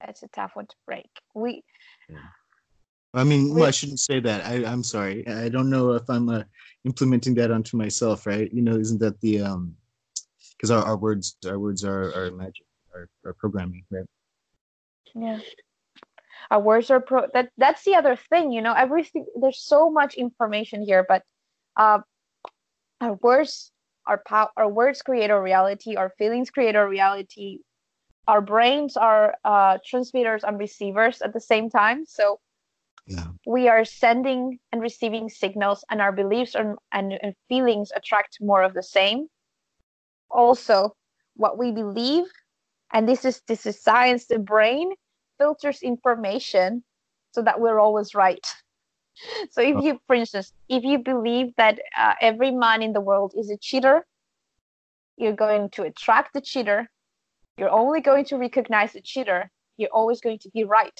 that's 0.00 0.22
a 0.22 0.28
tough 0.28 0.52
one 0.54 0.66
to 0.66 0.76
break 0.86 1.10
we 1.34 1.62
yeah. 2.08 2.18
I 3.14 3.24
mean, 3.24 3.54
well, 3.54 3.66
I 3.66 3.72
shouldn't 3.72 4.00
say 4.00 4.20
that. 4.20 4.46
I, 4.46 4.64
I'm 4.64 4.82
sorry. 4.82 5.28
I 5.28 5.50
don't 5.50 5.68
know 5.68 5.92
if 5.92 6.08
I'm 6.08 6.30
uh, 6.30 6.44
implementing 6.86 7.34
that 7.34 7.50
onto 7.50 7.76
myself, 7.76 8.24
right? 8.24 8.50
You 8.50 8.62
know, 8.62 8.74
isn't 8.74 9.00
that 9.00 9.20
the 9.20 9.42
um, 9.42 9.76
because 10.56 10.70
our, 10.70 10.82
our 10.82 10.96
words, 10.96 11.36
our 11.46 11.58
words 11.58 11.84
are 11.84 12.14
are 12.14 12.30
magic, 12.30 12.64
our, 12.94 13.10
our 13.26 13.34
programming, 13.34 13.84
right? 13.90 14.06
Yeah 15.14 15.40
our 16.50 16.60
words 16.60 16.90
are 16.90 17.00
pro 17.00 17.26
that 17.34 17.50
that's 17.58 17.84
the 17.84 17.94
other 17.94 18.16
thing 18.16 18.52
you 18.52 18.62
know 18.62 18.74
everything 18.74 19.26
there's 19.40 19.62
so 19.62 19.90
much 19.90 20.14
information 20.14 20.82
here 20.82 21.04
but 21.08 21.22
uh 21.76 21.98
our 23.00 23.14
words 23.22 23.70
our 24.06 24.22
power 24.26 24.48
our 24.56 24.68
words 24.68 25.02
create 25.02 25.30
our 25.30 25.42
reality 25.42 25.96
our 25.96 26.10
feelings 26.18 26.50
create 26.50 26.76
our 26.76 26.88
reality 26.88 27.58
our 28.28 28.40
brains 28.40 28.96
are 28.96 29.34
uh, 29.44 29.78
transmitters 29.84 30.44
and 30.44 30.58
receivers 30.58 31.22
at 31.22 31.32
the 31.32 31.40
same 31.40 31.68
time 31.68 32.04
so 32.06 32.38
yeah. 33.06 33.26
we 33.46 33.68
are 33.68 33.84
sending 33.84 34.58
and 34.70 34.80
receiving 34.80 35.28
signals 35.28 35.84
and 35.90 36.00
our 36.00 36.12
beliefs 36.12 36.54
and, 36.54 36.76
and, 36.92 37.18
and 37.20 37.34
feelings 37.48 37.90
attract 37.96 38.38
more 38.40 38.62
of 38.62 38.74
the 38.74 38.82
same 38.82 39.26
also 40.30 40.94
what 41.34 41.58
we 41.58 41.72
believe 41.72 42.24
and 42.92 43.08
this 43.08 43.24
is 43.24 43.42
this 43.48 43.66
is 43.66 43.82
science 43.82 44.26
the 44.26 44.38
brain 44.38 44.92
filters 45.42 45.82
information 45.82 46.84
so 47.32 47.42
that 47.42 47.60
we're 47.60 47.80
always 47.80 48.14
right. 48.14 48.46
So 49.50 49.60
if 49.60 49.76
you, 49.84 50.00
for 50.06 50.14
instance, 50.14 50.52
if 50.68 50.84
you 50.84 50.98
believe 50.98 51.48
that 51.56 51.78
uh, 51.98 52.14
every 52.20 52.50
man 52.50 52.82
in 52.82 52.92
the 52.92 53.00
world 53.00 53.34
is 53.36 53.50
a 53.50 53.58
cheater, 53.58 54.06
you're 55.16 55.40
going 55.46 55.70
to 55.70 55.82
attract 55.82 56.32
the 56.32 56.40
cheater. 56.40 56.88
You're 57.58 57.70
only 57.70 58.00
going 58.00 58.24
to 58.26 58.36
recognize 58.36 58.92
the 58.92 59.02
cheater. 59.02 59.50
You're 59.76 59.90
always 59.92 60.20
going 60.20 60.38
to 60.44 60.50
be 60.50 60.64
right. 60.64 60.98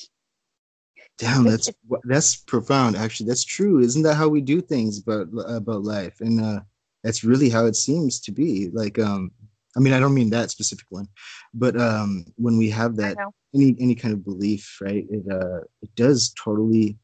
Damn, 1.19 1.45
that's 1.45 1.71
that's 2.05 2.37
profound. 2.37 2.97
Actually, 2.97 3.29
that's 3.29 3.45
true. 3.45 3.81
Isn't 3.81 4.03
that 4.03 4.15
how 4.15 4.29
we 4.29 4.41
do 4.41 4.61
things 4.61 4.99
about 5.03 5.29
about 5.61 5.83
life? 5.83 6.17
And 6.21 6.41
uh, 6.41 6.61
that's 7.03 7.25
really 7.25 7.49
how 7.49 7.65
it 7.67 7.77
seems 7.77 8.21
to 8.21 8.33
be. 8.33 8.69
Like, 8.73 8.99
um, 8.99 9.31
I 9.77 9.81
mean, 9.81 9.95
I 9.95 10.01
don't 10.01 10.15
mean 10.15 10.31
that 10.31 10.51
specific 10.51 10.87
one, 10.91 11.09
but 11.55 11.79
um, 11.81 12.25
when 12.37 12.57
we 12.57 12.71
have 12.71 12.97
that 12.97 13.17
any 13.55 13.77
any 13.79 13.95
kind 13.95 14.15
of 14.15 14.25
belief, 14.25 14.79
right? 14.81 15.05
It 15.11 15.25
uh, 15.31 15.61
it 15.83 15.95
does 15.95 16.35
totally. 16.43 16.99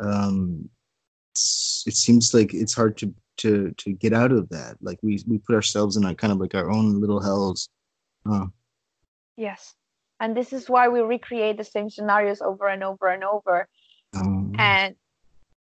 Um, 0.00 0.68
it 1.34 1.94
seems 1.94 2.34
like 2.34 2.54
it's 2.54 2.74
hard 2.74 2.96
to 2.98 3.14
to 3.38 3.72
to 3.78 3.92
get 3.92 4.12
out 4.12 4.32
of 4.32 4.48
that. 4.50 4.76
Like 4.80 4.98
we 5.02 5.22
we 5.26 5.38
put 5.38 5.54
ourselves 5.54 5.96
in 5.96 6.04
a 6.04 6.14
kind 6.14 6.32
of 6.32 6.38
like 6.38 6.54
our 6.54 6.70
own 6.70 7.00
little 7.00 7.20
hells. 7.20 7.68
Uh. 8.30 8.46
Yes, 9.36 9.74
and 10.20 10.36
this 10.36 10.52
is 10.52 10.68
why 10.68 10.88
we 10.88 11.00
recreate 11.00 11.58
the 11.58 11.64
same 11.64 11.90
scenarios 11.90 12.40
over 12.40 12.68
and 12.68 12.82
over 12.82 13.08
and 13.08 13.24
over. 13.24 13.68
Um, 14.14 14.54
and 14.58 14.94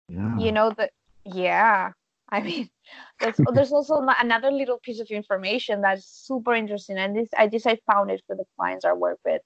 yeah. 0.09 0.37
you 0.37 0.51
know 0.51 0.71
that 0.77 0.91
yeah 1.25 1.91
I 2.29 2.41
mean, 2.41 2.69
there's, 3.19 3.35
there's 3.53 3.71
also 3.71 4.05
another 4.19 4.51
little 4.51 4.79
piece 4.79 4.99
of 4.99 5.07
information 5.07 5.81
that's 5.81 6.05
super 6.05 6.53
interesting, 6.53 6.97
and 6.97 7.15
this 7.15 7.29
I 7.37 7.47
just 7.47 7.67
I 7.67 7.77
found 7.91 8.11
it 8.11 8.21
for 8.27 8.35
the 8.35 8.45
clients 8.57 8.85
I 8.85 8.93
work 8.93 9.19
with. 9.25 9.41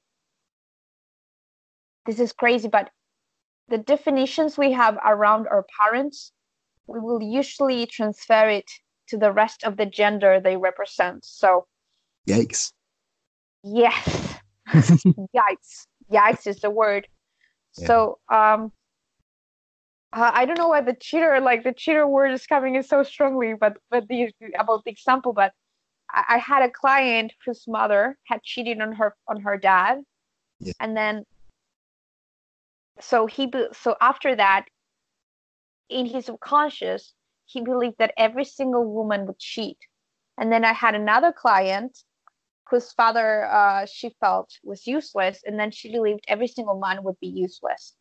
This 2.06 2.20
is 2.20 2.34
crazy, 2.34 2.68
but 2.68 2.90
the 3.70 3.78
definitions 3.78 4.58
we 4.58 4.72
have 4.72 4.98
around 5.06 5.48
our 5.48 5.66
parents, 5.80 6.32
we 6.88 7.00
will 7.00 7.22
usually 7.22 7.86
transfer 7.86 8.50
it 8.50 8.70
to 9.08 9.18
the 9.18 9.32
rest 9.32 9.64
of 9.64 9.78
the 9.78 9.86
gender 9.86 10.40
they 10.40 10.58
represent. 10.58 11.24
So, 11.24 11.68
yikes. 12.28 12.74
Yes, 13.64 14.40
yikes, 14.70 15.86
yikes 16.12 16.48
is 16.48 16.60
the 16.60 16.72
word. 16.72 17.08
Yeah. 17.78 17.88
So, 17.88 18.20
um, 18.30 18.72
uh, 20.14 20.32
I 20.34 20.46
don't 20.46 20.58
know 20.58 20.68
why 20.68 20.82
the 20.82 20.94
cheater, 20.94 21.40
like 21.40 21.64
the 21.64 21.74
cheater 21.74 22.06
word 22.06 22.32
is 22.32 22.46
coming 22.46 22.76
in 22.76 22.84
so 22.84 23.04
strongly, 23.04 23.54
but 23.54 23.78
but 23.90 24.08
the 24.10 24.34
about 24.60 24.84
the 24.84 24.92
example, 24.92 25.32
but 25.32 25.54
I, 26.12 26.24
I 26.30 26.38
had 26.38 26.64
a 26.64 26.70
client 26.70 27.34
whose 27.46 27.66
mother 27.68 28.18
had 28.26 28.44
cheated 28.44 28.82
on 28.82 28.92
her 28.94 29.16
on 29.30 29.42
her 29.42 29.58
dad, 29.58 30.02
yeah. 30.60 30.74
and 30.82 30.98
then 30.98 31.24
so 33.00 33.26
he 33.26 33.52
so 33.72 33.96
after 34.02 34.36
that, 34.36 34.66
in 35.90 36.06
his 36.08 36.26
subconscious, 36.26 37.14
he 37.46 37.62
believed 37.62 37.96
that 38.00 38.14
every 38.18 38.46
single 38.46 38.86
woman 38.86 39.26
would 39.28 39.40
cheat, 39.40 39.78
and 40.38 40.52
then 40.52 40.66
I 40.66 40.74
had 40.74 40.94
another 40.94 41.32
client 41.32 41.98
whose 42.70 42.92
father 42.92 43.46
uh, 43.46 43.86
she 43.86 44.14
felt 44.20 44.52
was 44.62 44.86
useless, 44.86 45.40
and 45.46 45.58
then 45.58 45.72
she 45.72 45.90
believed 45.90 46.26
every 46.28 46.48
single 46.48 46.78
man 46.78 47.02
would 47.04 47.20
be 47.22 47.28
useless. 47.28 47.96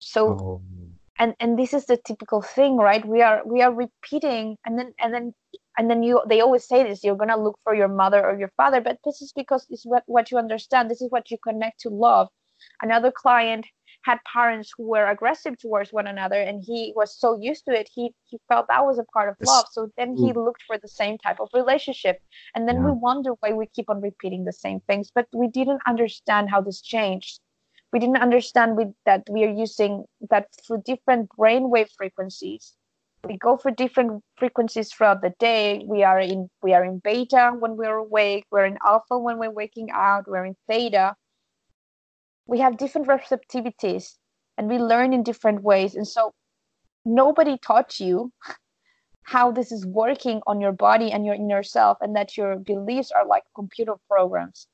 So. 0.00 0.28
Oh 0.28 0.62
and 1.20 1.34
and 1.38 1.58
this 1.58 1.72
is 1.74 1.84
the 1.86 1.98
typical 1.98 2.42
thing 2.42 2.76
right? 2.76 3.06
We 3.06 3.22
are 3.22 3.42
we 3.46 3.62
are 3.62 3.72
repeating 3.72 4.56
and 4.64 4.78
then 4.78 4.92
and 4.98 5.14
then 5.14 5.34
and 5.78 5.88
then 5.88 6.02
you 6.02 6.20
they 6.28 6.40
always 6.40 6.66
say 6.66 6.82
this 6.82 7.04
you're 7.04 7.22
going 7.22 7.28
to 7.36 7.36
look 7.36 7.58
for 7.62 7.74
your 7.74 7.88
mother 7.88 8.24
or 8.26 8.38
your 8.38 8.52
father 8.56 8.80
but 8.80 8.98
this 9.04 9.20
is 9.22 9.32
because 9.36 9.66
it's 9.70 9.84
what, 9.84 10.02
what 10.06 10.30
you 10.30 10.38
understand. 10.38 10.90
This 10.90 11.02
is 11.02 11.10
what 11.10 11.30
you 11.30 11.36
connect 11.46 11.80
to 11.80 11.90
love. 11.90 12.28
Another 12.82 13.12
client 13.12 13.66
had 14.02 14.18
parents 14.32 14.72
who 14.76 14.88
were 14.88 15.06
aggressive 15.10 15.58
towards 15.58 15.92
one 15.92 16.06
another 16.06 16.40
and 16.40 16.62
he 16.66 16.94
was 16.96 17.14
so 17.14 17.38
used 17.38 17.66
to 17.66 17.72
it 17.78 17.90
he 17.94 18.14
he 18.24 18.38
felt 18.48 18.66
that 18.68 18.86
was 18.86 18.98
a 18.98 19.04
part 19.12 19.28
of 19.28 19.36
love. 19.46 19.66
So 19.72 19.90
then 19.98 20.16
he 20.16 20.32
looked 20.32 20.62
for 20.66 20.78
the 20.78 20.88
same 20.88 21.18
type 21.18 21.38
of 21.38 21.50
relationship. 21.52 22.18
And 22.54 22.66
then 22.66 22.76
yeah. 22.76 22.86
we 22.86 22.92
wonder 22.92 23.32
why 23.40 23.52
we 23.52 23.66
keep 23.66 23.90
on 23.90 24.00
repeating 24.00 24.44
the 24.44 24.54
same 24.64 24.80
things 24.88 25.10
but 25.14 25.26
we 25.34 25.48
didn't 25.48 25.82
understand 25.86 26.48
how 26.48 26.62
this 26.62 26.80
changed 26.80 27.40
we 27.92 27.98
didn't 27.98 28.18
understand 28.18 28.76
with, 28.76 28.88
that 29.04 29.22
we 29.28 29.44
are 29.44 29.52
using 29.52 30.04
that 30.30 30.48
through 30.64 30.82
different 30.84 31.28
brainwave 31.30 31.88
frequencies. 31.96 32.74
We 33.24 33.36
go 33.36 33.56
for 33.56 33.70
different 33.70 34.22
frequencies 34.36 34.92
throughout 34.92 35.20
the 35.20 35.34
day. 35.38 35.82
We 35.86 36.04
are 36.04 36.20
in 36.20 36.48
we 36.62 36.72
are 36.72 36.84
in 36.84 37.00
beta 37.00 37.52
when 37.58 37.76
we're 37.76 37.96
awake. 37.96 38.46
We're 38.50 38.64
in 38.64 38.78
alpha 38.86 39.18
when 39.18 39.38
we're 39.38 39.50
waking 39.50 39.90
out 39.90 40.26
we're 40.26 40.46
in 40.46 40.56
theta. 40.68 41.14
We 42.46 42.60
have 42.60 42.78
different 42.78 43.08
receptivities 43.08 44.16
and 44.56 44.68
we 44.68 44.78
learn 44.78 45.12
in 45.12 45.22
different 45.22 45.62
ways. 45.62 45.94
And 45.94 46.08
so 46.08 46.32
nobody 47.04 47.58
taught 47.58 48.00
you 48.00 48.32
how 49.24 49.52
this 49.52 49.70
is 49.70 49.84
working 49.84 50.40
on 50.46 50.60
your 50.60 50.72
body 50.72 51.12
and 51.12 51.26
your 51.26 51.34
inner 51.34 51.62
self 51.62 51.98
and 52.00 52.16
that 52.16 52.36
your 52.36 52.56
beliefs 52.56 53.12
are 53.12 53.26
like 53.26 53.42
computer 53.54 53.94
programs 54.08 54.66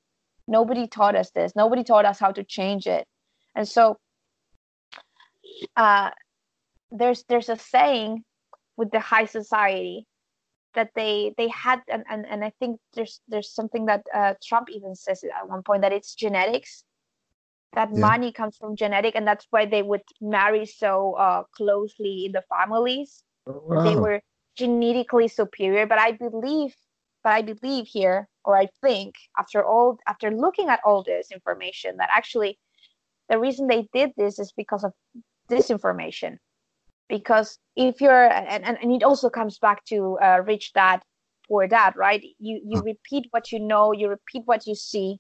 nobody 0.49 0.87
taught 0.87 1.17
us 1.17 1.31
this 1.31 1.55
nobody 1.57 1.83
taught 1.85 2.05
us 2.05 2.19
how 2.19 2.33
to 2.33 2.45
change 2.45 2.87
it 2.87 3.07
and 3.55 3.67
so 3.67 3.97
uh, 5.77 6.11
there's 6.91 7.25
there's 7.29 7.49
a 7.49 7.57
saying 7.57 8.23
with 8.77 8.91
the 8.91 9.01
high 9.01 9.25
society 9.25 10.07
that 10.75 10.91
they 10.95 11.35
they 11.37 11.49
had 11.49 11.81
and, 11.91 12.05
and, 12.09 12.27
and 12.27 12.45
i 12.45 12.53
think 12.61 12.79
there's 12.95 13.21
there's 13.29 13.51
something 13.51 13.87
that 13.87 14.03
uh, 14.15 14.35
trump 14.47 14.69
even 14.71 14.95
says 14.95 15.25
at 15.25 15.49
one 15.49 15.63
point 15.63 15.83
that 15.83 15.93
it's 15.93 16.15
genetics 16.15 16.85
that 17.73 17.89
yeah. 17.93 17.99
money 17.99 18.31
comes 18.31 18.57
from 18.57 18.77
genetic 18.77 19.15
and 19.15 19.27
that's 19.27 19.47
why 19.51 19.65
they 19.67 19.83
would 19.83 20.03
marry 20.21 20.67
so 20.67 21.15
uh, 21.15 21.43
closely 21.57 22.27
in 22.27 22.33
the 22.33 22.43
families 22.49 23.25
oh, 23.47 23.63
wow. 23.67 23.83
they 23.83 23.97
were 23.97 24.21
genetically 24.57 25.29
superior 25.29 25.87
but 25.87 25.99
i 25.99 26.13
believe 26.13 26.75
but 27.27 27.33
i 27.33 27.43
believe 27.43 27.87
here 27.99 28.19
or 28.47 28.57
I 28.57 28.69
think 28.81 29.17
after 29.37 29.63
all 29.65 29.99
after 30.07 30.31
looking 30.31 30.69
at 30.69 30.81
all 30.87 31.03
this 31.03 31.31
information 31.33 31.97
that 31.99 32.09
actually 32.15 32.59
the 33.29 33.39
reason 33.39 33.67
they 33.67 33.89
did 33.93 34.13
this 34.17 34.39
is 34.39 34.53
because 34.57 34.85
of 34.85 34.93
disinformation. 35.51 36.39
Because 37.09 37.59
if 37.75 38.01
you're 38.01 38.29
and, 38.33 38.65
and, 38.65 38.79
and 38.81 38.93
it 38.93 39.03
also 39.03 39.29
comes 39.29 39.59
back 39.59 39.85
to 39.87 40.19
uh, 40.23 40.41
rich 40.47 40.73
dad, 40.73 41.03
poor 41.49 41.67
dad, 41.67 41.95
right? 41.97 42.23
You 42.39 42.61
you 42.65 42.81
repeat 42.81 43.27
what 43.31 43.53
you 43.53 43.61
know, 43.61 43.93
you 43.93 44.09
repeat 44.09 44.43
what 44.45 44.67
you 44.67 44.75
see. 44.75 45.19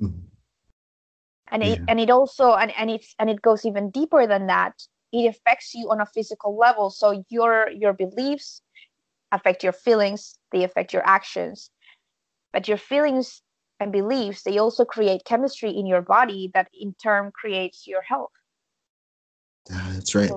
Mm-hmm. 0.00 0.26
And 1.48 1.62
it 1.62 1.78
yeah. 1.78 1.84
and 1.88 2.00
it 2.00 2.10
also 2.10 2.54
and, 2.54 2.72
and 2.76 2.90
it's 2.90 3.14
and 3.18 3.30
it 3.30 3.42
goes 3.42 3.64
even 3.64 3.90
deeper 3.90 4.26
than 4.26 4.48
that. 4.48 4.74
It 5.12 5.28
affects 5.28 5.72
you 5.74 5.90
on 5.90 6.00
a 6.00 6.06
physical 6.06 6.56
level. 6.56 6.90
So 6.90 7.24
your 7.28 7.70
your 7.70 7.92
beliefs 7.92 8.62
affect 9.36 9.62
your 9.62 9.72
feelings, 9.72 10.38
they 10.52 10.64
affect 10.64 10.92
your 10.92 11.06
actions. 11.06 11.70
But 12.52 12.68
your 12.68 12.78
feelings 12.78 13.42
and 13.80 13.92
beliefs 13.92 14.42
they 14.42 14.58
also 14.58 14.84
create 14.84 15.24
chemistry 15.24 15.70
in 15.70 15.86
your 15.86 16.02
body 16.02 16.50
that 16.54 16.68
in 16.72 16.94
turn 16.94 17.30
creates 17.32 17.86
your 17.86 18.02
health. 18.02 18.32
Uh, 19.70 19.92
that's 19.92 20.14
right. 20.14 20.32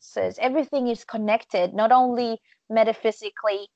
Says 0.00 0.38
everything 0.40 0.88
is 0.88 1.04
connected 1.04 1.74
not 1.74 1.92
only 1.92 2.38
metaphysically 2.68 3.68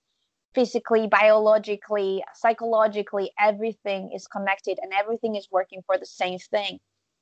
physically 0.54 1.06
biologically 1.06 2.24
psychologically 2.34 3.30
everything 3.38 4.10
is 4.14 4.26
connected 4.26 4.78
and 4.82 4.92
everything 4.92 5.36
is 5.36 5.48
working 5.50 5.82
for 5.86 5.98
the 5.98 6.06
same 6.06 6.38
thing. 6.38 6.78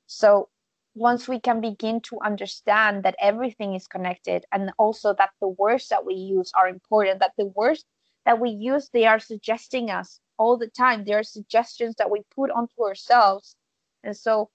So 0.07 0.49
once 0.95 1.27
we 1.27 1.39
can 1.39 1.61
begin 1.61 2.01
to 2.01 2.17
understand 2.23 3.03
that 3.03 3.15
everything 3.21 3.75
is 3.75 3.85
connected 3.87 4.45
and 4.51 4.71
also 4.79 5.13
that 5.13 5.29
the 5.41 5.47
words 5.47 5.89
that 5.89 6.05
we 6.05 6.13
use 6.13 6.51
are 6.55 6.67
important 6.67 7.19
that 7.19 7.33
the 7.37 7.45
words 7.45 7.85
that 8.25 8.39
we 8.39 8.49
use 8.49 8.89
they 8.93 9.05
are 9.05 9.19
suggesting 9.19 9.91
us 9.91 10.19
all 10.37 10.57
the 10.57 10.67
time. 10.67 11.03
They 11.03 11.13
are 11.13 11.23
suggestions 11.23 11.95
that 11.97 12.09
we 12.09 12.21
put 12.35 12.51
onto 12.51 12.83
ourselves. 12.83 13.55
And 14.03 14.15
so 14.15 14.49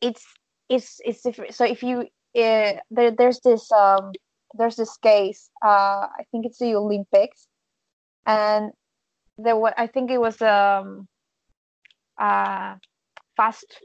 it's 0.00 0.24
it's 0.68 1.00
it's 1.04 1.22
different. 1.22 1.54
So 1.54 1.64
if 1.64 1.82
you 1.82 2.08
uh, 2.36 2.72
there, 2.90 3.10
there's 3.16 3.40
this 3.40 3.70
um 3.72 4.12
there's 4.56 4.76
this 4.76 4.96
case 4.98 5.50
uh 5.64 6.06
i 6.18 6.24
think 6.30 6.46
it's 6.46 6.58
the 6.58 6.74
olympics. 6.74 7.46
And 8.26 8.72
there 9.38 9.56
was 9.56 9.72
i 9.76 9.86
think 9.86 10.10
it 10.10 10.20
was 10.20 10.40
um 10.42 11.08
uh 12.18 12.76
fast 13.36 13.80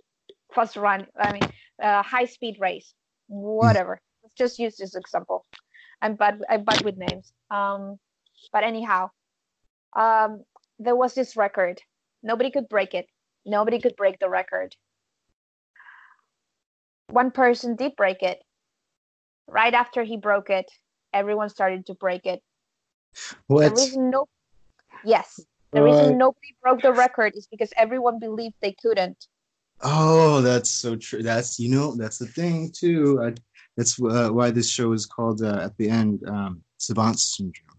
fast 0.54 0.76
run 0.76 1.06
i 1.20 1.32
mean 1.32 1.42
uh, 1.82 2.02
high 2.04 2.26
speed 2.26 2.58
race 2.60 2.94
whatever. 3.30 4.02
Let's 4.24 4.36
just 4.36 4.60
use 4.60 4.76
this 4.76 4.96
example. 4.96 5.46
I'm 6.02 6.16
bad 6.16 6.42
i'm 6.50 6.64
bad 6.64 6.84
with 6.84 6.98
names. 6.98 7.32
Um 7.50 7.98
but 8.52 8.64
anyhow 8.64 9.12
um 9.96 10.44
there 10.80 10.96
was 10.96 11.14
this 11.14 11.38
record. 11.38 11.82
Nobody 12.24 12.52
could 12.52 12.68
break 12.68 12.94
it. 12.94 13.06
Nobody 13.46 13.80
could 13.80 13.96
break 13.96 14.20
the 14.20 14.30
record. 14.30 14.76
One 17.12 17.32
person 17.32 17.76
did 17.76 17.96
break 17.96 18.22
it. 18.22 18.40
Right 19.48 19.74
after 19.74 20.04
he 20.04 20.18
broke 20.18 20.50
it 20.50 20.70
everyone 21.12 21.50
started 21.50 21.88
to 21.88 21.96
break 21.96 22.26
it. 22.26 22.42
What? 23.48 23.64
the 23.64 23.76
reason 23.76 24.10
no 24.12 24.28
yes 25.04 25.40
the 25.72 25.82
reason 25.82 26.18
nobody 26.18 26.56
broke 26.62 26.82
the 26.82 26.94
record 26.94 27.34
is 27.36 27.48
because 27.48 27.72
everyone 27.76 28.20
believed 28.20 28.56
they 28.62 28.76
couldn't 28.82 29.28
Oh, 29.82 30.42
that's 30.42 30.70
so 30.70 30.96
true. 30.96 31.24
That's 31.24 31.60
you 31.60 31.70
know 31.70 31.96
that's 31.96 32.18
the 32.18 32.28
thing 32.28 32.72
too. 32.72 33.22
I, 33.24 33.34
that's 33.78 34.02
uh, 34.02 34.30
why 34.30 34.52
this 34.52 34.70
show 34.70 34.92
is 34.92 35.06
called 35.06 35.42
uh, 35.42 35.60
at 35.62 35.78
the 35.78 35.90
end 35.90 36.22
um, 36.28 36.62
Savant 36.78 37.20
Syndrome, 37.20 37.78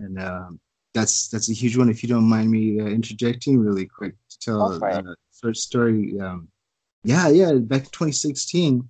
and 0.00 0.20
um, 0.20 0.60
that's 0.94 1.28
that's 1.28 1.48
a 1.48 1.54
huge 1.54 1.76
one. 1.76 1.88
If 1.88 2.02
you 2.02 2.08
don't 2.08 2.28
mind 2.28 2.50
me 2.50 2.80
uh, 2.80 2.86
interjecting 2.86 3.58
really 3.58 3.86
quick 3.86 4.14
to 4.30 4.38
tell 4.40 4.72
a 4.72 5.16
short 5.40 5.56
story. 5.56 6.18
Um, 6.20 6.48
yeah, 7.04 7.28
yeah. 7.28 7.52
Back 7.52 7.82
in 7.82 7.90
2016, 7.90 8.88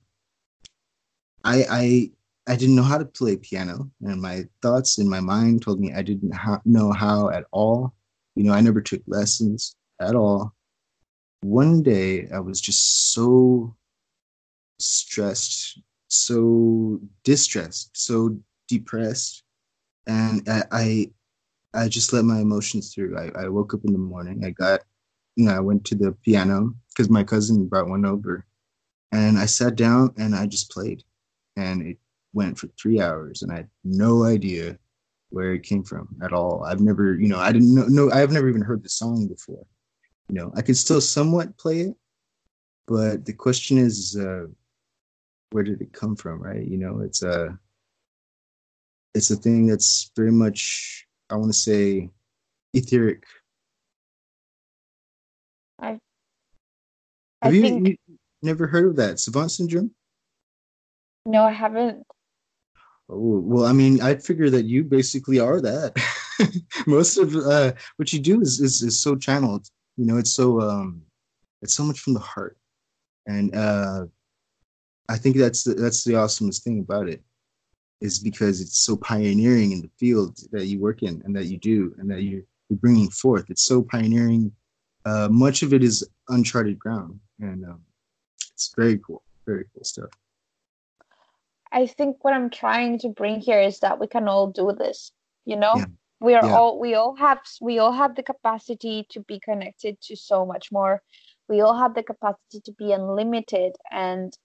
I 1.44 1.64
I 1.70 2.11
I 2.46 2.57
didn't 2.57 2.76
know 2.76 2.82
how 2.82 2.96
to 2.96 3.05
play 3.05 3.36
piano, 3.36 3.90
and 4.01 4.22
my 4.22 4.44
thoughts 4.62 4.99
in 4.99 5.09
my 5.09 5.20
mind 5.20 5.62
told 5.62 5.80
me 5.80 5.92
I 5.92 6.01
didn't 6.01 6.34
ha- 6.34 6.62
know 6.64 6.92
how 6.92 7.28
at 7.28 7.44
all. 7.51 7.92
You 8.36 8.44
know, 8.44 8.55
I 8.55 8.62
never 8.62 8.80
took 8.80 9.03
lessons 9.07 9.76
at 10.01 10.14
all 10.14 10.55
one 11.43 11.82
day 11.82 12.28
I 12.30 12.41
was 12.41 12.61
just 12.61 13.12
so 13.12 13.76
stressed, 14.78 15.80
so 16.09 17.01
distressed, 17.24 17.91
so 17.95 18.39
depressed, 18.68 19.45
and 20.07 20.49
I 20.49 20.62
I, 20.72 21.11
I 21.74 21.89
just 21.89 22.12
let 22.12 22.24
my 22.24 22.41
emotions 22.41 22.95
through. 22.95 23.18
I, 23.18 23.45
I 23.45 23.49
woke 23.49 23.74
up 23.74 23.84
in 23.84 23.93
the 23.93 23.99
morning. 23.99 24.45
I 24.45 24.51
got, 24.51 24.80
you 25.36 25.47
know, 25.47 25.55
I 25.55 25.61
went 25.61 25.84
to 25.86 25.95
the 25.95 26.12
piano 26.24 26.74
because 26.89 27.11
my 27.11 27.24
cousin 27.24 27.66
brought 27.68 27.89
one 27.89 28.05
over, 28.05 28.47
and 29.12 29.39
I 29.39 29.47
sat 29.47 29.76
down 29.76 30.14
and 30.18 30.34
I 30.34 30.47
just 30.47 30.70
played, 30.70 31.05
and 31.57 31.82
it 31.82 31.99
went 32.32 32.59
for 32.59 32.68
three 32.80 33.01
hours, 33.01 33.43
and 33.43 33.53
I 33.53 33.57
had 33.57 33.70
no 33.84 34.24
idea 34.24 34.78
where 35.30 35.53
it 35.53 35.62
came 35.62 35.84
from 35.84 36.09
at 36.22 36.32
all. 36.32 36.64
I've 36.64 36.80
never, 36.80 37.14
you 37.14 37.28
know, 37.28 37.39
I 37.39 37.53
didn't 37.53 37.74
know, 37.74 37.84
no, 37.86 38.11
I've 38.11 38.32
never 38.32 38.49
even 38.49 38.62
heard 38.62 38.82
the 38.82 38.89
song 38.89 39.28
before 39.28 39.66
you 40.29 40.35
know 40.35 40.53
i 40.57 40.62
could 40.62 40.76
still 40.76 41.01
somewhat 41.01 41.57
play 41.59 41.81
it 41.81 41.95
but 42.87 43.24
the 43.24 43.33
question 43.33 43.79
is 43.79 44.16
uh 44.16 44.47
where 45.51 45.64
did 45.64 45.81
it 45.81 45.93
come 45.93 46.14
from 46.14 46.41
right 46.43 46.66
you 46.66 46.76
know 46.76 47.01
it's 47.01 47.22
a 47.22 47.59
it's 49.14 49.31
a 49.31 49.37
thing 49.37 49.66
that's 49.66 50.11
very 50.16 50.33
much 50.33 51.07
i 51.31 51.35
want 51.35 51.51
to 51.51 51.59
say 51.59 52.11
etheric 52.74 53.24
i 55.81 55.99
have 57.43 57.55
you, 57.55 57.62
think 57.62 57.89
you 57.89 57.97
never 58.43 58.66
heard 58.66 58.87
of 58.87 58.97
that 58.97 59.18
savant 59.18 59.51
syndrome 59.51 59.91
no 61.24 61.45
i 61.45 61.53
haven't 61.53 62.05
Oh, 63.11 63.41
well, 63.41 63.64
I 63.64 63.72
mean, 63.72 64.03
I'd 64.03 64.22
figure 64.22 64.51
that 64.51 64.66
you 64.66 64.85
basically 64.85 65.41
are 65.41 65.62
that. 65.62 65.97
Most 66.87 67.16
of 67.16 67.35
uh, 67.35 67.72
what 67.97 68.12
you 68.12 68.18
do 68.18 68.43
is, 68.43 68.61
is 68.61 68.83
is 68.83 69.01
so 69.01 69.16
channeled. 69.16 69.66
You 69.99 70.07
know, 70.07 70.16
it's 70.16 70.32
so 70.32 70.61
um, 70.61 71.03
it's 71.61 71.74
so 71.74 71.82
much 71.82 71.99
from 71.99 72.14
the 72.14 72.20
heart, 72.20 72.57
and 73.26 73.55
uh, 73.55 74.07
I 75.09 75.16
think 75.16 75.36
that's 75.36 75.64
the, 75.64 75.74
that's 75.74 76.05
the 76.05 76.12
awesomest 76.12 76.62
thing 76.62 76.78
about 76.78 77.09
it, 77.09 77.20
is 78.01 78.20
because 78.20 78.61
it's 78.61 78.78
so 78.78 78.96
pioneering 78.96 79.72
in 79.72 79.82
the 79.82 79.90
field 79.99 80.38
that 80.53 80.66
you 80.66 80.78
work 80.78 81.03
in 81.03 81.20
and 81.24 81.34
that 81.34 81.46
you 81.46 81.59
do 81.59 81.94
and 81.99 82.09
that 82.11 82.22
you're, 82.22 82.42
you're 82.68 82.78
bringing 82.78 83.11
forth. 83.11 83.51
It's 83.51 83.64
so 83.64 83.82
pioneering. 83.82 84.53
Uh, 85.05 85.28
much 85.30 85.64
of 85.64 85.74
it 85.74 85.82
is 85.82 86.09
uncharted 86.28 86.78
ground, 86.78 87.18
and 87.40 87.64
um, 87.64 87.80
it's 88.53 88.72
very 88.76 88.99
cool, 88.99 89.24
very 89.46 89.64
cool 89.74 89.82
stuff. 89.82 90.11
I 91.72 91.86
think 91.86 92.24
what 92.24 92.34
I'm 92.34 92.51
trying 92.51 93.01
to 93.01 93.09
bring 93.09 93.40
here 93.40 93.61
is 93.61 93.80
that 93.80 93.99
we 93.99 94.07
can 94.07 94.28
all 94.28 94.46
do 94.46 94.72
this. 94.78 95.11
You 95.44 95.57
know, 95.57 95.74
Yeah. 95.76 95.86
We 96.21 96.35
are 96.35 96.45
Yeah. 96.45 96.57
all 96.57 96.79
we 96.79 96.95
all 96.95 97.14
have 97.16 97.41
we 97.61 97.79
all 97.79 97.93
have 97.93 98.14
the 98.16 98.23
capacity 98.23 99.07
to 99.11 99.21
be 99.21 99.39
connected 99.41 100.01
to 100.03 100.16
so 100.16 100.45
much 100.47 100.73
more. 100.73 101.03
We 101.49 101.61
all 101.61 101.77
have 101.79 101.95
the 101.95 102.03
capacity 102.03 102.61
to 102.64 102.73
be 102.73 102.93
unlimited, 102.93 103.77
and 103.91 104.37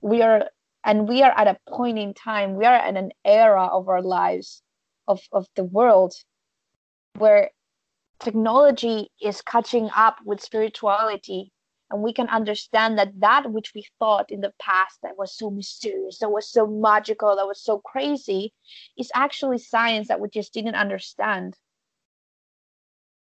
we 0.00 0.22
are 0.22 0.50
and 0.84 1.08
we 1.08 1.22
are 1.22 1.32
at 1.32 1.48
a 1.48 1.58
point 1.68 1.98
in 1.98 2.14
time. 2.14 2.54
We 2.56 2.66
are 2.66 2.74
at 2.74 2.96
an 2.96 3.12
era 3.24 3.66
of 3.66 3.88
our 3.88 4.02
lives, 4.02 4.62
of 5.08 5.20
of 5.32 5.46
the 5.56 5.64
world, 5.64 6.14
where 7.18 7.50
technology 8.20 9.10
is 9.20 9.42
catching 9.42 9.90
up 9.96 10.18
with 10.24 10.42
spirituality 10.42 11.52
and 11.94 12.02
we 12.02 12.12
can 12.12 12.28
understand 12.28 12.98
that 12.98 13.12
that 13.20 13.52
which 13.52 13.72
we 13.72 13.86
thought 14.00 14.32
in 14.32 14.40
the 14.40 14.52
past 14.60 14.98
that 15.04 15.16
was 15.16 15.38
so 15.38 15.48
mysterious 15.48 16.18
that 16.18 16.28
was 16.28 16.50
so 16.50 16.66
magical 16.66 17.36
that 17.36 17.46
was 17.46 17.62
so 17.62 17.78
crazy 17.78 18.52
is 18.98 19.12
actually 19.14 19.58
science 19.58 20.08
that 20.08 20.18
we 20.18 20.28
just 20.28 20.52
didn't 20.52 20.74
understand 20.74 21.56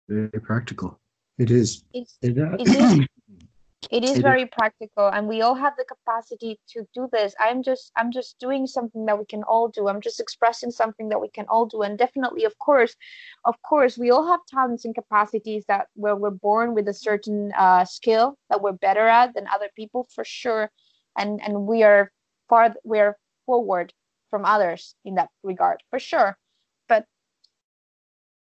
Very 0.09 0.41
practical. 0.41 1.01
It 1.39 1.51
is. 1.51 1.85
it's 1.93 2.17
It, 2.23 2.39
uh, 2.39 2.57
It 2.59 2.69
is. 2.69 3.07
it 3.91 4.05
is 4.05 4.19
It 4.19 4.27
is. 4.27 4.29
very 4.29 4.47
practical 4.47 5.09
and 5.09 5.29
we 5.29 5.43
all 5.43 5.55
have 5.55 5.75
the 5.77 5.85
capacity 5.85 6.59
to 6.69 6.87
do 6.95 7.09
this. 7.13 7.35
I'm 7.41 7.63
just 7.63 7.93
i'm 7.97 8.11
just 8.13 8.39
doing 8.39 8.67
something 8.67 9.07
that 9.07 9.19
we 9.19 9.25
can 9.27 9.43
all 9.45 9.69
do. 9.69 9.89
I'm 9.89 10.01
just 10.01 10.21
expressing 10.21 10.71
something 10.71 11.09
that 11.11 11.21
we 11.21 11.29
can 11.29 11.47
all 11.49 11.67
do. 11.67 11.83
And 11.83 11.99
definitely 11.99 12.45
of 12.45 12.59
course 12.59 12.95
of 13.45 13.61
course 13.63 13.99
we 13.99 14.11
all 14.11 14.27
have 14.29 14.41
talents 14.47 14.85
and 14.85 14.95
capacities 14.95 15.65
that 15.69 15.89
where 15.95 16.17
we're 16.17 16.31
born 16.31 16.75
with 16.75 16.89
a 16.89 16.95
certain 16.95 17.53
uh, 17.59 17.85
skill 17.85 18.37
that 18.51 18.63
we're 18.63 18.73
better 18.73 19.07
at 19.09 19.35
than 19.35 19.47
other 19.49 19.69
people 19.77 20.07
for 20.15 20.25
sure. 20.25 20.71
And 21.17 21.41
and 21.43 21.67
we 21.67 21.83
are 21.83 22.11
far 22.49 22.75
we 22.85 22.99
are 23.01 23.17
forward 23.47 23.93
from 24.31 24.45
others 24.45 24.95
in 25.05 25.15
that 25.17 25.31
regard 25.43 25.83
for 25.91 25.99
sure 25.99 26.39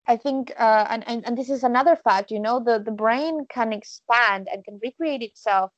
I 0.06 0.16
think, 0.16 0.52
uh, 0.58 0.86
and, 0.90 1.06
and 1.06 1.24
and 1.26 1.38
this 1.38 1.50
is 1.50 1.62
another 1.62 1.96
fact. 1.96 2.30
You 2.30 2.40
know, 2.40 2.60
the 2.60 2.78
the 2.80 2.90
brain 2.90 3.46
can 3.48 3.72
expand 3.72 4.48
and 4.52 4.64
can 4.64 4.80
recreate 4.82 5.22
itself, 5.22 5.70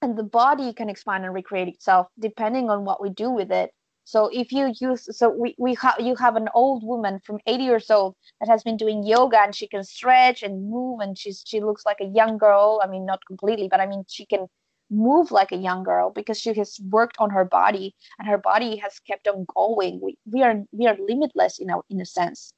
and 0.00 0.16
the 0.16 0.22
body 0.22 0.72
can 0.72 0.88
expand 0.88 1.24
and 1.24 1.34
recreate 1.34 1.68
itself 1.68 2.08
depending 2.18 2.70
on 2.70 2.84
what 2.84 3.02
we 3.02 3.10
do 3.10 3.30
with 3.30 3.50
it. 3.52 3.72
So 4.04 4.30
if 4.32 4.52
you 4.52 4.72
use, 4.80 5.06
so 5.18 5.28
we 5.28 5.54
we 5.58 5.74
have 5.74 5.96
you 6.00 6.16
have 6.16 6.36
an 6.36 6.48
old 6.54 6.82
woman 6.82 7.20
from 7.26 7.38
80 7.46 7.64
years 7.64 7.90
old 7.90 8.16
that 8.40 8.48
has 8.48 8.62
been 8.62 8.78
doing 8.78 9.04
yoga 9.06 9.42
and 9.42 9.54
she 9.54 9.68
can 9.68 9.84
stretch 9.84 10.42
and 10.42 10.70
move 10.70 11.00
and 11.00 11.18
she's 11.18 11.42
she 11.46 11.60
looks 11.60 11.84
like 11.84 11.98
a 12.00 12.06
young 12.06 12.38
girl. 12.38 12.80
I 12.82 12.86
mean, 12.88 13.04
not 13.04 13.20
completely, 13.26 13.68
but 13.68 13.80
I 13.80 13.86
mean 13.86 14.04
she 14.08 14.24
can 14.24 14.48
move 14.90 15.30
like 15.30 15.52
a 15.52 15.56
young 15.56 15.82
girl 15.84 16.10
because 16.10 16.38
she 16.38 16.52
has 16.54 16.78
worked 16.90 17.16
on 17.18 17.30
her 17.30 17.44
body 17.44 17.94
and 18.18 18.28
her 18.28 18.38
body 18.38 18.76
has 18.76 18.98
kept 19.00 19.26
on 19.28 19.46
going. 19.54 20.00
We 20.02 20.16
we 20.30 20.42
are 20.42 20.64
we 20.72 20.86
are 20.86 20.96
limitless 20.98 21.58
in 21.58 21.70
a 21.70 21.78
in 21.90 22.00
a 22.00 22.06
sense. 22.06 22.52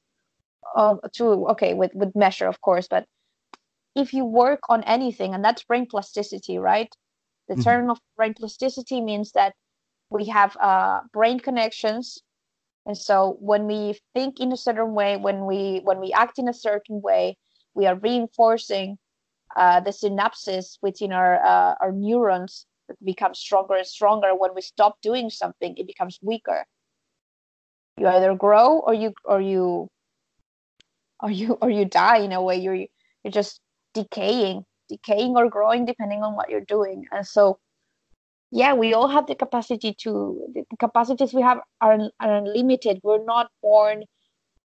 Um, 0.77 1.01
to 1.15 1.49
okay 1.51 1.75
with 1.75 1.93
with 1.95 2.15
measure 2.15 2.47
of 2.49 2.61
course, 2.61 2.89
but 2.89 3.07
if 3.95 4.13
you 4.13 4.25
work 4.25 4.61
on 4.69 4.83
anything, 4.85 5.35
and 5.35 5.45
that's 5.45 5.65
brain 5.65 5.87
plasticity, 5.87 6.59
right? 6.59 6.95
The 7.49 7.57
Mhm. 7.57 7.57
term 7.57 7.91
of 7.91 8.01
brain 8.17 8.35
plasticity 8.35 9.01
means 9.01 9.33
that 9.33 9.55
we 10.11 10.27
have 10.27 10.57
uh, 10.59 11.01
brain 11.13 11.41
connections, 11.41 12.23
and 12.87 12.97
so 12.97 13.37
when 13.41 13.67
we 13.67 13.99
think 14.15 14.41
in 14.41 14.53
a 14.53 14.57
certain 14.57 14.95
way, 14.95 15.17
when 15.17 15.47
we 15.47 15.81
when 15.85 16.01
we 16.01 16.13
act 16.13 16.39
in 16.39 16.49
a 16.49 16.55
certain 16.55 17.01
way, 17.01 17.39
we 17.75 17.87
are 17.87 17.97
reinforcing 17.97 18.99
uh, 19.57 19.81
the 19.81 19.91
synapses 19.91 20.79
within 20.83 21.13
our 21.13 21.45
uh, 21.45 21.75
our 21.81 21.93
neurons 21.93 22.67
become 23.05 23.35
stronger 23.35 23.75
and 23.75 23.87
stronger. 23.87 24.35
When 24.37 24.55
we 24.55 24.63
stop 24.63 24.97
doing 25.03 25.31
something, 25.31 25.77
it 25.77 25.87
becomes 25.87 26.19
weaker. 26.23 26.65
You 27.99 28.09
either 28.09 28.35
grow 28.35 28.79
or 28.79 28.95
you 28.95 29.13
or 29.25 29.41
you 29.41 29.89
or 31.21 31.31
you 31.31 31.59
or 31.61 31.71
you 31.71 31.85
die 31.85 32.19
in 32.19 32.33
a 32.33 32.43
way. 32.43 32.57
You're 32.57 32.87
you're 33.25 33.33
just 33.33 33.61
decaying 33.95 34.65
decaying 34.91 35.37
or 35.37 35.49
growing 35.49 35.87
depending 35.87 36.23
on 36.23 36.35
what 36.35 36.51
you're 36.51 36.61
doing. 36.77 37.07
And 37.13 37.27
so, 37.27 37.59
yeah, 38.51 38.75
we 38.75 38.93
all 38.93 39.09
have 39.09 39.27
the 39.27 39.35
capacity 39.35 39.95
to 40.03 40.47
the 40.55 40.65
capacities 40.79 41.33
we 41.33 41.43
have 41.43 41.61
are, 41.81 41.99
are 42.21 42.37
unlimited. 42.37 43.01
We're 43.03 43.25
not 43.25 43.51
born 43.63 44.05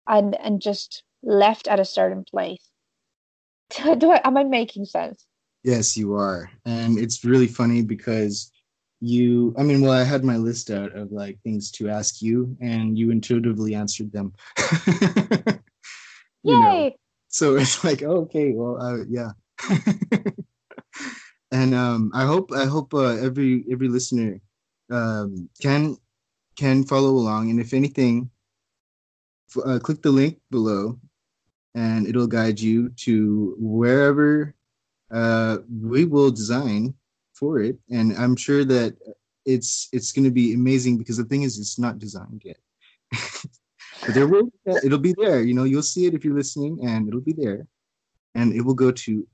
and 0.08 0.36
and 0.40 0.62
just 0.62 1.04
left 1.24 1.68
at 1.68 1.80
a 1.80 1.86
certain 1.86 2.24
place. 2.24 2.71
Do 3.98 4.12
I, 4.12 4.22
am 4.24 4.38
I 4.38 4.44
making 4.44 4.86
sense? 4.86 5.26
Yes, 5.64 5.96
you 5.96 6.16
are. 6.16 6.50
And 6.66 6.98
it's 6.98 7.24
really 7.24 7.48
funny 7.48 7.82
because 7.82 8.52
you, 9.00 9.54
I 9.58 9.64
mean, 9.64 9.82
well, 9.82 9.92
I 9.92 10.04
had 10.04 10.24
my 10.24 10.38
list 10.38 10.70
out 10.72 10.96
of 10.96 11.12
like 11.12 11.40
things 11.42 11.72
to 11.72 11.90
ask 11.90 12.22
you, 12.22 12.56
and 12.62 12.98
you 12.98 13.12
intuitively 13.12 13.76
answered 13.76 14.12
them. 14.12 14.34
Yay! 16.44 16.54
Know? 16.54 16.92
So 17.30 17.56
it's 17.58 17.84
like, 17.84 18.04
okay, 18.04 18.52
well, 18.54 18.82
uh, 18.82 19.04
yeah. 19.10 19.32
and 21.52 21.74
um, 21.74 22.12
I 22.14 22.26
hope, 22.26 22.52
I 22.52 22.66
hope 22.66 22.94
uh, 22.94 23.18
every 23.18 23.66
every 23.72 23.88
listener 23.88 24.40
um, 24.92 25.50
can 25.62 25.98
can 26.56 26.84
follow 26.84 27.12
along, 27.12 27.50
and 27.50 27.60
if 27.60 27.74
anything, 27.74 28.30
uh, 29.66 29.80
click 29.80 30.02
the 30.02 30.12
link 30.12 30.40
below, 30.50 31.00
and 31.76 32.08
it'll 32.08 32.28
guide 32.28 32.60
you 32.60 32.90
to 32.90 33.56
wherever 33.60 34.54
uh, 35.12 35.58
we 35.82 36.06
will 36.06 36.32
design 36.32 36.94
for 37.34 37.60
it, 37.60 37.78
and 37.90 38.16
I'm 38.18 38.36
sure 38.36 38.64
that 38.66 38.96
it's 39.46 39.90
it's 39.92 40.12
going 40.12 40.26
to 40.26 40.32
be 40.32 40.54
amazing 40.54 40.98
because 40.98 41.18
the 41.18 41.26
thing 41.26 41.44
is, 41.44 41.60
it's 41.60 41.80
not 41.80 42.00
designed 42.00 42.44
yet. 42.46 42.58
but 43.12 44.14
there 44.14 44.28
will 44.28 44.50
it'll 44.84 45.00
be 45.00 45.16
there. 45.18 45.42
You 45.42 45.54
know, 45.54 45.64
you'll 45.64 45.82
see 45.82 46.06
it 46.06 46.14
if 46.14 46.24
you're 46.24 46.36
listening, 46.36 46.80
and 46.86 47.08
it'll 47.08 47.22
be 47.22 47.34
there, 47.34 47.68
and 48.36 48.54
it 48.54 48.62
will 48.62 48.76
go 48.76 48.92
to 48.92 49.28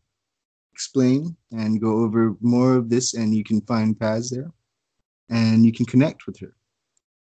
explain 0.73 1.35
and 1.51 1.81
go 1.81 2.03
over 2.03 2.35
more 2.41 2.75
of 2.75 2.89
this, 2.89 3.13
and 3.13 3.35
you 3.35 3.43
can 3.43 3.61
find 3.61 3.99
Paz 3.99 4.29
there, 4.29 4.51
and 5.29 5.65
you 5.65 5.71
can 5.71 5.85
connect 5.85 6.25
with 6.27 6.39
her, 6.39 6.55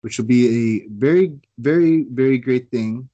which 0.01 0.17
will 0.17 0.25
be 0.25 0.47
a 0.47 0.87
very, 0.89 1.39
very, 1.59 2.05
very 2.09 2.37
great 2.37 2.71
thing 2.71 3.09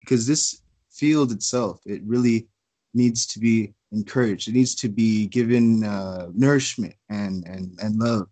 because 0.00 0.26
this 0.26 0.61
field 0.92 1.32
itself, 1.32 1.80
it 1.86 2.02
really 2.04 2.48
needs 2.94 3.26
to 3.26 3.38
be 3.38 3.74
encouraged. 3.92 4.48
It 4.48 4.54
needs 4.54 4.74
to 4.76 4.88
be 4.88 5.26
given 5.26 5.84
uh, 5.84 6.28
nourishment 6.34 6.94
and 7.08 7.46
and 7.46 7.78
and 7.80 7.98
love. 7.98 8.28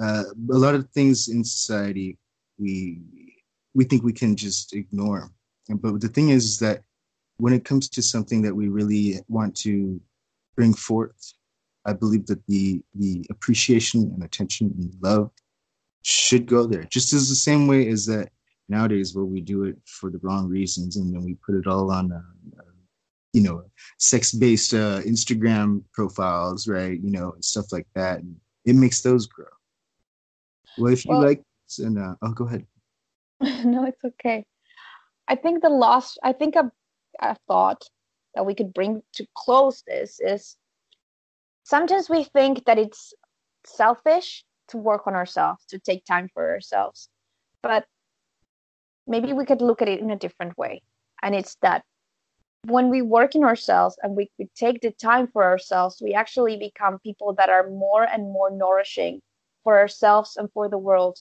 Uh, 0.00 0.24
a 0.50 0.58
lot 0.58 0.74
of 0.74 0.88
things 0.90 1.28
in 1.28 1.42
society 1.44 2.18
we 2.58 3.00
we 3.74 3.84
think 3.84 4.02
we 4.02 4.12
can 4.12 4.36
just 4.36 4.74
ignore, 4.74 5.30
but 5.68 6.00
the 6.00 6.08
thing 6.08 6.30
is, 6.30 6.44
is 6.44 6.58
that 6.60 6.82
when 7.38 7.52
it 7.52 7.64
comes 7.64 7.88
to 7.90 8.02
something 8.02 8.42
that 8.42 8.54
we 8.54 8.68
really 8.68 9.20
want 9.28 9.54
to 9.56 10.00
bring 10.56 10.72
forth, 10.72 11.34
I 11.84 11.92
believe 11.92 12.26
that 12.26 12.44
the 12.46 12.82
the 12.94 13.26
appreciation 13.30 14.10
and 14.14 14.22
attention 14.22 14.74
and 14.78 14.94
love 15.00 15.30
should 16.02 16.46
go 16.46 16.66
there. 16.66 16.84
Just 16.84 17.12
as 17.12 17.28
the 17.28 17.34
same 17.34 17.66
way 17.66 17.88
as 17.88 18.06
that 18.06 18.30
nowadays, 18.68 19.14
where 19.14 19.24
we 19.24 19.40
do 19.40 19.64
it 19.64 19.76
for 19.84 20.10
the 20.10 20.18
wrong 20.22 20.48
reasons 20.48 20.96
and 20.96 21.14
then 21.14 21.24
we 21.24 21.34
put 21.46 21.54
it 21.54 21.66
all 21.66 21.90
on 21.90 22.12
uh, 22.12 22.62
you 23.32 23.42
know 23.42 23.62
sex-based 23.98 24.72
uh, 24.74 25.00
Instagram 25.02 25.82
profiles, 25.92 26.66
right? 26.66 26.98
You 27.00 27.10
know, 27.10 27.34
stuff 27.40 27.66
like 27.72 27.86
that. 27.94 28.20
And 28.20 28.36
it 28.64 28.74
makes 28.74 29.02
those 29.02 29.26
grow. 29.26 29.46
Well, 30.78 30.92
if 30.92 31.04
you 31.04 31.10
well, 31.10 31.22
like, 31.22 31.42
and 31.78 31.98
uh, 31.98 32.14
oh, 32.22 32.32
go 32.32 32.46
ahead. 32.46 32.66
no, 33.64 33.84
it's 33.84 34.04
okay. 34.04 34.44
I 35.28 35.34
think 35.36 35.62
the 35.62 35.68
last, 35.68 36.18
I 36.22 36.32
think 36.32 36.56
a, 36.56 36.70
a 37.20 37.36
thought 37.46 37.82
that 38.34 38.46
we 38.46 38.54
could 38.54 38.72
bring 38.72 39.02
to 39.14 39.26
close 39.34 39.82
this 39.86 40.20
is 40.20 40.56
sometimes 41.64 42.08
we 42.08 42.24
think 42.24 42.64
that 42.64 42.78
it's 42.78 43.12
selfish 43.66 44.44
to 44.68 44.78
work 44.78 45.06
on 45.06 45.14
ourselves, 45.14 45.64
to 45.66 45.78
take 45.78 46.04
time 46.04 46.28
for 46.32 46.50
ourselves. 46.50 47.08
But 47.62 47.86
maybe 49.06 49.32
we 49.32 49.44
could 49.44 49.60
look 49.60 49.82
at 49.82 49.88
it 49.88 50.00
in 50.00 50.10
a 50.10 50.16
different 50.16 50.56
way. 50.58 50.82
And 51.22 51.34
it's 51.34 51.56
that 51.62 51.84
when 52.64 52.88
we 52.88 53.00
work 53.02 53.34
in 53.34 53.44
ourselves 53.44 53.96
and 54.02 54.16
we, 54.16 54.30
we 54.38 54.48
take 54.56 54.80
the 54.80 54.90
time 54.90 55.28
for 55.28 55.44
ourselves, 55.44 56.02
we 56.02 56.14
actually 56.14 56.56
become 56.56 56.98
people 56.98 57.32
that 57.34 57.48
are 57.48 57.70
more 57.70 58.04
and 58.04 58.24
more 58.24 58.50
nourishing 58.50 59.22
for 59.62 59.78
ourselves 59.78 60.36
and 60.36 60.50
for 60.52 60.68
the 60.68 60.78
world. 60.78 61.18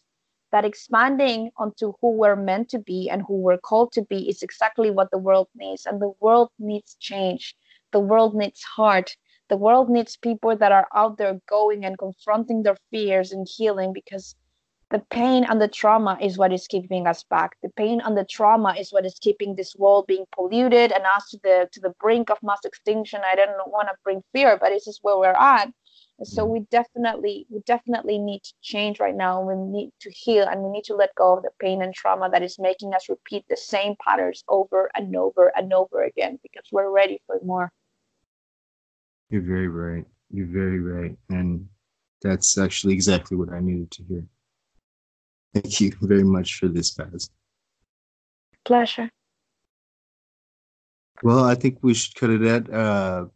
That 0.51 0.65
expanding 0.65 1.51
onto 1.57 1.93
who 1.99 2.11
we're 2.11 2.35
meant 2.35 2.69
to 2.69 2.79
be 2.79 3.09
and 3.09 3.21
who 3.21 3.35
we're 3.35 3.57
called 3.57 3.91
to 3.93 4.03
be 4.03 4.29
is 4.29 4.41
exactly 4.41 4.89
what 4.89 5.11
the 5.11 5.17
world 5.17 5.49
needs. 5.55 5.85
And 5.85 6.01
the 6.01 6.13
world 6.19 6.49
needs 6.59 6.95
change. 6.99 7.55
The 7.91 7.99
world 7.99 8.35
needs 8.35 8.63
heart. 8.63 9.15
The 9.49 9.57
world 9.57 9.89
needs 9.89 10.17
people 10.17 10.55
that 10.55 10.71
are 10.71 10.87
out 10.95 11.17
there 11.17 11.39
going 11.47 11.85
and 11.85 11.97
confronting 11.97 12.63
their 12.63 12.77
fears 12.89 13.31
and 13.31 13.47
healing 13.47 13.93
because 13.93 14.35
the 14.95 15.03
pain 15.09 15.43
and 15.43 15.61
the 15.61 15.67
trauma 15.67 16.17
is 16.21 16.37
what 16.37 16.53
is 16.53 16.67
keeping 16.67 17.05
us 17.05 17.21
back. 17.23 17.57
The 17.61 17.67
pain 17.75 17.99
and 18.05 18.15
the 18.15 18.23
trauma 18.23 18.75
is 18.79 18.93
what 18.93 19.05
is 19.05 19.19
keeping 19.19 19.53
this 19.53 19.75
world 19.75 20.07
being 20.07 20.23
polluted 20.33 20.93
and 20.93 21.03
us 21.03 21.29
to 21.31 21.39
the 21.43 21.67
to 21.73 21.81
the 21.81 21.93
brink 21.99 22.29
of 22.29 22.37
mass 22.41 22.63
extinction. 22.63 23.19
I 23.29 23.35
don't 23.35 23.57
want 23.67 23.89
to 23.89 23.95
bring 24.05 24.23
fear 24.31 24.57
but 24.57 24.69
this 24.69 24.87
is 24.87 24.99
where 25.01 25.17
we're 25.17 25.41
at. 25.55 25.67
So 26.23 26.45
we 26.45 26.61
definitely 26.71 27.45
we 27.49 27.59
definitely 27.65 28.17
need 28.19 28.43
to 28.43 28.53
change 28.61 29.01
right 29.01 29.17
now. 29.25 29.41
We 29.41 29.55
need 29.55 29.91
to 29.99 30.09
heal 30.11 30.47
and 30.47 30.61
we 30.61 30.69
need 30.69 30.85
to 30.85 30.95
let 30.95 31.13
go 31.15 31.35
of 31.35 31.43
the 31.43 31.51
pain 31.59 31.81
and 31.81 31.93
trauma 31.93 32.29
that 32.29 32.41
is 32.41 32.57
making 32.57 32.93
us 32.93 33.09
repeat 33.09 33.43
the 33.49 33.57
same 33.57 33.95
patterns 34.01 34.45
over 34.47 34.89
and 34.95 35.13
over 35.13 35.51
and 35.57 35.73
over 35.73 36.05
again 36.05 36.39
because 36.41 36.67
we're 36.71 36.89
ready 36.89 37.19
for 37.27 37.37
more. 37.43 37.69
You're 39.29 39.49
very 39.55 39.67
right. 39.67 40.05
You're 40.31 40.53
very 40.63 40.79
right. 40.79 41.17
And 41.27 41.67
that's 42.21 42.57
actually 42.57 42.93
exactly 42.93 43.35
what 43.37 43.49
i 43.51 43.59
needed 43.59 43.91
to 43.91 44.01
hear 44.03 44.25
Thank 45.55 45.79
you 45.79 45.93
very 46.01 46.25
much 46.25 46.59
for 46.59 46.67
this, 46.67 46.91
Paz. 46.91 47.29
Pleasure. 48.65 49.09
Well, 51.23 51.45
I 51.45 51.55
think 51.55 51.77
we 51.81 51.93
should 51.93 52.13
cut 52.15 52.29
it 52.29 52.41
at 52.41 52.69
uh, 52.69 53.27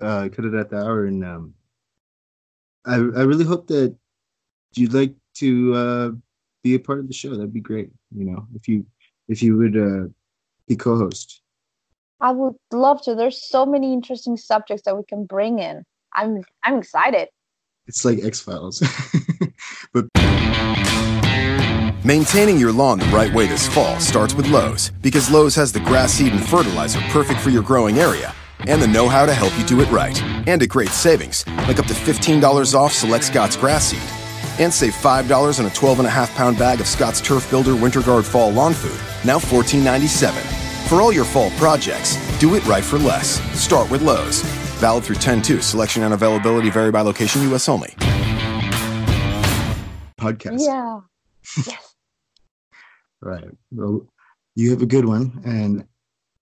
uh, 0.00 0.28
cut 0.28 0.44
it 0.44 0.54
at 0.54 0.70
the 0.70 0.76
hour, 0.78 1.06
and 1.06 1.24
um, 1.24 1.54
I 2.86 2.94
I 2.94 3.22
really 3.26 3.44
hope 3.44 3.66
that 3.68 3.96
you'd 4.74 4.92
like 4.92 5.16
to 5.38 5.74
uh, 5.74 6.10
be 6.62 6.76
a 6.76 6.78
part 6.78 7.00
of 7.00 7.08
the 7.08 7.14
show. 7.14 7.30
That'd 7.30 7.52
be 7.52 7.60
great. 7.60 7.90
You 8.14 8.24
know, 8.26 8.46
if 8.54 8.68
you 8.68 8.86
if 9.26 9.42
you 9.42 9.56
would 9.56 9.76
uh, 9.76 10.06
be 10.68 10.76
co-host. 10.76 11.42
I 12.20 12.30
would 12.30 12.54
love 12.72 13.02
to. 13.02 13.16
There's 13.16 13.42
so 13.48 13.66
many 13.66 13.92
interesting 13.92 14.36
subjects 14.36 14.84
that 14.84 14.96
we 14.96 15.02
can 15.08 15.24
bring 15.24 15.58
in. 15.58 15.82
I'm 16.14 16.44
I'm 16.62 16.78
excited. 16.78 17.28
It's 17.88 18.04
like 18.04 18.22
X 18.22 18.38
Files. 18.40 18.80
Maintaining 22.04 22.58
your 22.58 22.72
lawn 22.72 23.00
the 23.00 23.06
right 23.06 23.32
way 23.34 23.46
this 23.46 23.66
fall 23.66 23.98
starts 23.98 24.32
with 24.32 24.46
Lowe's 24.48 24.90
because 25.02 25.30
Lowe's 25.30 25.56
has 25.56 25.72
the 25.72 25.80
grass 25.80 26.12
seed 26.12 26.32
and 26.32 26.46
fertilizer 26.46 27.00
perfect 27.10 27.40
for 27.40 27.50
your 27.50 27.62
growing 27.62 27.98
area 27.98 28.32
and 28.66 28.80
the 28.80 28.86
know 28.86 29.08
how 29.08 29.26
to 29.26 29.34
help 29.34 29.56
you 29.58 29.64
do 29.64 29.80
it 29.80 29.90
right. 29.90 30.20
And 30.46 30.62
at 30.62 30.68
great 30.68 30.90
savings, 30.90 31.46
like 31.66 31.78
up 31.78 31.86
to 31.86 31.94
$15 31.94 32.74
off 32.74 32.92
select 32.92 33.24
Scott's 33.24 33.56
grass 33.56 33.86
seed. 33.86 34.64
And 34.64 34.72
save 34.72 34.92
$5 34.92 35.60
on 35.60 35.66
a 35.66 35.70
12 35.70 35.98
and 35.98 36.06
a 36.06 36.10
half 36.10 36.34
pound 36.34 36.58
bag 36.58 36.80
of 36.80 36.86
Scott's 36.86 37.20
Turf 37.20 37.48
Builder 37.50 37.76
Winter 37.76 38.02
Guard 38.02 38.24
Fall 38.24 38.50
Lawn 38.50 38.74
Food, 38.74 38.98
now 39.24 39.38
$14.97. 39.38 40.88
For 40.88 41.00
all 41.00 41.12
your 41.12 41.24
fall 41.24 41.50
projects, 41.52 42.16
do 42.38 42.54
it 42.54 42.64
right 42.66 42.84
for 42.84 42.98
less. 42.98 43.40
Start 43.58 43.90
with 43.90 44.02
Lowe's. 44.02 44.42
Valid 44.80 45.04
through 45.04 45.16
10 45.16 45.42
2. 45.42 45.60
Selection 45.60 46.02
and 46.04 46.14
availability 46.14 46.70
vary 46.70 46.90
by 46.90 47.00
location, 47.00 47.42
U.S. 47.42 47.68
only. 47.68 47.94
Podcast. 50.18 50.60
Yeah. 50.60 51.00
Yes. 51.66 51.87
Right. 53.20 53.48
Well, 53.70 54.06
you 54.54 54.70
have 54.70 54.82
a 54.82 54.86
good 54.86 55.04
one. 55.04 55.42
And 55.44 55.86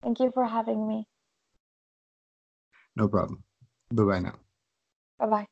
thank 0.02 0.20
you 0.20 0.30
for 0.32 0.44
having 0.44 0.86
me. 0.86 1.06
No 2.96 3.08
problem. 3.08 3.42
Bye 3.92 4.04
bye 4.04 4.20
now. 4.20 4.34
Bye 5.18 5.26
bye. 5.26 5.46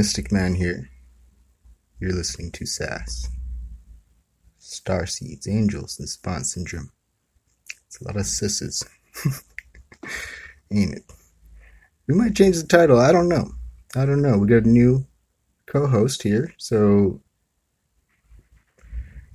Mystic 0.00 0.32
Man 0.32 0.54
here. 0.54 0.88
You're 1.98 2.14
listening 2.14 2.52
to 2.52 2.64
SAS. 2.64 3.28
Star 4.56 5.04
Seeds, 5.04 5.46
Angels, 5.46 5.98
and 5.98 6.08
Savant 6.08 6.46
Syndrome. 6.46 6.90
It's 7.86 8.00
a 8.00 8.04
lot 8.04 8.16
of 8.16 8.22
sisses. 8.22 8.82
Ain't 10.72 10.94
it? 10.94 11.02
We 12.06 12.14
might 12.14 12.34
change 12.34 12.56
the 12.56 12.66
title. 12.66 12.98
I 12.98 13.12
don't 13.12 13.28
know. 13.28 13.50
I 13.94 14.06
don't 14.06 14.22
know. 14.22 14.38
We 14.38 14.48
got 14.48 14.64
a 14.64 14.68
new 14.70 15.04
co 15.66 15.86
host 15.86 16.22
here, 16.22 16.54
so 16.56 17.20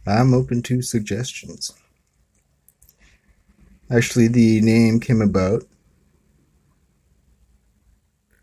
I'm 0.08 0.34
open 0.34 0.64
to 0.64 0.82
suggestions. 0.82 1.72
Actually, 3.92 4.30
the 4.30 4.62
name 4.62 5.00
came 5.00 5.22
about 5.22 5.62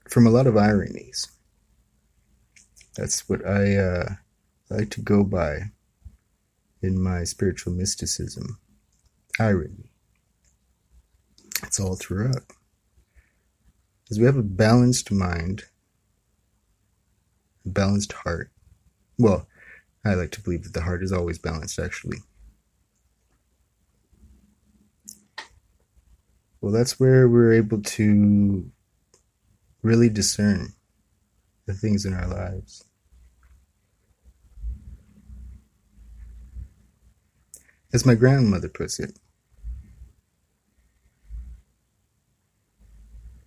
from 0.08 0.24
a 0.24 0.30
lot 0.30 0.46
of 0.46 0.56
ironies. 0.56 1.26
That's 2.96 3.28
what 3.28 3.46
I 3.46 3.76
uh, 3.76 4.08
like 4.68 4.90
to 4.90 5.00
go 5.00 5.24
by 5.24 5.70
in 6.82 7.00
my 7.00 7.24
spiritual 7.24 7.72
mysticism. 7.72 8.58
Irony. 9.38 9.90
It's 11.62 11.80
all 11.80 11.96
throughout. 11.96 12.44
Because 14.04 14.18
we 14.18 14.26
have 14.26 14.36
a 14.36 14.42
balanced 14.42 15.10
mind, 15.10 15.64
a 17.64 17.70
balanced 17.70 18.12
heart. 18.12 18.50
Well, 19.18 19.46
I 20.04 20.14
like 20.14 20.32
to 20.32 20.42
believe 20.42 20.64
that 20.64 20.74
the 20.74 20.82
heart 20.82 21.02
is 21.02 21.12
always 21.12 21.38
balanced, 21.38 21.78
actually. 21.78 22.18
Well, 26.60 26.72
that's 26.72 27.00
where 27.00 27.28
we're 27.28 27.54
able 27.54 27.82
to 27.82 28.70
really 29.82 30.08
discern 30.08 30.74
the 31.72 31.78
things 31.78 32.04
in 32.04 32.12
our 32.12 32.26
lives. 32.26 32.84
As 37.92 38.06
my 38.06 38.14
grandmother 38.14 38.68
puts 38.68 38.98
it, 38.98 39.18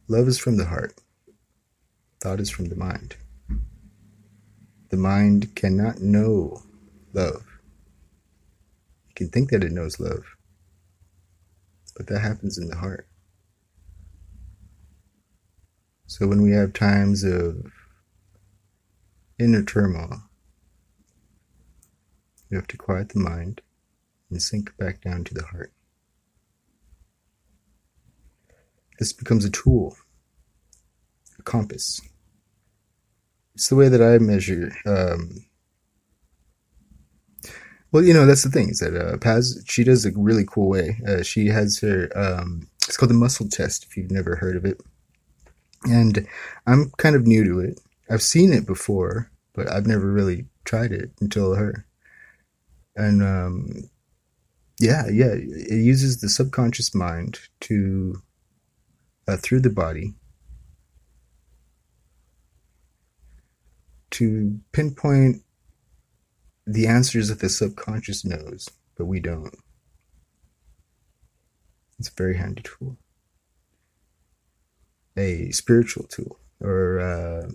love 0.07 0.27
is 0.27 0.37
from 0.37 0.57
the 0.57 0.65
heart, 0.65 0.95
thought 2.21 2.39
is 2.39 2.49
from 2.49 2.69
the 2.69 2.75
mind. 2.75 3.15
The 4.89 4.97
mind 4.97 5.55
cannot 5.55 5.99
know 5.99 6.61
love. 7.13 7.43
It 9.09 9.15
can 9.15 9.29
think 9.29 9.49
that 9.49 9.63
it 9.63 9.71
knows 9.71 9.99
love, 9.99 10.23
but 11.95 12.07
that 12.07 12.19
happens 12.19 12.57
in 12.57 12.67
the 12.67 12.75
heart. 12.75 13.07
So 16.07 16.27
when 16.27 16.43
we 16.43 16.51
have 16.51 16.73
times 16.73 17.23
of 17.23 17.71
inner 19.39 19.63
turmoil, 19.63 20.23
You 22.49 22.57
have 22.57 22.67
to 22.67 22.77
quiet 22.77 23.09
the 23.09 23.19
mind 23.19 23.61
and 24.29 24.41
sink 24.41 24.75
back 24.77 25.01
down 25.01 25.23
to 25.25 25.33
the 25.33 25.43
heart. 25.43 25.73
This 28.99 29.11
becomes 29.11 29.43
a 29.43 29.49
tool, 29.49 29.97
a 31.37 31.41
compass. 31.43 31.99
It's 33.55 33.67
the 33.67 33.75
way 33.75 33.89
that 33.89 34.01
I 34.01 34.19
measure. 34.19 34.71
Um, 34.85 35.45
well, 37.91 38.03
you 38.03 38.13
know, 38.13 38.25
that's 38.25 38.43
the 38.43 38.49
thing 38.49 38.69
is 38.69 38.79
that 38.79 38.95
uh, 38.95 39.17
Paz, 39.17 39.63
she 39.67 39.83
does 39.83 40.05
a 40.05 40.11
really 40.15 40.45
cool 40.45 40.69
way. 40.69 40.99
Uh, 41.07 41.23
she 41.23 41.47
has 41.47 41.79
her, 41.79 42.09
um, 42.15 42.69
it's 42.83 42.97
called 42.97 43.09
the 43.09 43.15
muscle 43.15 43.49
test, 43.49 43.85
if 43.85 43.97
you've 43.97 44.11
never 44.11 44.35
heard 44.35 44.55
of 44.55 44.65
it. 44.65 44.81
And 45.83 46.27
I'm 46.67 46.91
kind 46.97 47.15
of 47.15 47.27
new 47.27 47.43
to 47.43 47.59
it. 47.59 47.79
I've 48.09 48.21
seen 48.21 48.53
it 48.53 48.65
before, 48.65 49.31
but 49.53 49.71
I've 49.71 49.87
never 49.87 50.11
really 50.11 50.45
tried 50.63 50.91
it 50.91 51.11
until 51.19 51.55
her. 51.55 51.85
And 52.95 53.23
um, 53.23 53.89
yeah, 54.79 55.07
yeah, 55.07 55.33
it 55.33 55.83
uses 55.83 56.21
the 56.21 56.29
subconscious 56.29 56.93
mind 56.93 57.39
to 57.61 58.21
uh, 59.27 59.37
through 59.37 59.61
the 59.61 59.69
body 59.69 60.13
to 64.11 64.59
pinpoint 64.71 65.41
the 66.65 66.87
answers 66.87 67.29
that 67.29 67.39
the 67.39 67.49
subconscious 67.49 68.23
knows, 68.23 68.69
but 68.97 69.05
we 69.05 69.19
don't. 69.19 69.53
It's 71.99 72.09
a 72.09 72.13
very 72.15 72.37
handy 72.37 72.63
tool, 72.63 72.97
a 75.17 75.51
spiritual 75.51 76.05
tool, 76.07 76.39
or 76.61 76.99
uh, 76.99 77.49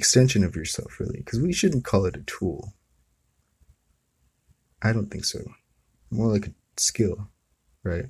extension 0.00 0.42
of 0.44 0.56
yourself, 0.56 0.98
really, 0.98 1.18
because 1.18 1.38
we 1.40 1.52
shouldn't 1.52 1.84
call 1.84 2.06
it 2.06 2.16
a 2.16 2.22
tool. 2.22 2.72
I 4.80 4.94
don't 4.94 5.10
think 5.10 5.26
so. 5.26 5.40
More 6.10 6.28
like 6.32 6.46
a 6.46 6.54
skill, 6.78 7.28
right? 7.84 8.06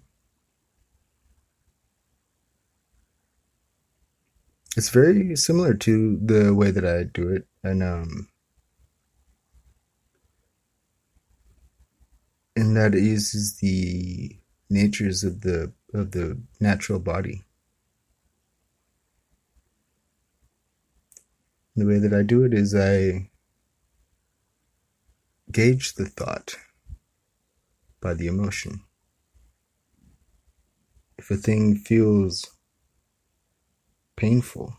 It's 4.76 4.90
very 4.90 5.34
similar 5.34 5.74
to 5.74 6.16
the 6.24 6.54
way 6.54 6.70
that 6.70 6.86
I 6.86 7.02
do 7.02 7.28
it, 7.28 7.48
and 7.64 7.82
um, 7.82 8.28
and 12.54 12.76
that 12.76 12.94
is 12.94 13.56
the 13.60 14.38
natures 14.70 15.24
of 15.24 15.40
the 15.40 15.72
of 15.92 16.12
the 16.12 16.40
natural 16.60 17.00
body. 17.00 17.42
The 21.80 21.86
way 21.86 21.98
that 21.98 22.12
I 22.12 22.22
do 22.22 22.44
it 22.44 22.52
is 22.52 22.74
I 22.74 23.30
gauge 25.50 25.94
the 25.94 26.04
thought 26.04 26.56
by 28.02 28.12
the 28.12 28.26
emotion. 28.26 28.82
If 31.16 31.30
a 31.30 31.36
thing 31.36 31.76
feels 31.76 32.50
painful, 34.14 34.76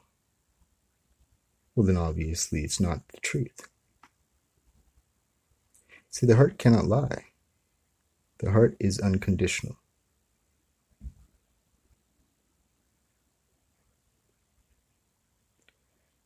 well, 1.74 1.88
then 1.88 1.98
obviously 1.98 2.62
it's 2.62 2.80
not 2.80 3.08
the 3.08 3.20
truth. 3.22 3.68
See, 6.12 6.28
the 6.28 6.36
heart 6.36 6.60
cannot 6.60 6.86
lie, 6.86 7.26
the 8.38 8.52
heart 8.52 8.78
is 8.80 9.00
unconditional. 9.00 9.78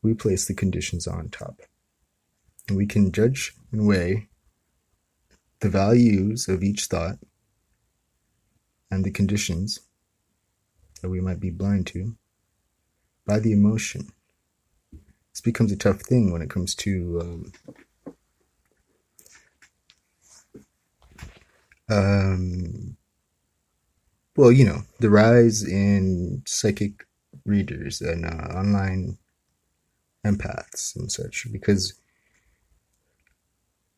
We 0.06 0.14
place 0.14 0.46
the 0.46 0.54
conditions 0.54 1.08
on 1.08 1.30
top. 1.30 1.62
And 2.68 2.78
we 2.78 2.86
can 2.86 3.12
judge 3.12 3.54
and 3.72 3.88
weigh 3.88 4.30
the 5.62 5.70
values 5.70 6.48
of 6.48 6.62
each 6.62 6.86
thought 6.86 7.18
and 8.92 9.04
the 9.04 9.12
conditions 9.12 9.80
that 11.02 11.10
we 11.10 11.20
might 11.20 11.40
be 11.40 11.50
blind 11.50 11.88
to 11.88 12.16
by 13.26 13.40
the 13.40 13.52
emotion. 13.52 14.10
This 15.32 15.42
becomes 15.42 15.72
a 15.72 15.78
tough 15.78 16.02
thing 16.02 16.32
when 16.32 16.44
it 16.44 16.52
comes 16.52 16.76
to 16.76 17.22
um, 17.22 18.16
um, 21.90 22.98
well, 24.38 24.52
you 24.52 24.66
know, 24.66 24.84
the 25.00 25.10
rise 25.10 25.64
in 25.64 26.44
psychic 26.46 27.08
readers 27.44 28.02
and 28.02 28.26
uh, 28.26 28.54
online 28.56 29.18
empaths 30.26 30.96
and 30.96 31.12
such 31.12 31.48
because 31.52 31.94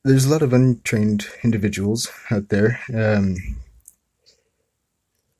there's 0.04 0.26
a 0.26 0.30
lot 0.30 0.42
of 0.42 0.54
untrained 0.54 1.28
individuals 1.44 2.12
out 2.32 2.50
there 2.50 2.80
um, 2.94 3.36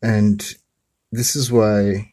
and 0.02 0.56
this 1.12 1.36
is 1.36 1.52
why 1.52 2.12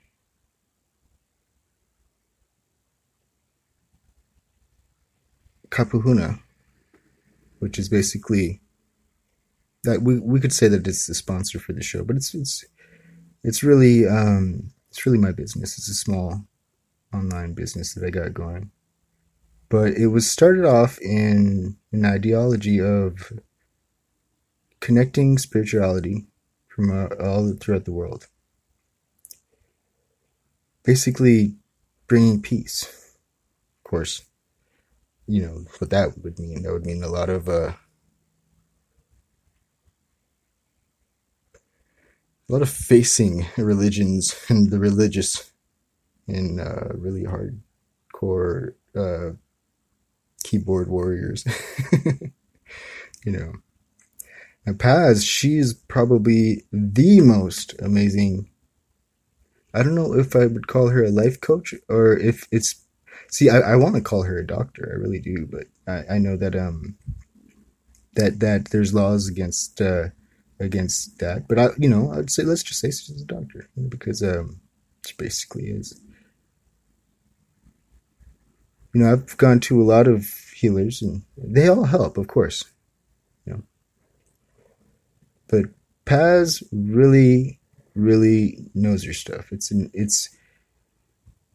kapuhuna 5.68 6.38
which 7.58 7.78
is 7.78 7.88
basically 7.88 8.60
that 9.82 10.02
we, 10.02 10.18
we 10.18 10.40
could 10.40 10.52
say 10.52 10.68
that 10.68 10.86
it's 10.86 11.06
the 11.06 11.14
sponsor 11.14 11.58
for 11.58 11.72
the 11.72 11.82
show 11.82 12.04
but 12.04 12.16
it's 12.16 12.34
it's 12.34 12.64
it's 13.44 13.62
really 13.62 14.08
um, 14.08 14.72
it's 14.94 15.04
really 15.04 15.18
my 15.18 15.32
business. 15.32 15.76
It's 15.76 15.88
a 15.88 15.94
small 15.94 16.46
online 17.14 17.54
business 17.54 17.94
that 17.94 18.04
I 18.04 18.10
got 18.10 18.34
going. 18.34 18.70
But 19.68 19.92
it 19.94 20.08
was 20.08 20.30
started 20.30 20.64
off 20.64 20.98
in 21.00 21.76
an 21.92 22.04
ideology 22.04 22.80
of 22.80 23.32
connecting 24.80 25.38
spirituality 25.38 26.26
from 26.68 26.90
uh, 26.90 27.06
all 27.22 27.54
throughout 27.54 27.84
the 27.84 27.92
world. 27.92 28.26
Basically, 30.82 31.54
bringing 32.06 32.42
peace. 32.42 32.84
Of 32.84 33.90
course, 33.90 34.22
you 35.26 35.42
know 35.42 35.64
what 35.78 35.90
that 35.90 36.22
would 36.22 36.38
mean. 36.38 36.62
That 36.62 36.72
would 36.72 36.84
mean 36.84 37.02
a 37.02 37.08
lot 37.08 37.30
of 37.30 37.48
uh, 37.48 37.72
a 42.48 42.52
lot 42.52 42.62
of 42.62 42.68
facing 42.68 43.46
religions 43.56 44.34
and 44.48 44.70
the 44.70 44.78
religious 44.78 45.50
in 46.26 46.60
uh, 46.60 46.92
really 46.94 47.24
hardcore 47.24 48.74
uh, 48.96 49.32
keyboard 50.42 50.88
warriors. 50.88 51.44
you 53.24 53.32
know. 53.32 53.52
Now 54.66 54.72
Paz, 54.74 55.24
she's 55.24 55.74
probably 55.74 56.64
the 56.72 57.20
most 57.20 57.74
amazing. 57.80 58.48
I 59.74 59.82
don't 59.82 59.94
know 59.94 60.14
if 60.14 60.34
I 60.34 60.46
would 60.46 60.68
call 60.68 60.88
her 60.88 61.04
a 61.04 61.10
life 61.10 61.40
coach 61.40 61.74
or 61.88 62.16
if 62.16 62.46
it's. 62.50 62.80
See, 63.28 63.50
I, 63.50 63.72
I 63.72 63.76
want 63.76 63.96
to 63.96 64.00
call 64.00 64.22
her 64.22 64.38
a 64.38 64.46
doctor. 64.46 64.90
I 64.92 65.00
really 65.00 65.18
do, 65.18 65.46
but 65.46 65.66
I, 65.86 66.14
I 66.14 66.18
know 66.18 66.36
that 66.36 66.54
um 66.54 66.96
that 68.14 68.40
that 68.40 68.66
there's 68.70 68.94
laws 68.94 69.28
against 69.28 69.80
uh, 69.80 70.08
against 70.60 71.18
that. 71.18 71.48
But 71.48 71.58
I, 71.58 71.68
you 71.78 71.88
know, 71.88 72.12
I'd 72.12 72.30
say 72.30 72.42
let's 72.44 72.62
just 72.62 72.80
say 72.80 72.88
she's 72.90 73.22
a 73.22 73.26
doctor 73.26 73.68
because 73.88 74.22
um, 74.22 74.60
she 75.06 75.14
basically 75.18 75.64
is. 75.64 76.00
You 78.94 79.02
know, 79.02 79.12
I've 79.12 79.36
gone 79.36 79.60
to 79.60 79.82
a 79.82 79.84
lot 79.84 80.06
of 80.06 80.26
healers, 80.54 81.02
and 81.02 81.22
they 81.36 81.68
all 81.68 81.84
help, 81.84 82.16
of 82.16 82.28
course. 82.28 82.64
You 83.44 83.54
know, 83.54 83.62
but 85.48 85.64
Paz 86.04 86.62
really, 86.72 87.60
really 87.94 88.70
knows 88.74 89.04
her 89.04 89.12
stuff. 89.12 89.50
It's 89.50 89.70
an, 89.70 89.90
it's 89.92 90.30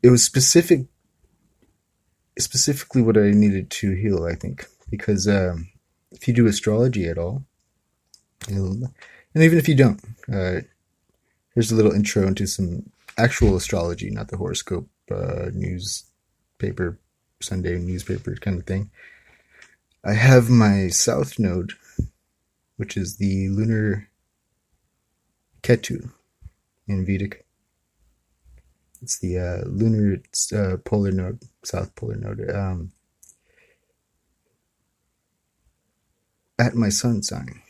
it 0.04 0.10
was 0.10 0.24
specific, 0.24 0.88
specifically 2.38 3.02
what 3.02 3.18
I 3.18 3.32
needed 3.32 3.70
to 3.72 3.96
heal. 3.96 4.26
I 4.26 4.36
think 4.36 4.68
because 4.90 5.28
um, 5.28 5.70
if 6.12 6.28
you 6.28 6.34
do 6.34 6.46
astrology 6.46 7.08
at 7.08 7.18
all, 7.18 7.46
and 8.48 8.90
even 9.36 9.58
if 9.58 9.68
you 9.68 9.76
don't, 9.76 10.04
uh, 10.32 10.62
here's 11.54 11.72
a 11.72 11.76
little 11.76 11.94
intro 11.94 12.28
into 12.28 12.48
some 12.48 12.90
actual 13.18 13.56
astrology, 13.56 14.10
not 14.10 14.30
the 14.30 14.38
horoscope 14.38 14.90
uh, 15.12 15.50
newspaper, 15.54 17.00
Sunday 17.42 17.78
newspaper 17.78 18.36
kind 18.36 18.60
of 18.60 18.66
thing. 18.66 18.92
I 20.04 20.14
have 20.14 20.50
my 20.50 20.88
south 20.90 21.40
node, 21.40 21.74
which 22.78 22.98
is 22.98 23.18
the 23.18 23.50
lunar 23.50 24.10
Ketu 25.62 26.12
in 26.88 27.06
Vedic. 27.06 27.46
It's 29.02 29.20
the 29.20 29.38
uh, 29.38 29.68
lunar 29.68 30.22
uh, 30.54 30.78
polar 30.84 31.12
node, 31.12 31.40
south 31.64 31.96
polar 31.96 32.16
node. 32.16 32.50
Um, 32.50 32.92
at 36.60 36.76
my 36.76 36.90
sun 36.90 37.24
sign, 37.24 37.62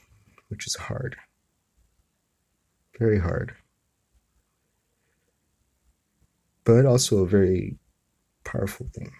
which 0.47 0.65
is 0.65 0.75
hard. 0.75 1.15
Very 2.97 3.19
hard. 3.19 3.55
But 6.63 6.87
also 6.87 7.19
a 7.19 7.27
very 7.27 7.77
powerful 8.43 8.87
thing. 8.93 9.11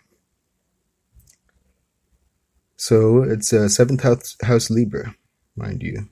So 2.80 3.24
it's 3.24 3.52
a 3.52 3.68
seventh 3.68 4.04
house, 4.04 4.38
house 4.42 4.70
Libra, 4.70 5.14
mind 5.58 5.84
you, 5.84 6.08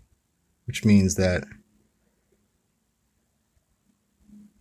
which 0.65 0.83
means 0.83 1.15
that, 1.15 1.45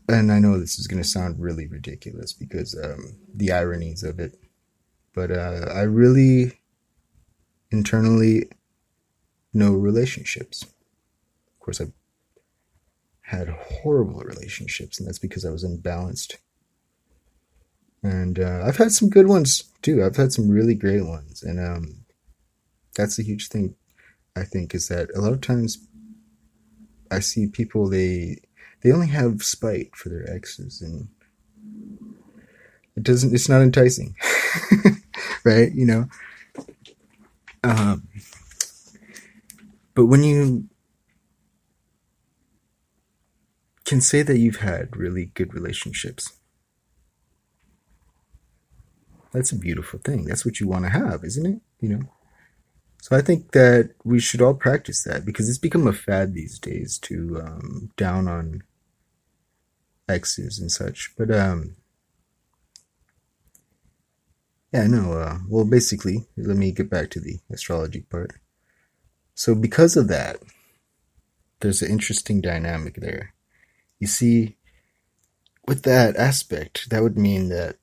and 0.08 0.30
I 0.30 0.38
know 0.38 0.56
this 0.56 0.78
is 0.78 0.86
going 0.86 1.02
to 1.02 1.08
sound 1.08 1.40
really 1.40 1.66
ridiculous 1.66 2.32
because 2.32 2.78
um, 2.80 3.16
the 3.34 3.50
ironies 3.50 4.04
of 4.04 4.20
it, 4.20 4.38
but 5.16 5.32
uh, 5.32 5.68
I 5.74 5.82
really 5.82 6.60
internally 7.72 8.50
know 9.52 9.72
relationships. 9.72 10.62
Of 10.62 11.58
course, 11.58 11.80
I've 11.80 11.92
had 13.22 13.48
horrible 13.48 14.20
relationships, 14.20 15.00
and 15.00 15.08
that's 15.08 15.18
because 15.18 15.44
I 15.44 15.50
was 15.50 15.64
unbalanced. 15.64 16.38
And 18.06 18.38
uh, 18.38 18.62
I've 18.64 18.76
had 18.76 18.92
some 18.92 19.10
good 19.10 19.26
ones 19.26 19.64
too. 19.82 20.04
I've 20.04 20.14
had 20.14 20.32
some 20.32 20.48
really 20.48 20.76
great 20.76 21.04
ones, 21.04 21.42
and 21.42 21.58
um, 21.58 22.04
that's 22.94 23.18
a 23.18 23.24
huge 23.24 23.48
thing. 23.48 23.74
I 24.36 24.44
think 24.44 24.76
is 24.76 24.86
that 24.88 25.10
a 25.16 25.20
lot 25.20 25.32
of 25.32 25.40
times 25.40 25.84
I 27.10 27.18
see 27.18 27.48
people 27.48 27.88
they 27.88 28.38
they 28.82 28.92
only 28.92 29.08
have 29.08 29.42
spite 29.42 29.96
for 29.96 30.08
their 30.08 30.30
exes, 30.32 30.80
and 30.80 31.08
it 32.96 33.02
doesn't. 33.02 33.34
It's 33.34 33.48
not 33.48 33.60
enticing, 33.60 34.14
right? 35.44 35.72
You 35.72 35.86
know. 35.86 36.08
Um, 37.64 38.06
but 39.94 40.06
when 40.06 40.22
you 40.22 40.68
can 43.84 44.00
say 44.00 44.22
that 44.22 44.38
you've 44.38 44.60
had 44.60 44.96
really 44.96 45.32
good 45.34 45.52
relationships, 45.54 46.35
that's 49.36 49.52
a 49.52 49.58
beautiful 49.58 50.00
thing. 50.02 50.24
That's 50.24 50.46
what 50.46 50.60
you 50.60 50.66
want 50.66 50.86
to 50.86 50.90
have, 50.90 51.22
isn't 51.22 51.44
it? 51.44 51.60
You 51.80 51.88
know? 51.90 52.02
So 53.02 53.14
I 53.14 53.20
think 53.20 53.52
that 53.52 53.90
we 54.02 54.18
should 54.18 54.40
all 54.40 54.54
practice 54.54 55.04
that 55.04 55.26
because 55.26 55.46
it's 55.50 55.58
become 55.58 55.86
a 55.86 55.92
fad 55.92 56.32
these 56.32 56.58
days 56.58 56.98
to 57.00 57.42
um, 57.44 57.90
down 57.98 58.28
on 58.28 58.62
exes 60.08 60.58
and 60.58 60.72
such. 60.72 61.12
But 61.18 61.30
um, 61.30 61.76
yeah, 64.72 64.86
no. 64.86 65.12
Uh, 65.12 65.38
well, 65.50 65.66
basically, 65.66 66.26
let 66.38 66.56
me 66.56 66.72
get 66.72 66.88
back 66.88 67.10
to 67.10 67.20
the 67.20 67.38
astrology 67.52 68.00
part. 68.00 68.32
So, 69.34 69.54
because 69.54 69.98
of 69.98 70.08
that, 70.08 70.38
there's 71.60 71.82
an 71.82 71.90
interesting 71.90 72.40
dynamic 72.40 72.94
there. 72.96 73.34
You 73.98 74.06
see, 74.06 74.56
with 75.68 75.82
that 75.82 76.16
aspect, 76.16 76.88
that 76.88 77.02
would 77.02 77.18
mean 77.18 77.50
that 77.50 77.76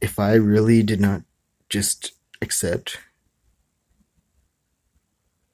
if 0.00 0.18
I 0.18 0.34
really 0.34 0.82
did 0.82 1.00
not 1.00 1.22
just 1.68 2.12
accept, 2.42 2.98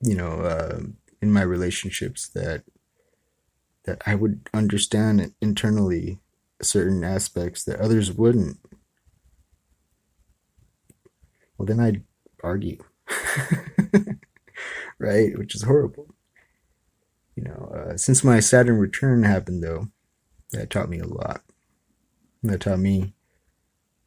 you 0.01 0.15
know, 0.15 0.41
uh, 0.41 0.81
in 1.21 1.33
my 1.33 1.43
relationships 1.43 2.29
that 2.29 2.65
that 3.85 4.01
I 4.07 4.15
would 4.15 4.49
understand 4.55 5.35
internally 5.41 6.19
certain 6.61 7.03
aspects 7.03 7.65
that 7.65 7.81
others 7.81 8.13
wouldn't, 8.13 8.59
well, 11.59 11.67
then 11.67 11.81
I'd 11.81 12.05
argue. 12.43 12.79
right? 14.99 15.37
Which 15.39 15.55
is 15.55 15.63
horrible. 15.63 16.15
You 17.37 17.45
know, 17.45 17.73
uh, 17.75 17.97
since 17.97 18.23
my 18.23 18.41
Saturn 18.41 18.79
return 18.79 19.23
happened, 19.23 19.63
though, 19.63 19.89
that 20.53 20.71
taught 20.71 20.89
me 20.89 20.99
a 20.99 21.07
lot. 21.07 21.43
That 22.43 22.61
taught 22.61 22.79
me 22.79 23.15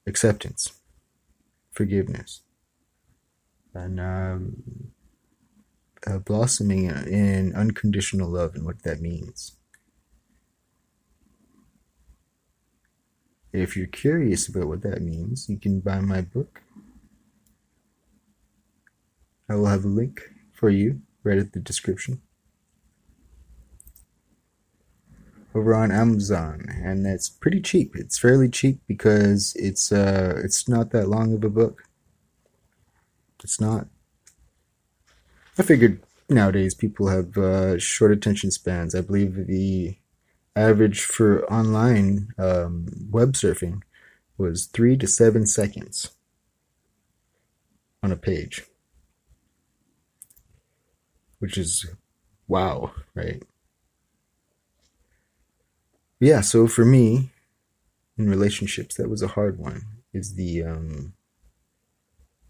acceptance, 0.08 0.74
forgiveness, 1.72 2.42
and 3.74 4.00
um, 4.00 4.64
uh, 6.08 6.20
blossoming 6.20 6.86
in 6.86 7.54
unconditional 7.56 8.30
love 8.30 8.56
and 8.56 8.66
what 8.66 8.84
that 8.84 9.02
means. 9.02 9.58
If 13.52 13.78
you're 13.78 13.88
curious 13.88 14.48
about 14.50 14.68
what 14.68 14.82
that 14.82 15.02
means, 15.02 15.48
you 15.50 15.58
can 15.58 15.80
buy 15.80 16.02
my 16.02 16.22
book. 16.22 16.62
I 19.50 19.56
will 19.56 19.68
have 19.68 19.86
a 19.86 19.90
link 19.90 20.22
for 20.52 20.70
you 20.70 21.02
right 21.24 21.38
at 21.38 21.54
the 21.54 21.60
description 21.60 22.22
over 25.56 25.74
on 25.74 25.92
Amazon 25.92 26.68
and 26.84 27.08
it's 27.08 27.30
pretty 27.30 27.62
cheap. 27.62 27.96
It's 27.96 28.20
fairly 28.20 28.50
cheap 28.50 28.80
because 28.88 29.56
it's 29.56 29.92
uh 29.92 30.42
it's 30.44 30.68
not 30.68 30.92
that 30.92 31.08
long 31.08 31.34
of 31.34 31.44
a 31.44 31.50
book. 31.50 31.84
It's 33.44 33.60
not. 33.62 33.88
I 35.58 35.64
figured 35.64 36.02
nowadays 36.30 36.74
people 36.74 37.08
have 37.08 37.38
uh, 37.38 37.78
short 37.78 38.12
attention 38.12 38.52
spans. 38.52 38.96
I 38.96 39.02
believe 39.02 39.48
the 39.48 39.98
average 40.56 41.02
for 41.04 41.46
online 41.52 42.30
um, 42.38 42.88
web 43.12 43.34
surfing 43.34 43.82
was 44.38 44.66
three 44.66 44.98
to 44.98 45.08
seven 45.08 45.46
seconds 45.46 46.12
on 48.04 48.12
a 48.12 48.18
page 48.18 48.64
which 51.40 51.58
is 51.60 51.86
wow, 52.48 52.92
right? 53.14 53.44
Yeah, 56.20 56.42
so 56.42 56.68
for 56.68 56.86
me, 56.86 57.32
in 58.18 58.30
relationships, 58.30 58.96
that 58.96 59.10
was 59.10 59.22
a 59.22 59.30
hard 59.30 59.60
one. 59.60 59.84
Is 60.14 60.36
the 60.36 60.64
um, 60.64 61.14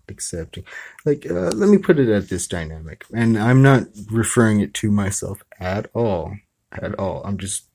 accepting, 0.07 0.65
like, 1.03 1.25
uh, 1.25 1.49
let 1.49 1.67
me 1.67 1.79
put 1.79 1.97
it 1.97 2.09
at 2.09 2.29
this 2.29 2.45
dynamic, 2.47 3.05
and 3.11 3.37
I'm 3.39 3.63
not 3.63 3.87
referring 4.11 4.59
it 4.59 4.75
to 4.75 4.91
myself 4.91 5.43
at 5.59 5.89
all, 5.95 6.35
at 6.71 6.93
all. 6.99 7.23
I'm 7.25 7.39
just, 7.39 7.65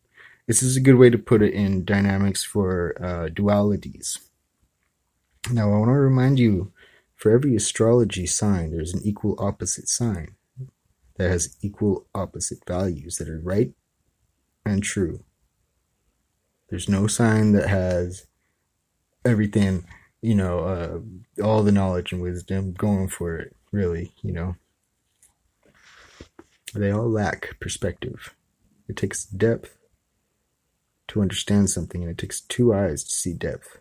this 0.47 0.62
is 0.62 0.76
a 0.76 0.80
good 0.80 0.95
way 0.95 1.11
to 1.11 1.18
put 1.18 1.43
it 1.43 1.53
in 1.53 1.84
dynamics 1.84 2.45
for 2.45 2.95
uh, 3.03 3.30
dualities. 3.30 4.18
Now, 5.51 5.72
I 5.72 5.78
want 5.78 5.88
to 5.88 5.95
remind 5.95 6.38
you, 6.38 6.72
for 7.16 7.32
every 7.32 7.57
astrology 7.57 8.26
sign, 8.26 8.70
there's 8.70 8.95
an 8.95 9.01
equal 9.03 9.34
opposite 9.38 9.88
sign 9.88 10.36
that 11.16 11.30
has 11.30 11.57
equal 11.62 12.07
opposite 12.14 12.61
values 12.66 13.16
that 13.16 13.28
are 13.28 13.41
right 13.41 13.72
and 14.64 14.84
true. 14.84 15.24
There's 16.70 16.88
no 16.88 17.08
sign 17.08 17.52
that 17.52 17.68
has 17.68 18.26
everything, 19.24 19.84
you 20.22 20.36
know, 20.36 20.60
uh, 20.60 21.42
all 21.44 21.64
the 21.64 21.72
knowledge 21.72 22.12
and 22.12 22.22
wisdom 22.22 22.72
going 22.72 23.08
for 23.08 23.36
it, 23.36 23.56
really, 23.72 24.12
you 24.22 24.32
know. 24.32 24.54
They 26.72 26.92
all 26.92 27.10
lack 27.10 27.58
perspective. 27.60 28.34
It 28.88 28.96
takes 28.96 29.24
depth 29.24 29.76
to 31.08 31.20
understand 31.20 31.70
something, 31.70 32.02
and 32.02 32.10
it 32.10 32.18
takes 32.18 32.40
two 32.40 32.72
eyes 32.72 33.02
to 33.02 33.14
see 33.14 33.32
depth. 33.32 33.78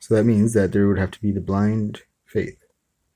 So 0.00 0.14
that 0.14 0.24
means 0.24 0.52
that 0.52 0.72
there 0.72 0.86
would 0.86 0.98
have 0.98 1.10
to 1.12 1.22
be 1.22 1.32
the 1.32 1.40
blind 1.40 2.02
faith 2.26 2.58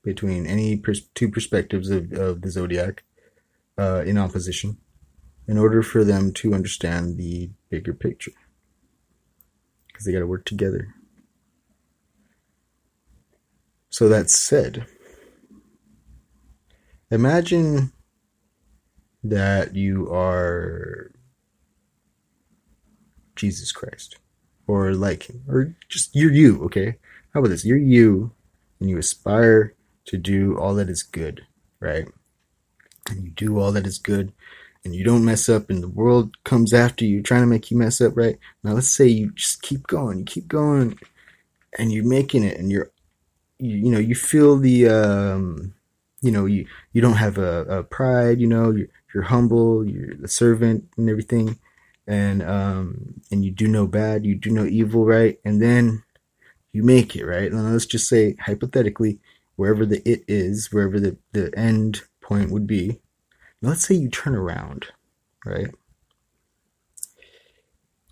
between 0.03 0.47
any 0.47 0.75
pers- 0.77 1.07
two 1.13 1.29
perspectives 1.29 1.91
of, 1.91 2.11
of 2.13 2.41
the 2.41 2.49
zodiac 2.49 3.03
uh, 3.77 4.03
in 4.05 4.17
opposition 4.17 4.77
in 5.47 5.57
order 5.57 5.81
for 5.81 6.03
them 6.03 6.31
to 6.33 6.53
understand 6.53 7.17
the 7.17 7.49
bigger 7.69 7.93
picture. 7.93 8.31
Because 9.87 10.05
they 10.05 10.13
got 10.13 10.19
to 10.19 10.27
work 10.27 10.45
together. 10.45 10.93
So 13.89 14.09
that 14.09 14.29
said, 14.29 14.87
imagine 17.11 17.91
that 19.23 19.75
you 19.75 20.11
are 20.11 21.11
Jesus 23.35 23.71
Christ 23.71 24.17
or 24.67 24.93
like 24.93 25.29
him 25.29 25.43
or 25.47 25.75
just 25.89 26.15
you're 26.15 26.31
you, 26.31 26.63
okay? 26.63 26.95
How 27.33 27.39
about 27.39 27.49
this? 27.49 27.65
You're 27.65 27.77
you 27.77 28.31
and 28.79 28.89
you 28.89 28.97
aspire 28.97 29.75
to 30.05 30.17
do 30.17 30.57
all 30.57 30.75
that 30.75 30.89
is 30.89 31.03
good, 31.03 31.45
right? 31.79 32.07
And 33.09 33.23
you 33.23 33.29
do 33.31 33.59
all 33.59 33.71
that 33.73 33.87
is 33.87 33.97
good 33.97 34.33
and 34.83 34.95
you 34.95 35.03
don't 35.03 35.25
mess 35.25 35.47
up 35.49 35.69
and 35.69 35.81
the 35.81 35.87
world 35.87 36.35
comes 36.43 36.73
after 36.73 37.05
you 37.05 37.21
trying 37.21 37.41
to 37.41 37.47
make 37.47 37.71
you 37.71 37.77
mess 37.77 38.01
up, 38.01 38.15
right? 38.15 38.37
Now 38.63 38.73
let's 38.73 38.91
say 38.91 39.07
you 39.07 39.31
just 39.31 39.61
keep 39.61 39.87
going, 39.87 40.19
you 40.19 40.25
keep 40.25 40.47
going 40.47 40.99
and 41.77 41.91
you're 41.91 42.05
making 42.05 42.43
it 42.43 42.57
and 42.57 42.71
you're 42.71 42.91
you, 43.59 43.77
you 43.77 43.89
know, 43.89 43.99
you 43.99 44.15
feel 44.15 44.57
the 44.57 44.87
um 44.87 45.73
you 46.21 46.31
know, 46.31 46.45
you 46.45 46.67
you 46.93 47.01
don't 47.01 47.17
have 47.17 47.37
a, 47.37 47.65
a 47.65 47.83
pride, 47.83 48.39
you 48.39 48.47
know, 48.47 48.71
you're 48.71 48.87
you're 49.13 49.23
humble, 49.23 49.87
you're 49.87 50.15
the 50.15 50.27
servant 50.27 50.85
and 50.97 51.09
everything 51.09 51.59
and 52.05 52.43
um 52.43 53.21
and 53.31 53.45
you 53.45 53.51
do 53.51 53.67
no 53.67 53.87
bad, 53.87 54.25
you 54.25 54.35
do 54.35 54.49
no 54.49 54.65
evil, 54.65 55.05
right? 55.05 55.39
And 55.45 55.61
then 55.61 56.03
you 56.73 56.83
make 56.83 57.15
it, 57.15 57.25
right? 57.25 57.51
And 57.51 57.71
let's 57.71 57.85
just 57.85 58.09
say 58.09 58.35
hypothetically, 58.39 59.19
wherever 59.55 59.85
the 59.85 60.01
it 60.09 60.23
is, 60.27 60.71
wherever 60.71 60.99
the, 60.99 61.17
the 61.31 61.57
end 61.57 62.01
point 62.21 62.49
would 62.51 62.67
be, 62.67 62.99
let's 63.69 63.87
say 63.87 63.95
you 63.95 64.09
turn 64.09 64.35
around, 64.35 64.87
right? 65.45 65.73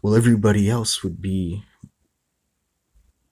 Well, 0.01 0.15
everybody 0.15 0.69
else 0.69 1.03
would 1.03 1.21
be 1.21 1.63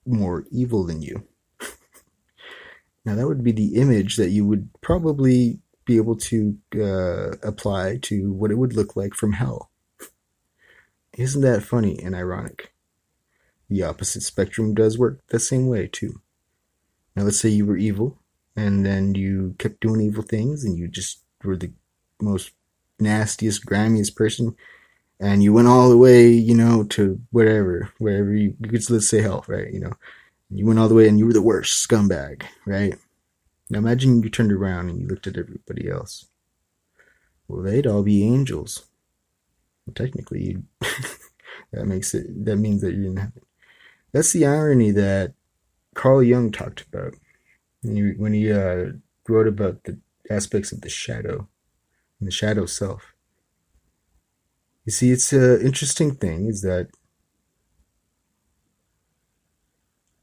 more 0.06 0.46
evil 0.52 0.84
than 0.84 1.02
you. 1.02 1.24
now, 3.06 3.16
that 3.16 3.28
would 3.28 3.44
be 3.44 3.52
the 3.52 3.76
image 3.76 4.18
that 4.18 4.30
you 4.30 4.46
would 4.46 4.70
probably 4.82 5.60
be 5.86 5.98
able 5.98 6.16
to 6.16 6.58
uh, 6.76 7.38
apply 7.42 7.98
to 8.04 8.32
what 8.34 8.52
it 8.52 8.58
would 8.58 8.76
look 8.76 8.96
like 8.96 9.16
from 9.16 9.34
hell. 9.34 9.72
Isn't 11.18 11.42
that 11.42 11.64
funny 11.64 11.98
and 12.04 12.16
ironic? 12.16 12.74
The 13.70 13.84
opposite 13.84 14.24
spectrum 14.24 14.74
does 14.74 14.98
work 14.98 15.22
the 15.30 15.40
same 15.40 15.68
way, 15.68 15.88
too. 15.88 16.22
Now, 17.16 17.24
let's 17.24 17.40
say 17.40 17.50
you 17.50 17.66
were 17.66 17.78
evil, 17.78 18.20
and 18.56 18.86
then 18.86 19.16
you 19.16 19.56
kept 19.58 19.80
doing 19.80 20.02
evil 20.02 20.24
things, 20.24 20.64
and 20.64 20.78
you 20.78 20.88
just 20.88 21.24
were 21.44 21.58
the 21.58 21.72
most 22.22 22.52
nastiest, 23.00 23.66
grimiest 23.66 24.16
person, 24.16 24.56
and 25.20 25.44
you 25.44 25.54
went 25.54 25.68
all 25.68 25.90
the 25.90 25.98
way, 25.98 26.30
you 26.30 26.56
know, 26.56 26.84
to 26.84 27.20
whatever, 27.32 27.92
wherever 27.98 28.34
you, 28.34 28.56
you 28.60 28.70
could 28.70 28.90
let's 28.90 29.10
say 29.10 29.22
hell, 29.22 29.44
right? 29.48 29.72
You 29.72 29.82
know, 29.82 29.94
you 30.50 30.66
went 30.66 30.80
all 30.80 30.88
the 30.88 30.96
way, 30.96 31.08
and 31.08 31.20
you 31.20 31.26
were 31.26 31.34
the 31.34 31.42
worst 31.42 31.88
scumbag, 31.88 32.44
right? 32.66 32.96
Now 33.70 33.80
imagine 33.80 34.24
you 34.24 34.30
turned 34.30 34.52
around 34.52 34.90
and 34.90 35.00
you 35.00 35.08
looked 35.08 35.28
at 35.28 35.38
everybody 35.38 35.90
else. 35.90 36.26
Well, 37.48 37.64
they'd 37.64 37.88
all 37.88 38.04
be 38.04 38.24
angels. 38.24 38.86
Well, 39.86 39.94
technically, 39.94 40.58
that 41.72 41.86
makes 41.86 42.14
it. 42.14 42.46
That 42.46 42.58
means 42.58 42.82
that 42.82 42.94
you're 42.94 43.08
in 43.08 43.18
heaven. 43.18 43.42
That's 44.12 44.34
the 44.34 44.46
irony 44.46 44.92
that 44.92 45.34
Carl 45.94 46.24
Jung 46.24 46.52
talked 46.52 46.82
about 46.82 47.16
when 47.82 47.96
he, 47.96 48.02
when 48.14 48.34
he 48.34 48.52
uh, 48.52 48.94
wrote 49.28 49.48
about 49.48 49.84
the 49.84 50.00
aspects 50.30 50.72
of 50.72 50.82
the 50.82 50.90
shadow 50.90 51.48
and 52.20 52.28
the 52.28 52.32
shadow 52.32 52.66
self. 52.66 53.14
You 54.86 54.92
see, 54.92 55.12
it's 55.12 55.32
an 55.34 55.62
interesting 55.62 56.16
thing 56.16 56.48
is 56.48 56.62
that 56.62 56.88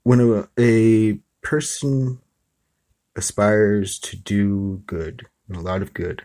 when 0.03 0.21
a, 0.21 0.49
a 0.59 1.21
person 1.43 2.21
aspires 3.17 3.99
to 3.99 4.17
do 4.17 4.83
good, 4.87 5.27
and 5.49 5.57
a 5.57 5.61
lot 5.61 5.83
of 5.83 5.95
good, 5.95 6.23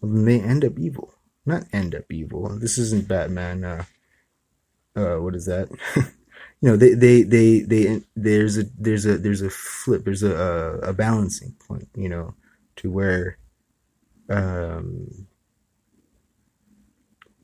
well, 0.00 0.12
then 0.12 0.24
they 0.24 0.40
end 0.40 0.64
up 0.64 0.78
evil. 0.78 1.14
Not 1.44 1.64
end 1.72 1.94
up 1.94 2.12
evil. 2.12 2.48
This 2.58 2.78
isn't 2.78 3.08
Batman. 3.08 3.64
Uh, 3.64 3.84
uh, 4.94 5.16
what 5.16 5.34
is 5.34 5.46
that? 5.46 5.68
you 5.96 6.04
know, 6.62 6.76
they, 6.76 6.94
they, 6.94 7.22
they, 7.22 7.60
they, 7.60 8.02
there's 8.16 8.58
a, 8.58 8.64
there's 8.78 9.06
a, 9.06 9.16
there's 9.16 9.42
a 9.42 9.50
flip, 9.50 10.04
there's 10.04 10.22
a, 10.22 10.80
a 10.82 10.92
balancing 10.92 11.54
point, 11.66 11.88
you 11.94 12.08
know, 12.08 12.34
to 12.76 12.90
where, 12.90 13.38
um, 14.28 15.26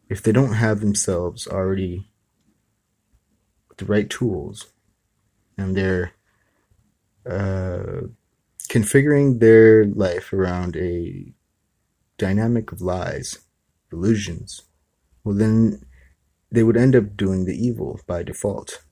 if 0.08 0.22
they 0.22 0.32
don't 0.32 0.54
have 0.54 0.80
themselves 0.80 1.46
already 1.46 2.08
the 3.76 3.84
right 3.84 4.08
tools 4.08 4.66
and 5.58 5.76
they're 5.76 6.12
uh, 7.28 8.02
configuring 8.68 9.40
their 9.40 9.84
life 9.86 10.32
around 10.32 10.76
a 10.76 11.32
dynamic 12.18 12.70
of 12.70 12.80
lies, 12.80 13.38
illusions, 13.92 14.62
well, 15.24 15.34
then 15.34 15.84
they 16.50 16.62
would 16.62 16.76
end 16.76 16.94
up 16.94 17.16
doing 17.16 17.44
the 17.44 17.56
evil 17.56 18.00
by 18.06 18.22
default. 18.22 18.84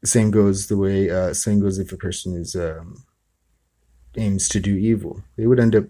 The 0.00 0.06
same 0.06 0.30
goes 0.30 0.68
the 0.68 0.76
way, 0.76 1.10
uh, 1.10 1.34
same 1.34 1.60
goes 1.60 1.78
if 1.78 1.92
a 1.92 1.96
person 1.96 2.36
is 2.36 2.54
um, 2.54 3.03
aims 4.16 4.48
to 4.48 4.60
do 4.60 4.74
evil. 4.76 5.22
They 5.36 5.46
would 5.46 5.60
end 5.60 5.74
up 5.74 5.84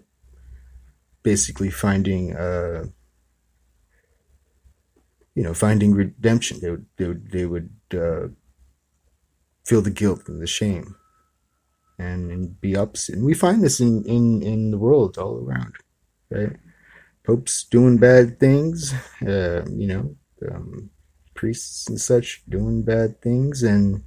basically 1.23 1.69
finding, 1.69 2.35
uh, 2.35 2.85
you 5.33 5.43
know, 5.43 5.53
finding 5.53 5.93
redemption. 5.93 6.59
They 6.61 6.71
would, 6.71 6.85
they 6.97 7.07
would, 7.07 7.31
they 7.31 7.45
would 7.45 7.69
uh, 7.93 8.27
feel 9.65 9.81
the 9.81 9.91
guilt 9.91 10.27
and 10.27 10.41
the 10.41 10.47
shame 10.47 10.95
and, 11.97 12.31
and 12.31 12.59
be 12.61 12.75
opposite. 12.75 13.15
And 13.15 13.25
we 13.25 13.33
find 13.33 13.63
this 13.63 13.79
in, 13.79 14.03
in, 14.05 14.41
in 14.41 14.71
the 14.71 14.77
world 14.77 15.17
all 15.17 15.37
around, 15.37 15.75
right? 16.29 16.55
Popes 17.23 17.63
doing 17.63 17.97
bad 17.97 18.39
things, 18.39 18.93
uh, 19.25 19.65
you 19.67 19.87
know, 19.87 20.15
um, 20.47 20.91
priests 21.33 21.87
and 21.89 21.99
such 21.99 22.43
doing 22.47 22.83
bad 22.83 23.19
things, 23.21 23.63
and 23.63 24.03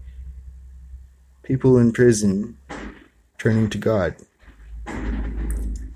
people 1.42 1.78
in 1.78 1.92
prison 1.92 2.56
turning 3.38 3.70
to 3.70 3.78
God. 3.78 4.16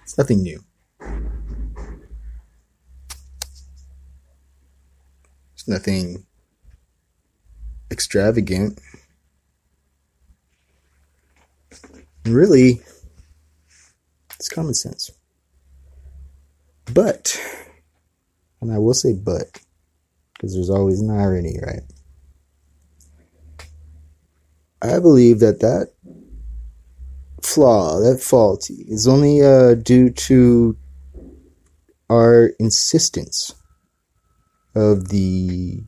It's 0.03 0.17
nothing 0.17 0.43
new. 0.43 0.63
It's 5.55 5.69
nothing 5.69 6.27
extravagant. 7.91 8.81
Really, 12.25 12.81
it's 14.37 14.49
common 14.49 14.75
sense. 14.75 15.11
But, 16.93 17.41
and 18.61 18.73
I 18.73 18.79
will 18.79 18.95
say 18.95 19.15
but, 19.15 19.61
because 20.35 20.55
there's 20.55 20.71
always 20.71 21.01
an 21.01 21.11
irony, 21.11 21.59
right? 21.65 21.83
I 24.83 24.99
believe 24.99 25.39
that 25.41 25.61
that 25.61 25.93
flaw, 27.45 28.01
that 28.01 28.21
fault, 28.21 28.71
is 28.71 29.07
only 29.09 29.43
uh, 29.43 29.75
due 29.75 30.11
to 30.11 30.77
our 32.09 32.51
insistence 32.59 33.55
of 34.75 35.09
the 35.09 35.83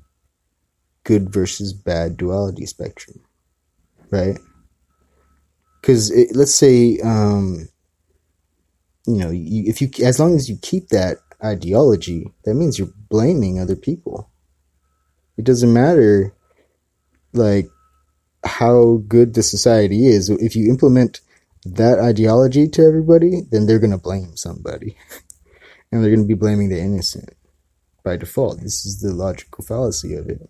good 1.04 1.32
versus 1.32 1.72
bad 1.72 2.16
duality 2.16 2.66
spectrum, 2.66 3.20
right? 4.10 4.38
Because 5.80 6.12
let's 6.34 6.54
say, 6.54 6.98
um, 7.00 7.68
you 9.06 9.16
know, 9.16 9.30
you, 9.30 9.64
if 9.66 9.82
you 9.82 9.90
as 10.02 10.18
long 10.18 10.34
as 10.34 10.48
you 10.48 10.56
keep 10.62 10.88
that 10.88 11.18
ideology, 11.44 12.32
that 12.44 12.54
means 12.54 12.78
you're 12.78 12.88
blaming 13.10 13.60
other 13.60 13.76
people. 13.76 14.30
It 15.36 15.44
doesn't 15.44 15.72
matter, 15.72 16.32
like 17.34 17.68
how 18.44 19.02
good 19.08 19.34
the 19.34 19.42
society 19.42 20.06
is. 20.06 20.30
If 20.30 20.56
you 20.56 20.70
implement 20.70 21.20
that 21.64 21.98
ideology 21.98 22.68
to 22.68 22.82
everybody, 22.82 23.42
then 23.50 23.66
they're 23.66 23.78
gonna 23.78 23.98
blame 23.98 24.36
somebody, 24.36 24.96
and 25.92 26.02
they're 26.02 26.14
gonna 26.14 26.26
be 26.26 26.34
blaming 26.34 26.68
the 26.68 26.80
innocent 26.80 27.30
by 28.04 28.16
default. 28.16 28.60
This 28.60 28.84
is 28.84 29.00
the 29.00 29.12
logical 29.12 29.64
fallacy 29.64 30.14
of 30.14 30.28
it. 30.28 30.48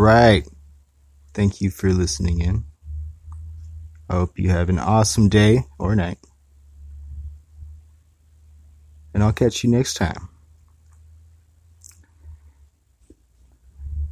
Right. 0.00 0.46
Thank 1.34 1.60
you 1.60 1.70
for 1.70 1.92
listening 1.92 2.40
in. 2.40 2.64
I 4.08 4.14
hope 4.14 4.38
you 4.38 4.50
have 4.50 4.68
an 4.68 4.78
awesome 4.78 5.28
day 5.28 5.64
or 5.78 5.94
night. 5.94 6.18
And 9.14 9.22
I'll 9.22 9.32
catch 9.32 9.62
you 9.62 9.70
next 9.70 9.94
time. 9.94 10.28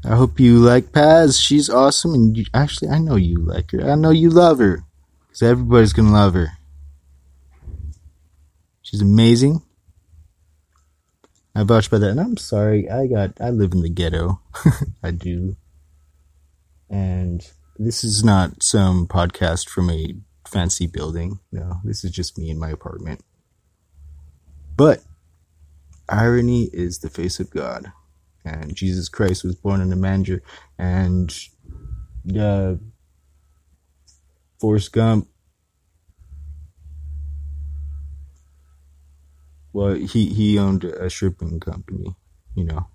I 0.04 0.14
hope 0.14 0.38
you 0.38 0.58
like 0.58 0.92
Paz. 0.92 1.38
She's 1.38 1.68
awesome. 1.68 2.14
And 2.14 2.36
you, 2.36 2.44
actually, 2.54 2.90
I 2.90 2.98
know 2.98 3.16
you 3.16 3.38
like 3.38 3.72
her. 3.72 3.90
I 3.90 3.94
know 3.94 4.10
you 4.10 4.30
love 4.30 4.58
her. 4.58 4.84
Because 5.26 5.42
everybody's 5.42 5.92
going 5.92 6.08
to 6.08 6.14
love 6.14 6.34
her. 6.34 6.52
She's 8.82 9.02
amazing. 9.02 9.62
I 11.54 11.64
vouch 11.64 11.90
by 11.90 11.98
that. 11.98 12.10
And 12.10 12.20
I'm 12.20 12.36
sorry. 12.36 12.88
I 12.88 13.06
got, 13.06 13.40
I 13.40 13.50
live 13.50 13.72
in 13.72 13.82
the 13.82 13.88
ghetto. 13.88 14.40
I 15.02 15.10
do. 15.10 15.56
And 16.90 17.46
this 17.78 18.02
is 18.02 18.24
not 18.24 18.62
some 18.62 19.06
podcast 19.06 19.68
from 19.68 19.90
a 19.90 20.14
fancy 20.46 20.86
building. 20.86 21.40
No, 21.52 21.80
this 21.84 22.04
is 22.04 22.10
just 22.10 22.38
me 22.38 22.50
in 22.50 22.58
my 22.58 22.70
apartment. 22.70 23.22
But 24.76 25.02
irony 26.08 26.70
is 26.72 26.98
the 26.98 27.10
face 27.10 27.40
of 27.40 27.50
God. 27.50 27.92
And 28.44 28.74
Jesus 28.74 29.08
Christ 29.08 29.44
was 29.44 29.54
born 29.54 29.80
in 29.80 29.92
a 29.92 29.96
manger. 29.96 30.42
And 30.78 31.36
uh, 32.38 32.74
Forrest 34.58 34.92
Gump, 34.92 35.28
well, 39.72 39.94
he, 39.94 40.26
he 40.26 40.58
owned 40.58 40.84
a 40.84 41.10
shipping 41.10 41.60
company, 41.60 42.16
you 42.54 42.64
know. 42.64 42.86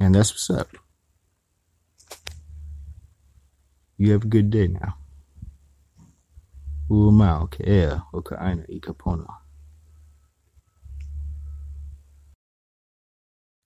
And 0.00 0.14
that's 0.14 0.32
what's 0.32 0.48
up. 0.48 0.68
You 3.98 4.12
have 4.12 4.24
a 4.24 4.28
good 4.28 4.50
day 4.50 4.68
now. 4.68 4.94
Umau 6.88 7.50
ke 7.50 7.66
ea 7.66 8.00
o 8.14 8.22
ka 8.22 8.38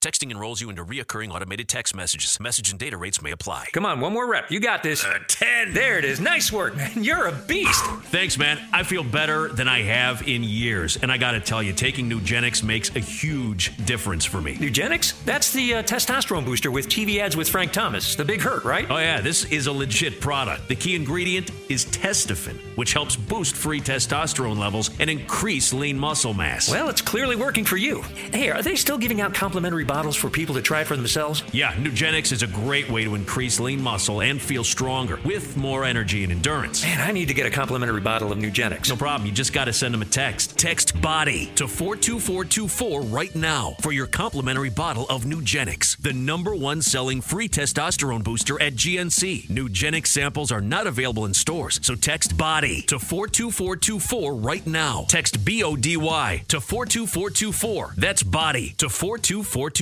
Texting 0.02 0.32
enrolls 0.32 0.60
you 0.60 0.68
into 0.68 0.84
reoccurring 0.84 1.32
automated 1.32 1.68
text 1.68 1.94
messages. 1.94 2.40
Message 2.40 2.72
and 2.72 2.80
data 2.80 2.96
rates 2.96 3.22
may 3.22 3.30
apply. 3.30 3.68
Come 3.72 3.86
on, 3.86 4.00
one 4.00 4.12
more 4.12 4.28
rep. 4.28 4.50
You 4.50 4.58
got 4.58 4.82
this. 4.82 5.04
Uh, 5.04 5.20
10. 5.28 5.74
There 5.74 5.96
it 5.96 6.04
is. 6.04 6.18
Nice 6.18 6.50
work, 6.50 6.74
man. 6.74 6.90
You're 7.04 7.28
a 7.28 7.32
beast. 7.32 7.84
Thanks, 8.06 8.36
man. 8.36 8.58
I 8.72 8.82
feel 8.82 9.04
better 9.04 9.46
than 9.46 9.68
I 9.68 9.82
have 9.82 10.26
in 10.26 10.42
years. 10.42 10.96
And 10.96 11.12
I 11.12 11.18
got 11.18 11.32
to 11.32 11.40
tell 11.40 11.62
you, 11.62 11.72
taking 11.72 12.10
Nugenix 12.10 12.64
makes 12.64 12.96
a 12.96 12.98
huge 12.98 13.76
difference 13.86 14.24
for 14.24 14.40
me. 14.40 14.56
Nugenix? 14.56 15.24
That's 15.24 15.52
the 15.52 15.74
uh, 15.74 15.82
testosterone 15.84 16.44
booster 16.44 16.72
with 16.72 16.88
TV 16.88 17.18
ads 17.18 17.36
with 17.36 17.48
Frank 17.48 17.70
Thomas. 17.70 18.16
The 18.16 18.24
big 18.24 18.40
hurt, 18.40 18.64
right? 18.64 18.90
Oh, 18.90 18.98
yeah, 18.98 19.20
this 19.20 19.44
is 19.52 19.68
a 19.68 19.72
legit 19.72 20.20
product. 20.20 20.66
The 20.66 20.74
key 20.74 20.96
ingredient 20.96 21.52
is 21.68 21.84
Testofen, 21.84 22.56
which 22.76 22.92
helps 22.92 23.14
boost 23.14 23.54
free 23.54 23.80
testosterone 23.80 24.58
levels 24.58 24.90
and 24.98 25.08
increase 25.08 25.72
lean 25.72 25.96
muscle 25.96 26.34
mass. 26.34 26.68
Well, 26.68 26.88
it's 26.88 27.02
clearly 27.02 27.36
working 27.36 27.64
for 27.64 27.76
you. 27.76 28.02
Hey, 28.32 28.50
are 28.50 28.62
they 28.62 28.74
still 28.74 28.98
giving 28.98 29.20
out 29.20 29.32
complimentary 29.32 29.84
bottles 29.92 30.16
for 30.16 30.30
people 30.30 30.54
to 30.54 30.62
try 30.62 30.84
for 30.84 30.96
themselves? 30.96 31.42
Yeah, 31.52 31.74
Nugenix 31.74 32.32
is 32.32 32.42
a 32.42 32.46
great 32.46 32.88
way 32.88 33.04
to 33.04 33.14
increase 33.14 33.60
lean 33.60 33.82
muscle 33.82 34.22
and 34.22 34.40
feel 34.40 34.64
stronger 34.64 35.18
with 35.22 35.54
more 35.54 35.84
energy 35.84 36.22
and 36.22 36.32
endurance. 36.32 36.82
Man, 36.82 36.98
I 36.98 37.12
need 37.12 37.28
to 37.28 37.34
get 37.34 37.44
a 37.44 37.50
complimentary 37.50 38.00
bottle 38.00 38.32
of 38.32 38.38
Nugenix. 38.38 38.88
No 38.88 38.96
problem. 38.96 39.26
You 39.26 39.32
just 39.32 39.52
got 39.52 39.66
to 39.66 39.72
send 39.74 39.92
them 39.92 40.00
a 40.00 40.06
text. 40.06 40.58
Text 40.58 40.98
BODY 41.02 41.52
to 41.56 41.68
42424 41.68 43.02
right 43.02 43.34
now 43.36 43.74
for 43.82 43.92
your 43.92 44.06
complimentary 44.06 44.70
bottle 44.70 45.04
of 45.10 45.24
Nugenix, 45.24 45.98
the 45.98 46.14
number 46.14 46.54
one 46.54 46.80
selling 46.80 47.20
free 47.20 47.48
testosterone 47.48 48.24
booster 48.24 48.60
at 48.62 48.72
GNC. 48.72 49.48
Nugenix 49.48 50.06
samples 50.06 50.50
are 50.50 50.62
not 50.62 50.86
available 50.86 51.26
in 51.26 51.34
stores, 51.34 51.78
so 51.82 51.94
text 51.94 52.38
BODY 52.38 52.86
to 52.86 52.98
42424 52.98 54.36
right 54.36 54.66
now. 54.66 55.04
Text 55.08 55.44
B 55.44 55.62
O 55.62 55.76
D 55.76 55.98
Y 55.98 56.44
to 56.48 56.62
42424. 56.62 57.92
That's 57.98 58.22
BODY 58.22 58.74
to 58.78 58.88
42424. 58.88 59.81